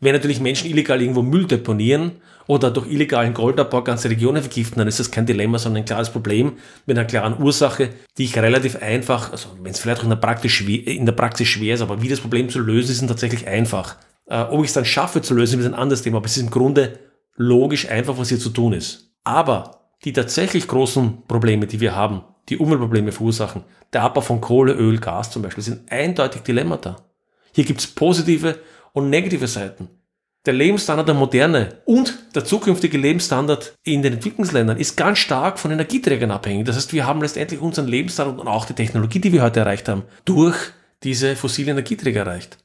Wenn 0.00 0.14
natürlich 0.14 0.40
Menschen 0.40 0.70
illegal 0.70 1.00
irgendwo 1.00 1.22
Müll 1.22 1.46
deponieren 1.46 2.20
oder 2.52 2.70
durch 2.70 2.86
illegalen 2.86 3.32
Goldabbau 3.32 3.82
ganze 3.82 4.10
Regionen 4.10 4.42
vergiften, 4.42 4.78
dann 4.78 4.86
ist 4.86 5.00
das 5.00 5.10
kein 5.10 5.24
Dilemma, 5.24 5.58
sondern 5.58 5.82
ein 5.82 5.86
klares 5.86 6.10
Problem 6.10 6.52
mit 6.84 6.98
einer 6.98 7.06
klaren 7.06 7.42
Ursache, 7.42 7.88
die 8.18 8.24
ich 8.24 8.36
relativ 8.36 8.76
einfach, 8.82 9.32
also 9.32 9.48
wenn 9.62 9.72
es 9.72 9.80
vielleicht 9.80 10.00
auch 10.00 10.04
in 10.04 10.10
der, 10.10 10.16
Praxis 10.16 10.52
schwer, 10.52 10.86
in 10.86 11.06
der 11.06 11.14
Praxis 11.14 11.48
schwer 11.48 11.74
ist, 11.74 11.80
aber 11.80 12.02
wie 12.02 12.08
das 12.08 12.20
Problem 12.20 12.50
zu 12.50 12.58
lösen 12.60 12.90
ist, 12.90 13.00
ist 13.00 13.08
tatsächlich 13.08 13.48
einfach. 13.48 13.96
Äh, 14.26 14.42
ob 14.42 14.60
ich 14.60 14.68
es 14.68 14.74
dann 14.74 14.84
schaffe 14.84 15.22
zu 15.22 15.34
lösen, 15.34 15.60
ist 15.60 15.66
ein 15.66 15.72
anderes 15.72 16.02
Thema, 16.02 16.18
aber 16.18 16.26
es 16.26 16.36
ist 16.36 16.42
im 16.42 16.50
Grunde 16.50 16.98
logisch 17.36 17.88
einfach, 17.88 18.18
was 18.18 18.28
hier 18.28 18.38
zu 18.38 18.50
tun 18.50 18.74
ist. 18.74 19.14
Aber 19.24 19.88
die 20.04 20.12
tatsächlich 20.12 20.68
großen 20.68 21.22
Probleme, 21.26 21.66
die 21.66 21.80
wir 21.80 21.96
haben, 21.96 22.22
die 22.50 22.58
Umweltprobleme 22.58 23.12
verursachen, 23.12 23.64
der 23.94 24.02
Abbau 24.02 24.20
von 24.20 24.42
Kohle, 24.42 24.74
Öl, 24.74 24.98
Gas 24.98 25.30
zum 25.30 25.40
Beispiel, 25.40 25.64
sind 25.64 25.90
eindeutig 25.90 26.42
Dilemmata. 26.42 26.96
Hier 27.54 27.64
gibt 27.64 27.80
es 27.80 27.86
positive 27.86 28.58
und 28.92 29.08
negative 29.08 29.46
Seiten. 29.46 29.88
Der 30.44 30.54
Lebensstandard 30.54 31.06
der 31.06 31.14
Moderne 31.14 31.80
und 31.84 32.18
der 32.34 32.44
zukünftige 32.44 32.98
Lebensstandard 32.98 33.74
in 33.84 34.02
den 34.02 34.14
Entwicklungsländern 34.14 34.76
ist 34.76 34.96
ganz 34.96 35.18
stark 35.18 35.58
von 35.60 35.70
Energieträgern 35.70 36.32
abhängig. 36.32 36.66
Das 36.66 36.74
heißt, 36.74 36.92
wir 36.92 37.06
haben 37.06 37.20
letztendlich 37.20 37.60
unseren 37.60 37.86
Lebensstandard 37.86 38.40
und 38.40 38.48
auch 38.48 38.64
die 38.64 38.72
Technologie, 38.72 39.20
die 39.20 39.32
wir 39.32 39.42
heute 39.42 39.60
erreicht 39.60 39.88
haben, 39.88 40.02
durch 40.24 40.56
diese 41.04 41.36
fossilen 41.36 41.70
Energieträger 41.70 42.20
erreicht. 42.20 42.58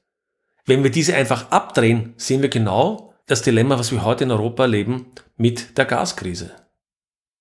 Wenn 0.66 0.84
wir 0.84 0.90
diese 0.90 1.16
einfach 1.16 1.52
abdrehen, 1.52 2.13
sehen 2.18 2.42
wir 2.42 2.50
genau 2.50 3.13
das 3.28 3.44
Dilemma, 3.44 3.78
was 3.78 3.92
wir 3.92 4.04
heute 4.04 4.24
in 4.24 4.32
Europa 4.32 4.63
erleben 4.63 5.06
mit 5.36 5.78
der 5.78 5.86
Gaskrise. 5.86 6.52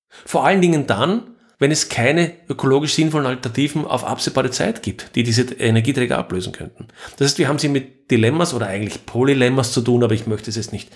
Vor 0.09 0.45
allen 0.45 0.61
Dingen 0.61 0.87
dann, 0.87 1.36
wenn 1.59 1.71
es 1.71 1.89
keine 1.89 2.33
ökologisch 2.49 2.95
sinnvollen 2.95 3.27
Alternativen 3.27 3.87
auf 3.87 4.05
absehbare 4.05 4.51
Zeit 4.51 4.83
gibt, 4.83 5.15
die 5.15 5.23
diese 5.23 5.43
Energieträger 5.55 6.19
ablösen 6.19 6.53
könnten. 6.53 6.89
Das 7.17 7.29
heißt, 7.29 7.39
wir 7.39 7.49
haben 7.49 7.59
sie 7.59 7.69
mit 7.69 8.11
Dilemmas 8.11 8.55
oder 8.55 8.67
eigentlich 8.67 9.07
Polylemmas 9.07 9.73
zu 9.73 9.81
tun, 9.81 10.05
aber 10.05 10.15
ich 10.15 10.27
möchte 10.27 10.51
es 10.51 10.57
jetzt 10.57 10.73
nicht 10.73 10.91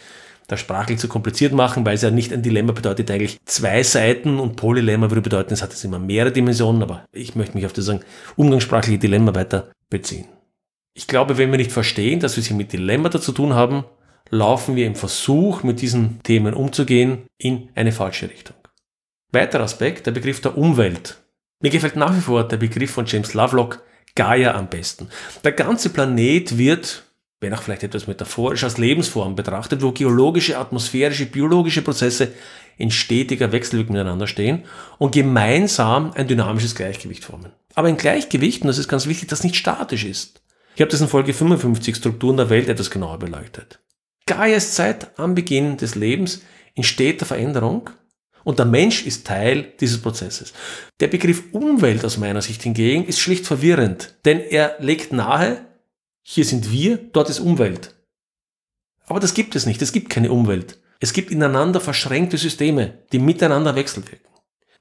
da 0.49 0.57
sprachlich 0.57 0.99
zu 0.99 1.09
kompliziert 1.09 1.53
machen, 1.53 1.87
weil 1.87 1.95
es 1.95 2.03
ja 2.03 2.11
nicht 2.11 2.33
ein 2.33 2.43
Dilemma 2.43 2.73
bedeutet 2.73 3.11
eigentlich 3.11 3.39
zwei 3.45 3.83
Seiten 3.83 4.41
und 4.41 4.57
Polylemma 4.57 5.09
würde 5.11 5.23
bedeuten, 5.23 5.55
es 5.55 5.63
hat 5.63 5.71
jetzt 5.71 5.85
immer 5.85 6.01
mehrere 6.01 6.33
Dimensionen, 6.33 6.83
aber 6.83 7.05
ich 7.13 7.37
möchte 7.37 7.57
mich 7.57 7.67
auf 7.67 7.73
das 7.73 7.91
umgangssprachliche 8.37 8.99
Dilemma 8.99 9.35
weiter 9.35 9.71
beziehen. 9.89 10.27
Ich 10.93 11.07
glaube, 11.07 11.39
wenn 11.39 11.53
wir 11.53 11.59
nicht 11.59 11.71
verstehen, 11.71 12.19
dass 12.19 12.37
wir 12.37 12.43
es 12.43 12.49
hier 12.49 12.57
mit 12.57 12.73
Dilemmata 12.73 13.21
zu 13.21 13.33
tun 13.33 13.55
haben, 13.55 13.85
laufen 14.29 14.75
wir 14.75 14.87
im 14.87 14.97
Versuch, 14.97 15.63
mit 15.63 15.81
diesen 15.81 16.21
Themen 16.25 16.55
umzugehen, 16.55 17.27
in 17.39 17.69
eine 17.77 17.93
falsche 17.93 18.29
Richtung. 18.29 18.57
Weiterer 19.33 19.63
Aspekt, 19.63 20.07
der 20.07 20.13
Begriff 20.13 20.41
der 20.41 20.59
Umwelt. 20.59 21.19
Mir 21.61 21.71
gefällt 21.71 21.95
nach 21.95 22.17
wie 22.17 22.21
vor 22.21 22.49
der 22.49 22.57
Begriff 22.57 22.91
von 22.91 23.07
James 23.07 23.35
Lovelock 23.35 23.83
Gaia 24.17 24.55
am 24.55 24.69
besten. 24.69 25.09
Der 25.45 25.53
ganze 25.53 25.91
Planet 25.91 26.59
wird, 26.59 27.05
wenn 27.41 27.55
auch 27.55 27.63
vielleicht 27.63 27.85
etwas 27.85 28.09
metaphorisch, 28.09 28.65
als 28.65 28.79
Lebensform 28.79 29.37
betrachtet, 29.37 29.83
wo 29.83 29.93
geologische, 29.93 30.59
atmosphärische, 30.59 31.27
biologische 31.27 31.83
Prozesse 31.83 32.33
in 32.77 32.91
stetiger 32.91 33.53
Wechselwirkung 33.53 33.93
miteinander 33.93 34.27
stehen 34.27 34.65
und 34.99 35.13
gemeinsam 35.15 36.13
ein 36.15 36.27
dynamisches 36.27 36.75
Gleichgewicht 36.75 37.25
formen. 37.25 37.53
Aber 37.75 37.89
ein 37.89 37.97
Gleichgewicht, 37.97 38.63
und 38.63 38.69
das 38.69 38.79
ist 38.79 38.89
ganz 38.89 39.07
wichtig, 39.07 39.29
das 39.29 39.45
nicht 39.45 39.55
statisch 39.55 40.05
ist. 40.05 40.43
Ich 40.75 40.81
habe 40.81 40.91
das 40.91 41.01
in 41.01 41.09
Folge 41.09 41.35
55 41.35 41.95
Strukturen 41.95 42.37
der 42.37 42.51
Welt 42.51 42.69
etwas 42.69 42.91
genauer 42.91 43.19
beleuchtet. 43.19 43.81
Gaia 44.27 44.57
ist 44.57 44.75
Zeit 44.75 45.19
am 45.19 45.35
Beginn 45.35 45.77
des 45.77 45.95
Lebens 45.95 46.43
in 46.75 46.83
steter 46.83 47.27
Veränderung 47.27 47.91
und 48.45 48.59
der 48.59 48.67
Mensch 48.67 49.07
ist 49.07 49.27
Teil 49.27 49.73
dieses 49.81 50.01
Prozesses. 50.01 50.53
Der 51.01 51.09
Begriff 51.09 51.45
Umwelt 51.53 52.05
aus 52.05 52.19
meiner 52.19 52.43
Sicht 52.43 52.63
hingegen 52.63 53.05
ist 53.07 53.21
schlicht 53.21 53.47
verwirrend, 53.47 54.17
denn 54.25 54.41
er 54.41 54.77
legt 54.79 55.13
nahe, 55.13 55.65
hier 56.23 56.45
sind 56.45 56.71
wir, 56.71 56.97
dort 56.97 57.31
ist 57.31 57.41
Umwelt. 57.41 57.95
Aber 59.07 59.21
das 59.21 59.35
gibt 59.35 59.57
es 59.57 59.67
nicht, 59.67 59.83
es 59.83 59.93
gibt 59.93 60.11
keine 60.11 60.31
Umwelt. 60.31 60.79
Es 61.01 61.13
gibt 61.13 61.31
ineinander 61.31 61.81
verschränkte 61.81 62.37
Systeme, 62.37 62.99
die 63.13 63.19
miteinander 63.19 63.75
wechselwirken. 63.75 64.29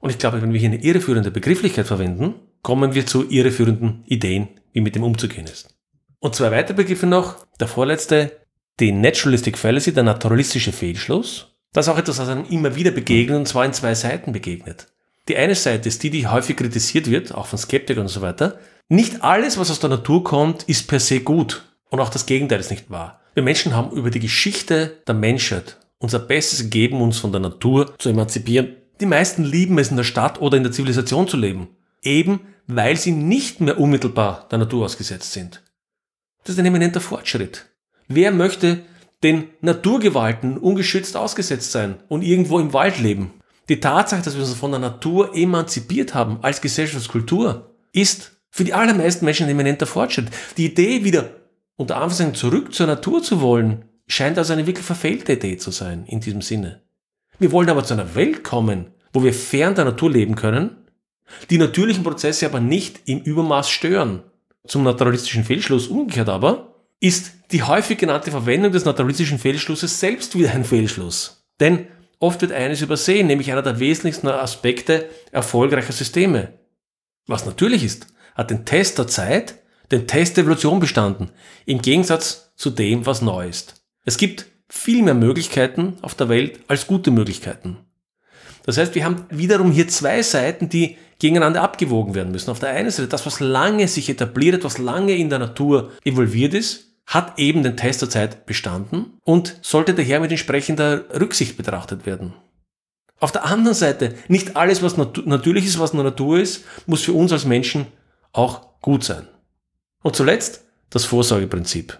Und 0.00 0.10
ich 0.10 0.18
glaube, 0.18 0.40
wenn 0.40 0.52
wir 0.52 0.60
hier 0.60 0.70
eine 0.70 0.82
irreführende 0.82 1.30
Begrifflichkeit 1.30 1.86
verwenden, 1.86 2.34
kommen 2.62 2.94
wir 2.94 3.06
zu 3.06 3.28
irreführenden 3.28 4.04
Ideen, 4.06 4.48
wie 4.72 4.80
mit 4.80 4.94
dem 4.94 5.02
umzugehen 5.02 5.46
ist. 5.46 5.74
Und 6.18 6.34
zwei 6.34 6.50
weitere 6.50 6.76
Begriffe 6.76 7.06
noch. 7.06 7.46
Der 7.58 7.68
vorletzte, 7.68 8.40
die 8.78 8.92
Naturalistic 8.92 9.58
Fallacy, 9.58 9.92
der 9.92 10.02
naturalistische 10.02 10.72
Fehlschluss. 10.72 11.49
Das 11.72 11.86
ist 11.86 11.92
auch 11.92 11.98
etwas, 11.98 12.18
was 12.18 12.28
einem 12.28 12.46
immer 12.46 12.74
wieder 12.74 12.90
begegnet, 12.90 13.36
und 13.36 13.46
zwar 13.46 13.64
in 13.64 13.72
zwei 13.72 13.94
Seiten 13.94 14.32
begegnet. 14.32 14.88
Die 15.28 15.36
eine 15.36 15.54
Seite 15.54 15.88
ist 15.88 16.02
die, 16.02 16.10
die 16.10 16.26
häufig 16.26 16.56
kritisiert 16.56 17.08
wird, 17.08 17.32
auch 17.34 17.46
von 17.46 17.58
Skeptikern 17.58 18.02
und 18.02 18.08
so 18.08 18.22
weiter. 18.22 18.58
Nicht 18.88 19.22
alles, 19.22 19.58
was 19.58 19.70
aus 19.70 19.78
der 19.78 19.90
Natur 19.90 20.24
kommt, 20.24 20.64
ist 20.64 20.88
per 20.88 20.98
se 20.98 21.20
gut. 21.20 21.64
Und 21.90 22.00
auch 22.00 22.08
das 22.08 22.26
Gegenteil 22.26 22.58
ist 22.58 22.70
nicht 22.70 22.90
wahr. 22.90 23.20
Wir 23.34 23.44
Menschen 23.44 23.76
haben 23.76 23.96
über 23.96 24.10
die 24.10 24.18
Geschichte 24.18 24.98
der 25.06 25.14
Menschheit 25.14 25.76
unser 25.98 26.18
Bestes 26.18 26.60
gegeben, 26.60 27.00
uns 27.00 27.18
von 27.18 27.30
der 27.30 27.40
Natur 27.40 27.94
zu 27.98 28.08
emanzipieren. 28.08 28.76
Die 29.00 29.06
meisten 29.06 29.44
lieben 29.44 29.78
es, 29.78 29.90
in 29.90 29.96
der 29.96 30.04
Stadt 30.04 30.40
oder 30.40 30.56
in 30.56 30.64
der 30.64 30.72
Zivilisation 30.72 31.28
zu 31.28 31.36
leben. 31.36 31.68
Eben, 32.02 32.40
weil 32.66 32.96
sie 32.96 33.12
nicht 33.12 33.60
mehr 33.60 33.78
unmittelbar 33.78 34.48
der 34.50 34.58
Natur 34.58 34.86
ausgesetzt 34.86 35.32
sind. 35.32 35.62
Das 36.42 36.54
ist 36.54 36.58
ein 36.58 36.66
eminenter 36.66 37.00
Fortschritt. 37.00 37.66
Wer 38.08 38.32
möchte 38.32 38.80
den 39.22 39.48
Naturgewalten 39.60 40.56
ungeschützt 40.56 41.16
ausgesetzt 41.16 41.72
sein 41.72 41.96
und 42.08 42.22
irgendwo 42.22 42.58
im 42.58 42.72
Wald 42.72 42.98
leben. 42.98 43.32
Die 43.68 43.80
Tatsache, 43.80 44.22
dass 44.22 44.34
wir 44.34 44.42
uns 44.42 44.54
von 44.54 44.72
der 44.72 44.80
Natur 44.80 45.34
emanzipiert 45.36 46.14
haben 46.14 46.38
als 46.42 46.60
Gesellschaftskultur, 46.60 47.70
ist 47.92 48.32
für 48.50 48.64
die 48.64 48.74
allermeisten 48.74 49.24
Menschen 49.24 49.46
ein 49.46 49.52
eminenter 49.52 49.86
Fortschritt. 49.86 50.26
Die 50.56 50.66
Idee, 50.66 51.04
wieder 51.04 51.30
unter 51.76 51.96
Anführungszeichen 51.96 52.34
zurück 52.34 52.74
zur 52.74 52.86
Natur 52.86 53.22
zu 53.22 53.40
wollen, 53.40 53.84
scheint 54.06 54.38
also 54.38 54.52
eine 54.52 54.66
wirklich 54.66 54.84
verfehlte 54.84 55.34
Idee 55.34 55.56
zu 55.56 55.70
sein 55.70 56.04
in 56.06 56.20
diesem 56.20 56.42
Sinne. 56.42 56.80
Wir 57.38 57.52
wollen 57.52 57.70
aber 57.70 57.84
zu 57.84 57.94
einer 57.94 58.14
Welt 58.14 58.42
kommen, 58.42 58.88
wo 59.12 59.22
wir 59.22 59.32
fern 59.32 59.74
der 59.74 59.84
Natur 59.84 60.10
leben 60.10 60.34
können, 60.34 60.76
die 61.48 61.58
natürlichen 61.58 62.02
Prozesse 62.02 62.46
aber 62.46 62.60
nicht 62.60 63.00
im 63.06 63.20
Übermaß 63.20 63.70
stören. 63.70 64.22
Zum 64.66 64.82
naturalistischen 64.82 65.44
Fehlschluss 65.44 65.86
umgekehrt 65.86 66.28
aber, 66.28 66.74
ist 67.00 67.32
die 67.52 67.62
häufig 67.62 67.98
genannte 67.98 68.30
Verwendung 68.30 68.72
des 68.72 68.84
naturalistischen 68.84 69.38
Fehlschlusses 69.38 69.98
selbst 69.98 70.38
wieder 70.38 70.52
ein 70.52 70.64
Fehlschluss. 70.64 71.44
Denn 71.58 71.86
oft 72.18 72.40
wird 72.42 72.52
eines 72.52 72.82
übersehen, 72.82 73.26
nämlich 73.26 73.50
einer 73.50 73.62
der 73.62 73.80
wesentlichsten 73.80 74.28
Aspekte 74.28 75.08
erfolgreicher 75.32 75.92
Systeme. 75.92 76.52
Was 77.26 77.46
natürlich 77.46 77.84
ist, 77.84 78.06
hat 78.34 78.50
den 78.50 78.64
Test 78.64 78.98
der 78.98 79.06
Zeit, 79.06 79.54
den 79.90 80.06
Test 80.06 80.36
der 80.36 80.44
Evolution 80.44 80.80
bestanden, 80.80 81.30
im 81.66 81.82
Gegensatz 81.82 82.52
zu 82.56 82.70
dem, 82.70 83.06
was 83.06 83.22
neu 83.22 83.48
ist. 83.48 83.82
Es 84.04 84.16
gibt 84.16 84.46
viel 84.68 85.02
mehr 85.02 85.14
Möglichkeiten 85.14 85.96
auf 86.02 86.14
der 86.14 86.28
Welt 86.28 86.60
als 86.68 86.86
gute 86.86 87.10
Möglichkeiten. 87.10 87.78
Das 88.64 88.76
heißt, 88.78 88.94
wir 88.94 89.04
haben 89.04 89.24
wiederum 89.30 89.72
hier 89.72 89.88
zwei 89.88 90.22
Seiten, 90.22 90.68
die 90.68 90.96
gegeneinander 91.18 91.62
abgewogen 91.62 92.14
werden 92.14 92.30
müssen. 92.30 92.50
Auf 92.50 92.60
der 92.60 92.70
einen 92.70 92.90
Seite 92.90 93.08
das, 93.08 93.26
was 93.26 93.40
lange 93.40 93.88
sich 93.88 94.08
etabliert, 94.08 94.64
was 94.64 94.78
lange 94.78 95.14
in 95.16 95.28
der 95.28 95.38
Natur 95.38 95.90
evolviert 96.04 96.54
ist, 96.54 96.89
hat 97.10 97.40
eben 97.40 97.64
den 97.64 97.76
Test 97.76 98.02
der 98.02 98.08
Zeit 98.08 98.46
bestanden 98.46 99.18
und 99.24 99.58
sollte 99.62 99.94
daher 99.94 100.20
mit 100.20 100.30
entsprechender 100.30 101.04
Rücksicht 101.20 101.56
betrachtet 101.56 102.06
werden. 102.06 102.34
Auf 103.18 103.32
der 103.32 103.44
anderen 103.44 103.74
Seite, 103.74 104.14
nicht 104.28 104.56
alles, 104.56 104.80
was 104.80 104.96
nat 104.96 105.26
natürlich 105.26 105.66
ist, 105.66 105.80
was 105.80 105.92
Natur 105.92 106.38
ist, 106.38 106.64
muss 106.86 107.02
für 107.02 107.12
uns 107.12 107.32
als 107.32 107.44
Menschen 107.44 107.88
auch 108.32 108.80
gut 108.80 109.02
sein. 109.02 109.26
Und 110.04 110.14
zuletzt 110.14 110.64
das 110.90 111.04
Vorsorgeprinzip. 111.04 111.98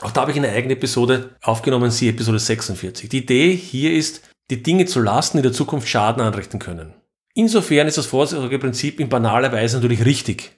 Auch 0.00 0.10
da 0.10 0.22
habe 0.22 0.32
ich 0.32 0.36
eine 0.36 0.50
eigene 0.50 0.74
Episode 0.74 1.36
aufgenommen, 1.40 1.92
sie 1.92 2.08
Episode 2.08 2.40
46. 2.40 3.08
Die 3.08 3.18
Idee 3.18 3.54
hier 3.54 3.94
ist, 3.94 4.22
die 4.50 4.62
Dinge 4.62 4.86
zu 4.86 5.00
lassen, 5.00 5.36
die 5.36 5.42
der 5.42 5.52
Zukunft 5.52 5.88
Schaden 5.88 6.20
anrichten 6.20 6.58
können. 6.58 6.94
Insofern 7.32 7.86
ist 7.86 7.96
das 7.96 8.06
Vorsorgeprinzip 8.06 8.98
in 8.98 9.08
banaler 9.08 9.52
Weise 9.52 9.76
natürlich 9.76 10.04
richtig. 10.04 10.50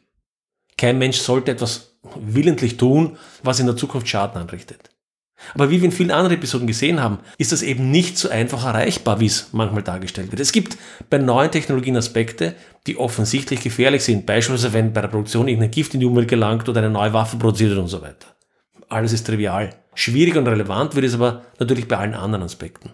Kein 0.79 0.97
Mensch 0.97 1.19
sollte 1.19 1.51
etwas 1.51 1.90
willentlich 2.21 2.77
tun, 2.77 3.17
was 3.43 3.61
in 3.61 3.67
der 3.67 3.77
Zukunft 3.77 4.09
Schaden 4.09 4.41
anrichtet. 4.41 4.91
Aber 5.55 5.71
wie 5.71 5.81
wir 5.81 5.87
in 5.87 5.93
vielen 5.93 6.11
anderen 6.11 6.37
Episoden 6.37 6.67
gesehen 6.67 7.01
haben, 7.01 7.19
ist 7.39 7.53
das 7.53 7.63
eben 7.63 7.91
nicht 7.91 8.19
so 8.19 8.29
einfach 8.29 8.65
erreichbar, 8.65 9.21
wie 9.21 9.27
es 9.27 9.49
manchmal 9.53 9.83
dargestellt 9.83 10.31
wird. 10.31 10.41
Es 10.41 10.53
gibt 10.53 10.77
bei 11.09 11.19
neuen 11.19 11.51
Technologien 11.51 11.97
Aspekte, 11.97 12.55
die 12.87 12.99
offensichtlich 12.99 13.61
gefährlich 13.61 14.05
sind, 14.05 14.27
beispielsweise 14.27 14.73
wenn 14.73 14.93
bei 14.93 15.01
der 15.01 15.09
Produktion 15.09 15.49
irgendein 15.49 15.71
Gift 15.71 15.95
in 15.95 16.01
die 16.01 16.07
Umwelt 16.07 16.29
gelangt 16.29 16.69
oder 16.69 16.81
eine 16.81 16.91
neue 16.91 17.13
Waffe 17.13 17.37
produziert 17.37 17.71
wird 17.71 17.81
und 17.81 17.89
so 17.89 18.03
weiter. 18.03 18.29
Alles 18.89 19.13
ist 19.13 19.27
trivial. 19.27 19.71
Schwierig 19.95 20.37
und 20.37 20.47
relevant 20.47 20.95
wird 20.95 21.07
es 21.07 21.15
aber 21.15 21.43
natürlich 21.59 21.89
bei 21.89 21.97
allen 21.97 22.15
anderen 22.15 22.45
Aspekten. 22.45 22.91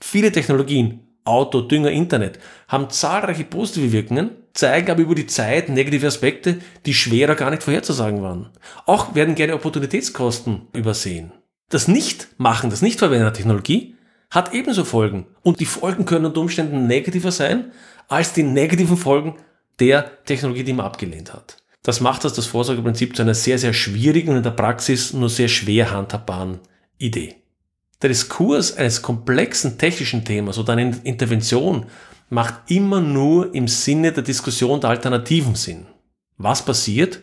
Viele 0.00 0.32
Technologien, 0.32 1.00
Auto, 1.24 1.62
Dünger, 1.62 1.90
Internet, 1.90 2.38
haben 2.68 2.90
zahlreiche 2.90 3.44
positive 3.44 3.92
Wirkungen, 3.92 4.30
zeigen 4.52 4.90
aber 4.90 5.00
über 5.00 5.14
die 5.14 5.26
Zeit 5.26 5.68
negative 5.68 6.06
Aspekte, 6.06 6.58
die 6.86 6.94
schwerer 6.94 7.34
gar 7.34 7.50
nicht 7.50 7.62
vorherzusagen 7.62 8.22
waren. 8.22 8.50
Auch 8.86 9.14
werden 9.14 9.34
gerne 9.34 9.54
Opportunitätskosten 9.54 10.68
übersehen. 10.74 11.32
Das 11.70 11.88
Nichtmachen, 11.88 12.70
das 12.70 12.82
Nichtverwenden 12.82 13.24
der 13.24 13.32
Technologie 13.32 13.94
hat 14.30 14.52
ebenso 14.52 14.84
Folgen. 14.84 15.26
Und 15.42 15.60
die 15.60 15.66
Folgen 15.66 16.04
können 16.04 16.26
unter 16.26 16.40
Umständen 16.40 16.86
negativer 16.86 17.32
sein 17.32 17.72
als 18.08 18.32
die 18.32 18.42
negativen 18.42 18.96
Folgen 18.96 19.36
der 19.80 20.24
Technologie, 20.24 20.64
die 20.64 20.72
man 20.72 20.86
abgelehnt 20.86 21.32
hat. 21.32 21.56
Das 21.82 22.00
macht 22.00 22.24
das, 22.24 22.32
das 22.34 22.46
Vorsorgeprinzip 22.46 23.14
zu 23.14 23.22
einer 23.22 23.34
sehr, 23.34 23.58
sehr 23.58 23.72
schwierigen 23.72 24.30
und 24.30 24.38
in 24.38 24.42
der 24.42 24.50
Praxis 24.50 25.12
nur 25.12 25.28
sehr 25.28 25.48
schwer 25.48 25.90
handhabbaren 25.90 26.60
Idee. 26.98 27.36
Der 28.04 28.10
Diskurs 28.10 28.76
eines 28.76 29.00
komplexen 29.00 29.78
technischen 29.78 30.26
Themas 30.26 30.58
oder 30.58 30.74
eine 30.74 30.94
Intervention 31.04 31.86
macht 32.28 32.70
immer 32.70 33.00
nur 33.00 33.54
im 33.54 33.66
Sinne 33.66 34.12
der 34.12 34.22
Diskussion 34.22 34.78
der 34.78 34.90
Alternativen 34.90 35.54
Sinn. 35.54 35.86
Was 36.36 36.62
passiert, 36.62 37.22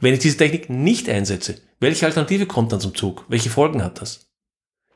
wenn 0.00 0.14
ich 0.14 0.18
diese 0.18 0.38
Technik 0.38 0.68
nicht 0.68 1.08
einsetze? 1.08 1.60
Welche 1.78 2.06
Alternative 2.06 2.46
kommt 2.46 2.72
dann 2.72 2.80
zum 2.80 2.92
Zug? 2.92 3.24
Welche 3.28 3.50
Folgen 3.50 3.84
hat 3.84 4.00
das? 4.00 4.26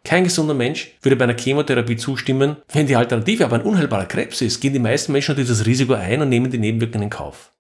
Kein 0.03 0.25
gesunder 0.25 0.55
Mensch 0.55 0.97
würde 1.01 1.15
bei 1.15 1.27
einer 1.27 1.39
Chemotherapie 1.39 1.97
zustimmen. 1.97 2.57
Wenn 2.73 2.89
die 2.89 2.97
Alternative 2.97 3.45
aber 3.45 3.55
ein 3.55 3.63
unheilbarer 3.63 4.07
Krebs 4.07 4.41
ist, 4.41 4.61
gehen 4.61 4.73
die 4.73 4.81
meisten 4.81 5.13
Menschen 5.13 5.37
dieses 5.37 5.65
Risiko 5.65 5.93
ein 5.93 6.23
und 6.23 6.29
nehmen 6.29 6.51
die 6.51 6.59
Nebenwirkungen 6.59 7.05
in 7.05 7.11
Kauf. 7.11 7.53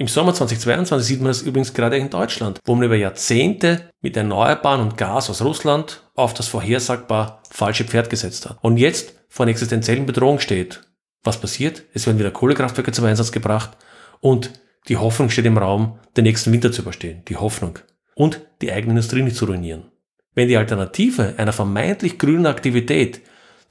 Im 0.00 0.06
Sommer 0.06 0.32
2022 0.32 1.08
sieht 1.08 1.20
man 1.20 1.28
das 1.28 1.42
übrigens 1.42 1.74
gerade 1.74 1.96
in 1.96 2.08
Deutschland, 2.08 2.60
wo 2.64 2.76
man 2.76 2.84
über 2.84 2.94
Jahrzehnte 2.94 3.90
mit 4.00 4.16
Erneuerbaren 4.16 4.80
und 4.80 4.96
Gas 4.96 5.28
aus 5.28 5.42
Russland 5.42 6.04
auf 6.14 6.34
das 6.34 6.46
vorhersagbar 6.46 7.42
falsche 7.50 7.82
Pferd 7.82 8.08
gesetzt 8.08 8.48
hat 8.48 8.58
und 8.62 8.76
jetzt 8.76 9.14
vor 9.28 9.44
einer 9.44 9.50
existenziellen 9.50 10.06
Bedrohung 10.06 10.38
steht. 10.38 10.82
Was 11.24 11.40
passiert? 11.40 11.82
Es 11.94 12.06
werden 12.06 12.20
wieder 12.20 12.30
Kohlekraftwerke 12.30 12.92
zum 12.92 13.06
Einsatz 13.06 13.32
gebracht 13.32 13.76
und 14.20 14.52
die 14.86 14.96
Hoffnung 14.96 15.30
steht 15.30 15.46
im 15.46 15.58
Raum, 15.58 15.98
den 16.16 16.22
nächsten 16.24 16.52
Winter 16.52 16.70
zu 16.70 16.82
überstehen. 16.82 17.22
Die 17.26 17.36
Hoffnung. 17.36 17.80
Und 18.14 18.40
die 18.62 18.70
eigene 18.70 18.92
Industrie 18.92 19.22
nicht 19.22 19.36
zu 19.36 19.46
ruinieren. 19.46 19.90
Wenn 20.32 20.46
die 20.46 20.56
Alternative 20.56 21.34
einer 21.38 21.52
vermeintlich 21.52 22.18
grünen 22.18 22.46
Aktivität 22.46 23.20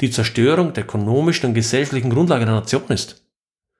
die 0.02 0.12
Zerstörung 0.12 0.74
der 0.74 0.84
ökonomischen 0.84 1.48
und 1.48 1.54
gesellschaftlichen 1.56 2.10
Grundlage 2.10 2.46
der 2.46 2.56
Nation 2.56 2.84
ist, 2.90 3.27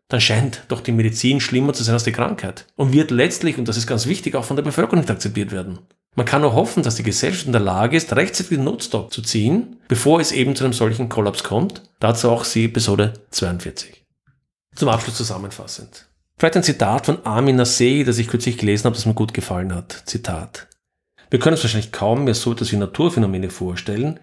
dann 0.10 0.22
scheint 0.22 0.64
doch 0.70 0.82
die 0.82 0.92
Medizin 0.92 1.40
schlimmer 1.40 1.74
zu 1.74 1.84
sein 1.84 1.94
als 1.94 2.04
die 2.04 2.12
Krankheit 2.12 2.66
und 2.76 2.94
wird 2.94 3.12
letztlich, 3.12 3.58
und 3.58 3.68
das 3.68 3.78
ist 3.78 3.88
ganz 3.88 4.06
wichtig, 4.06 4.36
auch 4.36 4.46
von 4.46 4.56
der 4.56 4.64
Bevölkerung 4.64 5.00
nicht 5.00 5.12
akzeptiert 5.12 5.52
werden. 5.52 5.80
Man 6.16 6.26
kann 6.26 6.42
nur 6.42 6.54
hoffen, 6.54 6.82
dass 6.82 6.96
die 6.96 7.04
Gesellschaft 7.04 7.46
in 7.46 7.52
der 7.52 7.62
Lage 7.62 7.96
ist, 7.96 8.16
rechtzeitig 8.16 8.58
den 8.58 8.64
Notstopp 8.64 9.14
zu 9.14 9.22
ziehen, 9.22 9.80
bevor 9.88 10.20
es 10.20 10.32
eben 10.32 10.56
zu 10.56 10.64
einem 10.64 10.74
solchen 10.74 11.10
Kollaps 11.10 11.44
kommt. 11.44 11.84
Dazu 12.00 12.32
auch 12.32 12.44
sie 12.44 12.66
Episode 12.66 13.14
42. 13.32 14.04
Zum 14.76 14.90
Abschluss 14.90 15.18
zusammenfassend. 15.18 16.08
Vielleicht 16.40 16.56
ein 16.56 16.64
Zitat 16.64 17.06
von 17.06 17.26
Armin 17.26 17.56
Nassei, 17.56 18.04
das 18.06 18.18
ich 18.18 18.28
kürzlich 18.28 18.58
gelesen 18.58 18.86
habe, 18.86 18.96
das 18.96 19.06
mir 19.06 19.14
gut 19.14 19.34
gefallen 19.34 19.76
hat. 19.76 20.04
Zitat. 20.06 20.68
Wir 21.30 21.40
können 21.40 21.56
uns 21.56 21.64
wahrscheinlich 21.64 21.92
kaum 21.92 22.24
mehr 22.24 22.34
so 22.34 22.52
etwas 22.52 22.72
wie 22.72 22.78
Naturphänomene 22.78 23.50
vorstellen, 23.50 24.20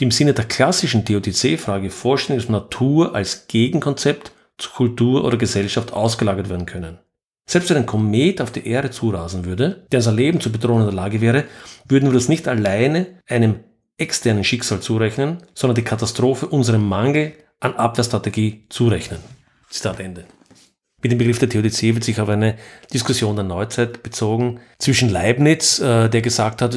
die 0.00 0.04
im 0.04 0.10
Sinne 0.10 0.32
der 0.32 0.46
klassischen 0.46 1.04
DOTC-Frage 1.04 1.90
Vorstellung 1.90 2.40
dass 2.40 2.48
Natur 2.48 3.14
als 3.14 3.46
Gegenkonzept 3.46 4.32
Kultur 4.74 5.24
oder 5.24 5.36
Gesellschaft 5.36 5.92
ausgelagert 5.92 6.48
werden 6.48 6.66
können. 6.66 6.98
Selbst 7.48 7.70
wenn 7.70 7.76
ein 7.76 7.86
Komet 7.86 8.40
auf 8.40 8.50
die 8.50 8.66
Erde 8.66 8.90
zurasen 8.90 9.44
würde, 9.44 9.86
der 9.92 10.00
unser 10.00 10.12
Leben 10.12 10.40
zu 10.40 10.50
bedrohen 10.50 10.80
in 10.80 10.86
der 10.86 10.94
Lage 10.94 11.20
wäre, 11.20 11.44
würden 11.88 12.08
wir 12.08 12.14
das 12.14 12.28
nicht 12.28 12.48
alleine 12.48 13.20
einem 13.28 13.60
externen 13.98 14.44
Schicksal 14.44 14.80
zurechnen, 14.80 15.38
sondern 15.54 15.76
die 15.76 15.84
Katastrophe 15.84 16.46
unserem 16.46 16.86
Mangel 16.86 17.34
an 17.60 17.74
Abwehrstrategie 17.74 18.66
zurechnen. 18.68 19.20
Zitat 19.70 20.00
Ende. 20.00 20.24
Mit 21.06 21.12
dem 21.12 21.18
Begriff 21.18 21.38
der 21.38 21.48
Theodizee 21.48 21.94
wird 21.94 22.02
sich 22.02 22.20
auf 22.20 22.28
eine 22.28 22.56
Diskussion 22.92 23.36
der 23.36 23.44
Neuzeit 23.44 24.02
bezogen 24.02 24.58
zwischen 24.78 25.08
Leibniz, 25.08 25.78
äh, 25.78 26.08
der 26.08 26.20
gesagt 26.20 26.60
hat, 26.60 26.76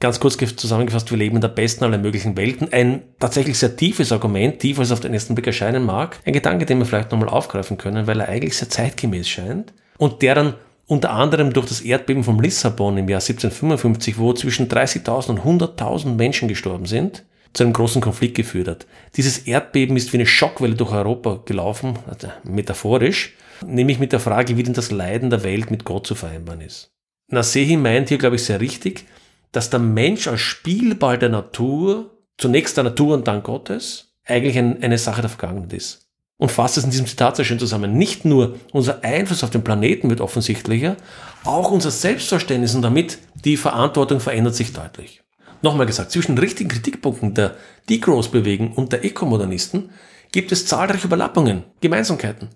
ganz 0.00 0.18
kurz 0.18 0.38
zusammengefasst, 0.56 1.10
wir 1.10 1.18
leben 1.18 1.34
in 1.34 1.42
der 1.42 1.48
besten 1.48 1.84
aller 1.84 1.98
möglichen 1.98 2.38
Welten. 2.38 2.72
Ein 2.72 3.02
tatsächlich 3.18 3.58
sehr 3.58 3.76
tiefes 3.76 4.12
Argument, 4.12 4.60
tiefer 4.60 4.80
als 4.80 4.92
auf 4.92 5.00
den 5.00 5.12
ersten 5.12 5.34
Blick 5.34 5.46
erscheinen 5.46 5.84
mag. 5.84 6.18
Ein 6.24 6.32
Gedanke, 6.32 6.64
den 6.64 6.78
wir 6.78 6.86
vielleicht 6.86 7.12
nochmal 7.12 7.28
aufgreifen 7.28 7.76
können, 7.76 8.06
weil 8.06 8.20
er 8.20 8.30
eigentlich 8.30 8.56
sehr 8.56 8.70
zeitgemäß 8.70 9.28
scheint 9.28 9.74
und 9.98 10.22
der 10.22 10.34
dann 10.34 10.54
unter 10.86 11.10
anderem 11.10 11.52
durch 11.52 11.66
das 11.66 11.82
Erdbeben 11.82 12.24
von 12.24 12.42
Lissabon 12.42 12.96
im 12.96 13.10
Jahr 13.10 13.20
1755, 13.20 14.16
wo 14.18 14.32
zwischen 14.32 14.68
30.000 14.70 15.32
und 15.32 15.40
100.000 15.40 16.14
Menschen 16.14 16.48
gestorben 16.48 16.86
sind, 16.86 17.24
zu 17.52 17.64
einem 17.64 17.72
großen 17.72 18.00
Konflikt 18.00 18.36
geführt 18.36 18.68
hat. 18.68 18.86
Dieses 19.16 19.38
Erdbeben 19.38 19.96
ist 19.96 20.12
wie 20.12 20.18
eine 20.18 20.26
Schockwelle 20.26 20.74
durch 20.74 20.92
Europa 20.92 21.42
gelaufen, 21.44 21.98
also 22.08 22.28
metaphorisch, 22.44 23.34
nämlich 23.66 23.98
mit 23.98 24.12
der 24.12 24.20
Frage, 24.20 24.56
wie 24.56 24.62
denn 24.62 24.74
das 24.74 24.90
Leiden 24.90 25.30
der 25.30 25.42
Welt 25.42 25.70
mit 25.70 25.84
Gott 25.84 26.06
zu 26.06 26.14
vereinbaren 26.14 26.60
ist. 26.60 26.90
Nasehi 27.28 27.76
meint 27.76 28.08
hier, 28.08 28.18
glaube 28.18 28.36
ich, 28.36 28.44
sehr 28.44 28.60
richtig, 28.60 29.06
dass 29.52 29.70
der 29.70 29.80
Mensch 29.80 30.28
als 30.28 30.40
Spielball 30.40 31.18
der 31.18 31.28
Natur, 31.28 32.18
zunächst 32.38 32.76
der 32.76 32.84
Natur 32.84 33.14
und 33.14 33.26
dann 33.26 33.42
Gottes, 33.42 34.12
eigentlich 34.24 34.58
ein, 34.58 34.82
eine 34.82 34.98
Sache 34.98 35.20
der 35.20 35.30
Vergangenheit 35.30 35.72
ist. 35.72 36.06
Und 36.36 36.50
fasst 36.50 36.78
es 36.78 36.84
in 36.84 36.90
diesem 36.90 37.06
Zitat 37.06 37.36
sehr 37.36 37.44
schön 37.44 37.58
zusammen. 37.58 37.98
Nicht 37.98 38.24
nur 38.24 38.56
unser 38.72 39.04
Einfluss 39.04 39.44
auf 39.44 39.50
den 39.50 39.62
Planeten 39.62 40.08
wird 40.08 40.22
offensichtlicher, 40.22 40.96
auch 41.44 41.70
unser 41.70 41.90
Selbstverständnis 41.90 42.74
und 42.74 42.82
damit 42.82 43.18
die 43.44 43.58
Verantwortung 43.58 44.20
verändert 44.20 44.54
sich 44.54 44.72
deutlich. 44.72 45.19
Nochmal 45.62 45.86
gesagt, 45.86 46.10
zwischen 46.10 46.38
richtigen 46.38 46.70
Kritikpunkten 46.70 47.34
der 47.34 47.56
Degrowth-Bewegung 47.88 48.72
und 48.72 48.92
der 48.92 49.04
Ökomodernisten 49.04 49.90
gibt 50.32 50.52
es 50.52 50.66
zahlreiche 50.66 51.06
Überlappungen, 51.06 51.64
Gemeinsamkeiten. 51.80 52.48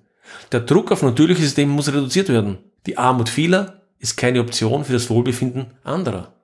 Der 0.53 0.61
Druck 0.61 0.91
auf 0.93 1.03
natürliche 1.03 1.43
Systeme 1.43 1.73
muss 1.73 1.89
reduziert 1.89 2.29
werden. 2.29 2.59
Die 2.87 2.97
Armut 2.97 3.29
vieler 3.29 3.83
ist 3.99 4.17
keine 4.17 4.41
Option 4.41 4.85
für 4.85 4.93
das 4.93 5.11
Wohlbefinden 5.11 5.67
anderer. 5.83 6.35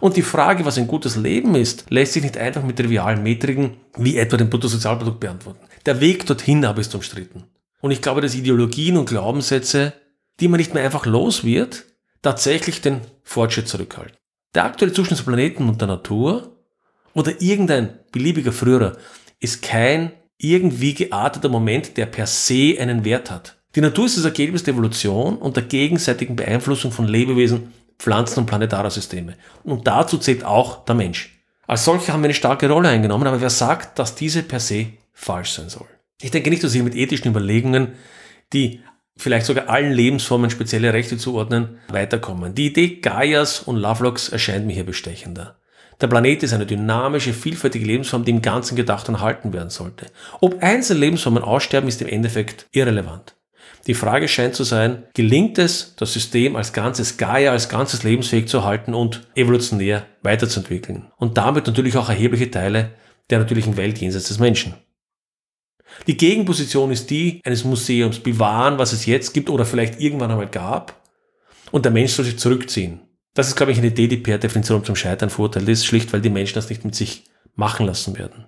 Und 0.00 0.16
die 0.16 0.22
Frage, 0.22 0.64
was 0.66 0.78
ein 0.78 0.86
gutes 0.86 1.16
Leben 1.16 1.54
ist, 1.54 1.86
lässt 1.88 2.12
sich 2.12 2.22
nicht 2.22 2.36
einfach 2.36 2.62
mit 2.62 2.76
trivialen 2.76 3.22
Metriken 3.22 3.78
wie 3.96 4.18
etwa 4.18 4.36
dem 4.36 4.50
Bruttosozialprodukt 4.50 5.20
beantworten. 5.20 5.66
Der 5.86 6.00
Weg 6.00 6.26
dorthin 6.26 6.64
aber 6.64 6.80
ist 6.80 6.94
umstritten. 6.94 7.44
Und 7.80 7.90
ich 7.92 8.02
glaube, 8.02 8.20
dass 8.20 8.34
Ideologien 8.34 8.96
und 8.96 9.08
Glaubenssätze, 9.08 9.94
die 10.40 10.48
man 10.48 10.58
nicht 10.58 10.74
mehr 10.74 10.84
einfach 10.84 11.06
los 11.06 11.44
wird, 11.44 11.84
tatsächlich 12.20 12.80
den 12.80 13.00
Fortschritt 13.22 13.68
zurückhalten. 13.68 14.17
Der 14.54 14.64
aktuelle 14.64 14.92
Zustand 14.92 15.18
des 15.18 15.26
Planeten 15.26 15.68
und 15.68 15.80
der 15.80 15.88
Natur 15.88 16.56
oder 17.14 17.40
irgendein 17.40 17.98
beliebiger 18.12 18.52
früherer 18.52 18.96
ist 19.40 19.62
kein 19.62 20.12
irgendwie 20.38 20.94
gearteter 20.94 21.48
Moment, 21.48 21.96
der 21.96 22.06
per 22.06 22.26
se 22.26 22.76
einen 22.78 23.04
Wert 23.04 23.30
hat. 23.30 23.56
Die 23.74 23.80
Natur 23.80 24.06
ist 24.06 24.16
das 24.16 24.24
Ergebnis 24.24 24.62
der 24.62 24.74
Evolution 24.74 25.36
und 25.36 25.56
der 25.56 25.64
gegenseitigen 25.64 26.36
Beeinflussung 26.36 26.90
von 26.92 27.06
Lebewesen, 27.06 27.72
Pflanzen 27.98 28.40
und 28.40 28.46
planetarer 28.46 28.90
Systeme. 28.90 29.34
Und 29.64 29.86
dazu 29.86 30.18
zählt 30.18 30.44
auch 30.44 30.84
der 30.84 30.94
Mensch. 30.94 31.38
Als 31.66 31.84
solcher 31.84 32.12
haben 32.12 32.22
wir 32.22 32.28
eine 32.28 32.34
starke 32.34 32.70
Rolle 32.70 32.88
eingenommen, 32.88 33.26
aber 33.26 33.40
wer 33.40 33.50
sagt, 33.50 33.98
dass 33.98 34.14
diese 34.14 34.42
per 34.42 34.60
se 34.60 34.86
falsch 35.12 35.52
sein 35.52 35.68
soll? 35.68 35.86
Ich 36.20 36.30
denke 36.30 36.50
nicht, 36.50 36.64
dass 36.64 36.74
wir 36.74 36.82
mit 36.82 36.94
ethischen 36.94 37.30
Überlegungen, 37.30 37.92
die 38.52 38.80
vielleicht 39.18 39.46
sogar 39.46 39.68
allen 39.68 39.92
Lebensformen 39.92 40.50
spezielle 40.50 40.92
Rechte 40.92 41.18
zuordnen, 41.18 41.78
weiterkommen. 41.88 42.54
Die 42.54 42.66
Idee 42.66 43.00
Gaias 43.00 43.60
und 43.60 43.76
Lovelocks 43.76 44.28
erscheint 44.30 44.66
mir 44.66 44.72
hier 44.72 44.86
bestechender. 44.86 45.56
Der 46.00 46.06
Planet 46.06 46.44
ist 46.44 46.52
eine 46.52 46.66
dynamische, 46.66 47.32
vielfältige 47.32 47.84
Lebensform, 47.84 48.24
die 48.24 48.30
im 48.30 48.40
Ganzen 48.40 48.76
gedacht 48.76 49.08
und 49.08 49.16
erhalten 49.16 49.52
werden 49.52 49.70
sollte. 49.70 50.06
Ob 50.40 50.62
einzelne 50.62 51.00
Lebensformen 51.00 51.42
aussterben, 51.42 51.88
ist 51.88 52.00
im 52.00 52.08
Endeffekt 52.08 52.66
irrelevant. 52.70 53.34
Die 53.88 53.94
Frage 53.94 54.28
scheint 54.28 54.54
zu 54.54 54.64
sein, 54.64 55.04
gelingt 55.14 55.58
es, 55.58 55.94
das 55.96 56.12
System 56.12 56.56
als 56.56 56.72
ganzes 56.72 57.16
Gaia, 57.16 57.50
als 57.52 57.68
ganzes 57.68 58.04
lebensfähig 58.04 58.46
zu 58.46 58.64
halten 58.64 58.94
und 58.94 59.26
evolutionär 59.34 60.06
weiterzuentwickeln. 60.22 61.10
Und 61.16 61.36
damit 61.36 61.66
natürlich 61.66 61.96
auch 61.96 62.08
erhebliche 62.08 62.50
Teile 62.50 62.90
der 63.30 63.40
natürlichen 63.40 63.76
Welt 63.76 63.98
jenseits 63.98 64.28
des 64.28 64.38
Menschen. 64.38 64.74
Die 66.06 66.16
Gegenposition 66.16 66.90
ist 66.90 67.10
die 67.10 67.40
eines 67.44 67.64
Museums, 67.64 68.20
bewahren, 68.20 68.78
was 68.78 68.92
es 68.92 69.06
jetzt 69.06 69.34
gibt 69.34 69.50
oder 69.50 69.66
vielleicht 69.66 70.00
irgendwann 70.00 70.30
einmal 70.30 70.48
gab, 70.48 70.98
und 71.70 71.84
der 71.84 71.92
Mensch 71.92 72.12
soll 72.12 72.24
sich 72.24 72.38
zurückziehen. 72.38 73.00
Das 73.34 73.48
ist, 73.48 73.56
glaube 73.56 73.72
ich, 73.72 73.78
eine 73.78 73.88
Idee, 73.88 74.08
die 74.08 74.16
per 74.16 74.38
Definition 74.38 74.84
zum 74.84 74.96
Scheitern 74.96 75.30
verurteilt 75.30 75.68
ist, 75.68 75.86
schlicht 75.86 76.12
weil 76.12 76.20
die 76.20 76.30
Menschen 76.30 76.54
das 76.54 76.68
nicht 76.70 76.84
mit 76.84 76.94
sich 76.94 77.24
machen 77.54 77.86
lassen 77.86 78.18
werden. 78.18 78.46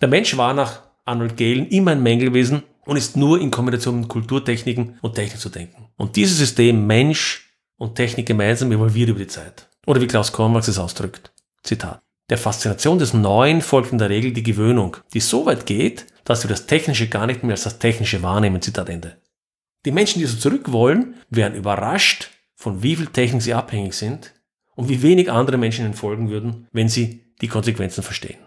Der 0.00 0.08
Mensch 0.08 0.36
war 0.36 0.52
nach 0.54 0.82
Arnold 1.04 1.36
Galen 1.36 1.68
immer 1.68 1.92
ein 1.92 2.02
Mängelwesen 2.02 2.62
und 2.84 2.96
ist 2.96 3.16
nur 3.16 3.40
in 3.40 3.50
Kombination 3.50 4.00
mit 4.00 4.08
Kulturtechniken 4.08 4.98
und 5.00 5.14
Technik 5.14 5.40
zu 5.40 5.48
denken. 5.48 5.88
Und 5.96 6.16
dieses 6.16 6.38
System 6.38 6.86
Mensch 6.86 7.52
und 7.76 7.94
Technik 7.94 8.26
gemeinsam 8.26 8.70
evolviert 8.72 9.08
über 9.08 9.20
die 9.20 9.26
Zeit. 9.26 9.68
Oder 9.86 10.00
wie 10.00 10.06
Klaus 10.06 10.32
Kornwachs 10.32 10.68
es 10.68 10.78
ausdrückt. 10.78 11.32
Zitat. 11.62 12.02
Der 12.30 12.38
Faszination 12.38 12.98
des 12.98 13.14
Neuen 13.14 13.60
folgt 13.60 13.92
in 13.92 13.98
der 13.98 14.10
Regel 14.10 14.32
die 14.32 14.42
Gewöhnung, 14.42 14.96
die 15.12 15.20
so 15.20 15.46
weit 15.46 15.66
geht, 15.66 16.06
dass 16.24 16.44
wir 16.44 16.48
das 16.48 16.66
Technische 16.66 17.08
gar 17.08 17.26
nicht 17.26 17.42
mehr 17.42 17.52
als 17.52 17.64
das 17.64 17.78
Technische 17.78 18.22
wahrnehmen. 18.22 18.62
Zitat 18.62 18.88
Ende. 18.88 19.16
Die 19.84 19.92
Menschen, 19.92 20.20
die 20.20 20.26
so 20.26 20.36
zurück 20.36 20.70
wollen, 20.72 21.14
werden 21.30 21.56
überrascht, 21.56 22.30
von 22.54 22.82
wie 22.82 22.96
viel 22.96 23.06
Technik 23.06 23.42
sie 23.42 23.54
abhängig 23.54 23.94
sind 23.94 24.32
und 24.76 24.88
wie 24.88 25.02
wenig 25.02 25.30
andere 25.30 25.58
Menschen 25.58 25.84
ihnen 25.84 25.94
folgen 25.94 26.30
würden, 26.30 26.68
wenn 26.72 26.88
sie 26.88 27.24
die 27.40 27.48
Konsequenzen 27.48 28.04
verstehen. 28.04 28.38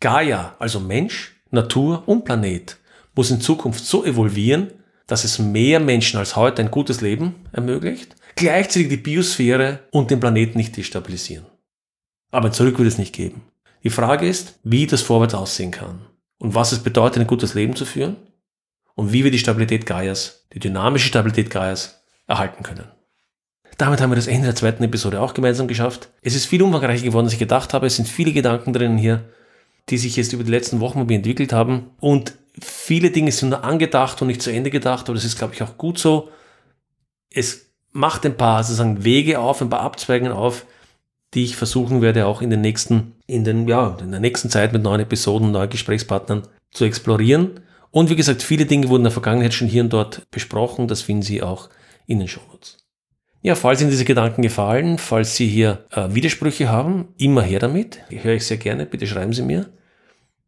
Gaia, 0.00 0.56
also 0.58 0.80
Mensch, 0.80 1.36
Natur 1.50 2.02
und 2.06 2.24
Planet, 2.24 2.76
muss 3.14 3.30
in 3.30 3.40
Zukunft 3.40 3.84
so 3.84 4.04
evolvieren, 4.04 4.72
dass 5.06 5.24
es 5.24 5.38
mehr 5.38 5.78
Menschen 5.78 6.18
als 6.18 6.34
heute 6.34 6.62
ein 6.62 6.72
gutes 6.72 7.00
Leben 7.00 7.36
ermöglicht, 7.52 8.16
gleichzeitig 8.34 8.88
die 8.88 8.96
Biosphäre 8.96 9.84
und 9.92 10.10
den 10.10 10.18
Planeten 10.18 10.58
nicht 10.58 10.76
destabilisieren. 10.76 11.46
Aber 12.32 12.50
zurück 12.50 12.78
wird 12.78 12.88
es 12.88 12.98
nicht 12.98 13.14
geben. 13.14 13.42
Die 13.84 13.90
Frage 13.90 14.28
ist, 14.28 14.58
wie 14.64 14.86
das 14.86 15.02
vorwärts 15.02 15.34
aussehen 15.34 15.70
kann 15.70 16.00
und 16.38 16.54
was 16.54 16.72
es 16.72 16.80
bedeutet, 16.80 17.20
ein 17.20 17.26
gutes 17.26 17.54
Leben 17.54 17.76
zu 17.76 17.84
führen 17.84 18.16
und 18.94 19.12
wie 19.12 19.24
wir 19.24 19.30
die 19.30 19.38
Stabilität 19.38 19.86
Gaias, 19.86 20.46
die 20.52 20.58
dynamische 20.58 21.08
Stabilität 21.08 21.50
Gaias 21.50 22.02
erhalten 22.26 22.62
können. 22.62 22.88
Damit 23.78 24.00
haben 24.00 24.10
wir 24.10 24.16
das 24.16 24.26
Ende 24.26 24.46
der 24.46 24.54
zweiten 24.54 24.82
Episode 24.82 25.20
auch 25.20 25.34
gemeinsam 25.34 25.68
geschafft. 25.68 26.08
Es 26.22 26.34
ist 26.34 26.46
viel 26.46 26.62
umfangreicher 26.62 27.04
geworden, 27.04 27.26
als 27.26 27.34
ich 27.34 27.38
gedacht 27.38 27.74
habe. 27.74 27.86
Es 27.86 27.96
sind 27.96 28.08
viele 28.08 28.32
Gedanken 28.32 28.72
drinnen 28.72 28.96
hier, 28.96 29.24
die 29.90 29.98
sich 29.98 30.16
jetzt 30.16 30.32
über 30.32 30.44
die 30.44 30.50
letzten 30.50 30.80
Wochen 30.80 31.00
mit 31.00 31.08
mir 31.08 31.16
entwickelt 31.16 31.52
haben. 31.52 31.90
Und 32.00 32.34
viele 32.58 33.10
Dinge 33.10 33.32
sind 33.32 33.50
nur 33.50 33.64
angedacht 33.64 34.20
und 34.22 34.28
nicht 34.28 34.40
zu 34.40 34.50
Ende 34.50 34.70
gedacht. 34.70 35.08
Aber 35.08 35.14
das 35.14 35.24
ist, 35.24 35.36
glaube 35.36 35.52
ich, 35.52 35.62
auch 35.62 35.76
gut 35.76 35.98
so. 35.98 36.30
Es 37.30 37.66
macht 37.92 38.24
ein 38.24 38.36
paar 38.36 38.64
sozusagen 38.64 39.04
Wege 39.04 39.40
auf, 39.40 39.60
ein 39.60 39.70
paar 39.70 39.80
Abzweigungen 39.80 40.32
auf, 40.32 40.64
die 41.34 41.44
ich 41.44 41.56
versuchen 41.56 42.02
werde, 42.02 42.26
auch 42.26 42.42
in 42.42 42.50
den 42.50 42.60
nächsten, 42.60 43.14
in 43.26 43.44
den, 43.44 43.68
ja, 43.68 43.96
in 44.00 44.10
der 44.10 44.20
nächsten 44.20 44.50
Zeit 44.50 44.72
mit 44.72 44.82
neuen 44.82 45.00
Episoden, 45.00 45.50
neuen 45.50 45.70
Gesprächspartnern 45.70 46.46
zu 46.70 46.84
explorieren. 46.84 47.60
Und 47.90 48.10
wie 48.10 48.16
gesagt, 48.16 48.42
viele 48.42 48.66
Dinge 48.66 48.88
wurden 48.88 49.00
in 49.00 49.04
der 49.04 49.12
Vergangenheit 49.12 49.54
schon 49.54 49.68
hier 49.68 49.82
und 49.82 49.92
dort 49.92 50.22
besprochen. 50.30 50.88
Das 50.88 51.02
finden 51.02 51.22
Sie 51.22 51.42
auch 51.42 51.68
in 52.06 52.18
den 52.18 52.28
Shownotes. 52.28 52.78
Ja, 53.42 53.54
falls 53.54 53.80
Ihnen 53.80 53.90
diese 53.90 54.04
Gedanken 54.04 54.42
gefallen, 54.42 54.98
falls 54.98 55.36
Sie 55.36 55.46
hier 55.46 55.86
äh, 55.92 56.08
Widersprüche 56.10 56.68
haben, 56.68 57.08
immer 57.16 57.42
her 57.42 57.60
damit. 57.60 58.00
Ich 58.10 58.24
höre 58.24 58.34
ich 58.34 58.46
sehr 58.46 58.56
gerne, 58.56 58.86
bitte 58.86 59.06
schreiben 59.06 59.32
Sie 59.32 59.42
mir. 59.42 59.66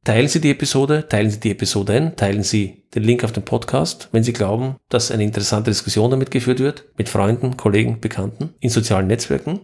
Teilen 0.05 0.29
Sie 0.29 0.41
die 0.41 0.51
Episode, 0.51 1.07
teilen 1.09 1.31
Sie 1.31 1.39
die 1.39 1.51
Episoden, 1.51 2.17
teilen 2.17 2.43
Sie 2.43 2.85
den 2.95 3.03
Link 3.03 3.25
auf 3.25 3.33
den 3.33 3.45
Podcast, 3.45 4.09
wenn 4.13 4.25
Sie 4.25 4.33
glauben, 4.33 4.77
dass 4.89 5.11
eine 5.11 5.23
interessante 5.23 5.71
Diskussion 5.71 6.11
damit 6.11 6.31
geführt 6.31 6.61
wird, 6.61 6.87
mit 6.97 7.09
Freunden, 7.09 7.57
Kollegen, 7.57 8.01
Bekannten, 8.01 8.55
in 8.61 8.71
sozialen 8.71 9.07
Netzwerken. 9.07 9.61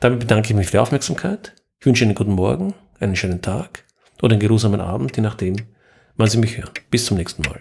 Damit 0.00 0.20
bedanke 0.20 0.50
ich 0.50 0.54
mich 0.54 0.66
für 0.66 0.72
die 0.72 0.78
Aufmerksamkeit. 0.78 1.54
Ich 1.80 1.86
wünsche 1.86 2.04
Ihnen 2.04 2.10
einen 2.10 2.16
guten 2.16 2.32
Morgen, 2.32 2.74
einen 3.00 3.16
schönen 3.16 3.42
Tag 3.42 3.84
oder 4.22 4.32
einen 4.32 4.40
geruhsamen 4.40 4.80
Abend, 4.80 5.16
je 5.16 5.22
nachdem, 5.22 5.56
wann 6.16 6.28
Sie 6.28 6.38
mich 6.38 6.58
hören. 6.58 6.70
Bis 6.90 7.06
zum 7.06 7.16
nächsten 7.16 7.42
Mal. 7.42 7.60